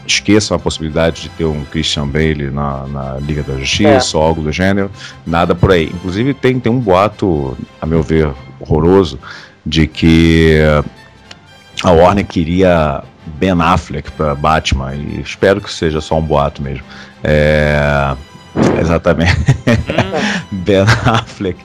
esqueçam 0.06 0.58
a 0.58 0.60
possibilidade 0.60 1.22
de 1.22 1.30
ter 1.30 1.46
um 1.46 1.64
Christian 1.66 2.08
Bale 2.08 2.50
na, 2.50 2.88
na 2.88 3.18
Liga 3.20 3.44
da 3.44 3.58
Justiça 3.58 4.18
ou 4.18 4.24
algo 4.24 4.42
do 4.42 4.52
gênero, 4.52 4.92
nada 5.26 5.56
por 5.56 5.72
aí. 5.72 5.86
Inclusive 5.86 6.34
tem, 6.34 6.60
tem 6.60 6.72
um 6.72 6.80
boato, 6.80 7.58
a 7.80 7.86
meu 7.86 8.02
ver, 8.04 8.32
horroroso, 8.60 9.20
de 9.66 9.88
que 9.88 10.60
a 11.84 11.92
Warner 11.92 12.26
queria 12.26 13.04
Ben 13.26 13.52
Affleck 13.60 14.12
para 14.12 14.36
Batman, 14.36 14.96
e 14.96 15.22
espero 15.22 15.62
que 15.62 15.72
seja 15.72 16.02
só 16.02 16.18
um 16.18 16.22
boato 16.22 16.62
mesmo. 16.62 16.84
É, 17.24 18.16
exatamente. 18.80 19.38
Ben 20.52 20.82
Affleck 21.06 21.58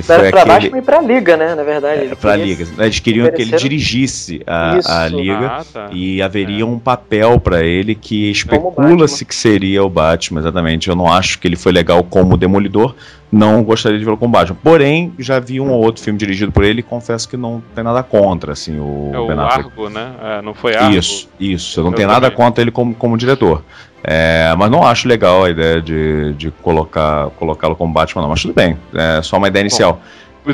que 0.00 0.06
foi 0.06 0.14
Era 0.16 0.30
pra 0.30 0.40
aquele. 0.42 0.70
Batman 0.70 0.78
e 0.78 0.82
pra 0.82 1.00
Liga, 1.00 1.36
né? 1.36 1.54
Na 1.54 1.62
verdade. 1.62 2.06
É, 2.06 2.14
pra 2.14 2.36
Liga. 2.36 2.66
Eles 2.78 3.00
queriam 3.00 3.30
que 3.30 3.42
ele 3.42 3.56
dirigisse 3.56 4.42
a, 4.46 5.02
a 5.04 5.08
Liga. 5.08 5.46
Ah, 5.46 5.64
tá. 5.72 5.88
E 5.92 6.20
haveria 6.22 6.66
um 6.66 6.78
papel 6.78 7.38
pra 7.40 7.64
ele 7.64 7.94
que 7.94 8.30
especula-se 8.30 9.24
que 9.24 9.34
seria 9.34 9.84
o 9.84 9.88
Batman, 9.88 10.40
exatamente. 10.40 10.88
Eu 10.88 10.96
não 10.96 11.12
acho 11.12 11.38
que 11.38 11.46
ele 11.46 11.56
foi 11.56 11.72
legal 11.72 12.02
como 12.04 12.36
Demolidor, 12.36 12.94
não 13.30 13.62
gostaria 13.62 13.98
de 13.98 14.04
vê-lo 14.04 14.16
como 14.16 14.32
Batman. 14.32 14.56
Porém, 14.62 15.12
já 15.18 15.38
vi 15.38 15.60
um 15.60 15.70
ou 15.70 15.82
outro 15.82 16.02
filme 16.02 16.18
dirigido 16.18 16.50
por 16.50 16.64
ele 16.64 16.80
e 16.80 16.82
confesso 16.82 17.28
que 17.28 17.36
não 17.36 17.62
tem 17.74 17.84
nada 17.84 18.02
contra, 18.02 18.52
assim, 18.52 18.78
o, 18.78 19.10
É 19.12 19.18
o 19.18 19.26
Ben 19.26 19.38
Affleck. 19.38 19.68
Argo, 19.68 19.88
né? 19.90 20.12
É, 20.22 20.42
não 20.42 20.54
foi 20.54 20.74
Argo? 20.74 20.96
Isso, 20.96 21.28
isso. 21.38 21.80
Eu 21.80 21.84
não 21.84 21.90
Eu 21.92 21.96
tenho 21.96 22.08
nada 22.08 22.30
contra 22.30 22.62
ele 22.62 22.70
como, 22.70 22.94
como 22.94 23.16
diretor. 23.16 23.62
É, 24.02 24.54
mas 24.56 24.70
não 24.70 24.86
acho 24.86 25.08
legal 25.08 25.44
a 25.44 25.50
ideia 25.50 25.82
de, 25.82 26.32
de 26.34 26.50
colocar 26.50 27.30
colocá-lo 27.30 27.74
como 27.76 27.92
Batman, 27.92 28.22
não. 28.22 28.28
Mas 28.28 28.42
tudo 28.42 28.54
bem, 28.54 28.78
é 28.94 29.20
só 29.22 29.36
uma 29.36 29.48
ideia 29.48 29.62
inicial. 29.62 30.00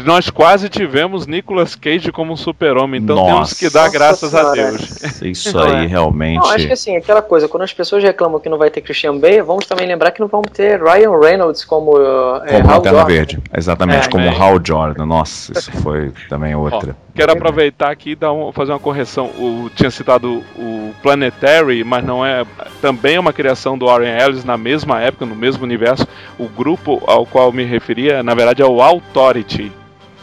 Nós 0.04 0.28
quase 0.28 0.68
tivemos 0.68 1.26
Nicolas 1.26 1.76
Cage 1.76 2.10
como 2.10 2.32
um 2.32 2.36
super-homem, 2.36 3.00
então 3.00 3.14
Nossa. 3.14 3.32
temos 3.32 3.52
que 3.52 3.70
dar 3.70 3.84
Nossa 3.84 3.92
graças 3.92 4.34
a 4.34 4.52
senhora. 4.52 4.70
Deus. 4.72 5.22
Isso 5.22 5.56
aí 5.60 5.84
é. 5.84 5.86
realmente. 5.86 6.40
Não, 6.40 6.50
acho 6.50 6.66
que 6.66 6.72
assim, 6.72 6.96
aquela 6.96 7.22
coisa, 7.22 7.46
quando 7.46 7.62
as 7.62 7.72
pessoas 7.72 8.02
reclamam 8.02 8.40
que 8.40 8.48
não 8.48 8.58
vai 8.58 8.70
ter 8.70 8.80
Christian 8.80 9.18
Bale, 9.18 9.42
vamos 9.42 9.66
também 9.66 9.86
lembrar 9.86 10.10
que 10.10 10.20
não 10.20 10.26
vamos 10.26 10.50
ter 10.52 10.82
Ryan 10.82 11.16
Reynolds 11.20 11.64
como, 11.64 11.96
uh, 11.96 12.42
é, 12.44 12.52
Como 12.54 12.70
Hal 12.70 12.76
Lanterna 12.76 12.98
Jordan. 12.98 13.14
Verde. 13.14 13.38
Exatamente, 13.56 14.08
É, 14.08 14.10
como. 14.10 14.28
Hal 14.28 14.60
Jordan. 14.64 15.06
Nossa, 15.06 15.52
isso 15.52 15.70
foi 15.80 16.12
também 16.28 16.56
outra. 16.56 16.96
Quero 17.14 17.32
aproveitar 17.32 17.90
aqui 17.90 18.10
e 18.10 18.14
dar 18.16 18.32
um- 18.32 18.50
fazer 18.52 18.72
uma 18.72 18.78
correção. 18.80 19.26
O, 19.26 19.70
tinha 19.74 19.90
citado 19.90 20.42
o 20.56 20.92
Planetary, 21.02 21.84
mas 21.84 22.04
não 22.04 22.26
é. 22.26 22.44
Também 22.80 23.14
é 23.16 23.20
uma 23.20 23.32
criação 23.32 23.78
do 23.78 23.86
Warren 23.86 24.18
Ellis 24.20 24.44
na 24.44 24.56
mesma 24.58 25.00
época, 25.00 25.24
no 25.24 25.34
mesmo 25.36 25.62
universo. 25.62 26.06
O 26.38 26.48
grupo 26.48 27.02
ao 27.06 27.24
qual 27.24 27.46
eu 27.46 27.52
me 27.52 27.62
referia, 27.64 28.22
na 28.22 28.34
verdade, 28.34 28.62
é 28.62 28.66
o 28.66 28.82
Authority, 28.82 29.70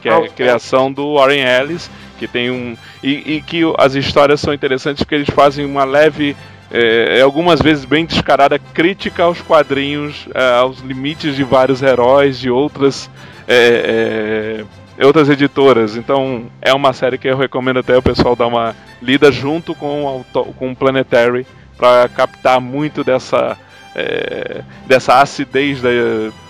que 0.01 0.09
é 0.09 0.11
a 0.11 0.15
criação 0.35 0.91
do 0.91 1.15
Warren 1.15 1.43
Ellis, 1.43 1.89
que 2.19 2.27
tem 2.27 2.51
um. 2.51 2.75
E, 3.01 3.35
e 3.37 3.41
que 3.41 3.61
as 3.77 3.95
histórias 3.95 4.41
são 4.41 4.53
interessantes 4.53 5.03
porque 5.03 5.15
eles 5.15 5.29
fazem 5.29 5.65
uma 5.65 5.83
leve. 5.85 6.35
é, 6.73 7.19
algumas 7.21 7.61
vezes 7.61 7.83
bem 7.83 8.05
descarada 8.05 8.57
crítica 8.57 9.23
aos 9.23 9.41
quadrinhos, 9.41 10.27
é, 10.33 10.53
aos 10.59 10.79
limites 10.79 11.35
de 11.35 11.43
vários 11.43 11.81
heróis, 11.81 12.39
de 12.39 12.49
outras. 12.49 13.09
é, 13.47 14.63
é, 14.63 14.80
outras 15.05 15.29
editoras. 15.29 15.95
Então 15.95 16.45
é 16.61 16.73
uma 16.73 16.93
série 16.93 17.17
que 17.17 17.27
eu 17.27 17.37
recomendo 17.37 17.79
até 17.79 17.97
o 17.97 18.01
pessoal 18.01 18.35
dar 18.35 18.47
uma 18.47 18.75
lida 19.01 19.31
junto 19.31 19.73
com 19.75 20.23
o, 20.33 20.53
com 20.53 20.71
o 20.71 20.75
Planetary 20.75 21.45
para 21.77 22.07
captar 22.09 22.59
muito 22.61 23.03
dessa 23.03 23.57
é, 23.95 24.61
dessa 24.85 25.19
acidez 25.21 25.81
da- 25.81 25.89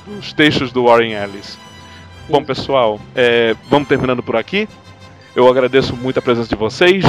dos 0.06 0.34
textos 0.34 0.72
do 0.72 0.84
Warren 0.86 1.14
Ellis. 1.14 1.58
Bom 2.30 2.44
pessoal, 2.44 3.00
é, 3.16 3.56
vamos 3.70 3.88
terminando 3.88 4.22
por 4.22 4.36
aqui. 4.36 4.68
Eu 5.34 5.48
agradeço 5.48 5.96
muito 5.96 6.20
a 6.20 6.22
presença 6.22 6.50
de 6.50 6.56
vocês. 6.56 7.06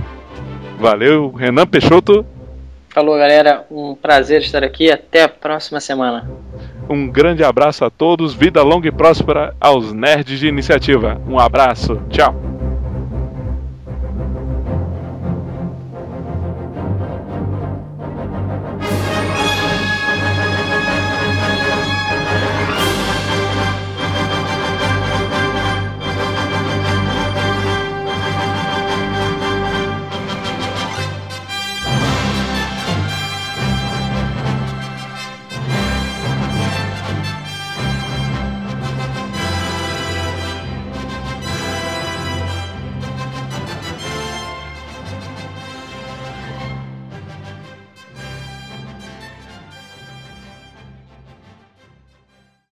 Valeu, 0.79 1.31
Renan 1.31 1.67
Peixoto. 1.67 2.25
Falou, 2.89 3.17
galera. 3.17 3.65
Um 3.69 3.95
prazer 3.95 4.41
estar 4.41 4.63
aqui. 4.63 4.89
Até 4.91 5.23
a 5.23 5.29
próxima 5.29 5.79
semana. 5.79 6.29
Um 6.89 7.09
grande 7.09 7.43
abraço 7.43 7.83
a 7.83 7.89
todos, 7.89 8.33
vida 8.33 8.61
longa 8.61 8.87
e 8.87 8.91
próspera 8.91 9.55
aos 9.59 9.91
nerds 9.91 10.39
de 10.39 10.47
iniciativa. 10.47 11.19
Um 11.27 11.39
abraço, 11.39 11.99
tchau. 12.09 12.54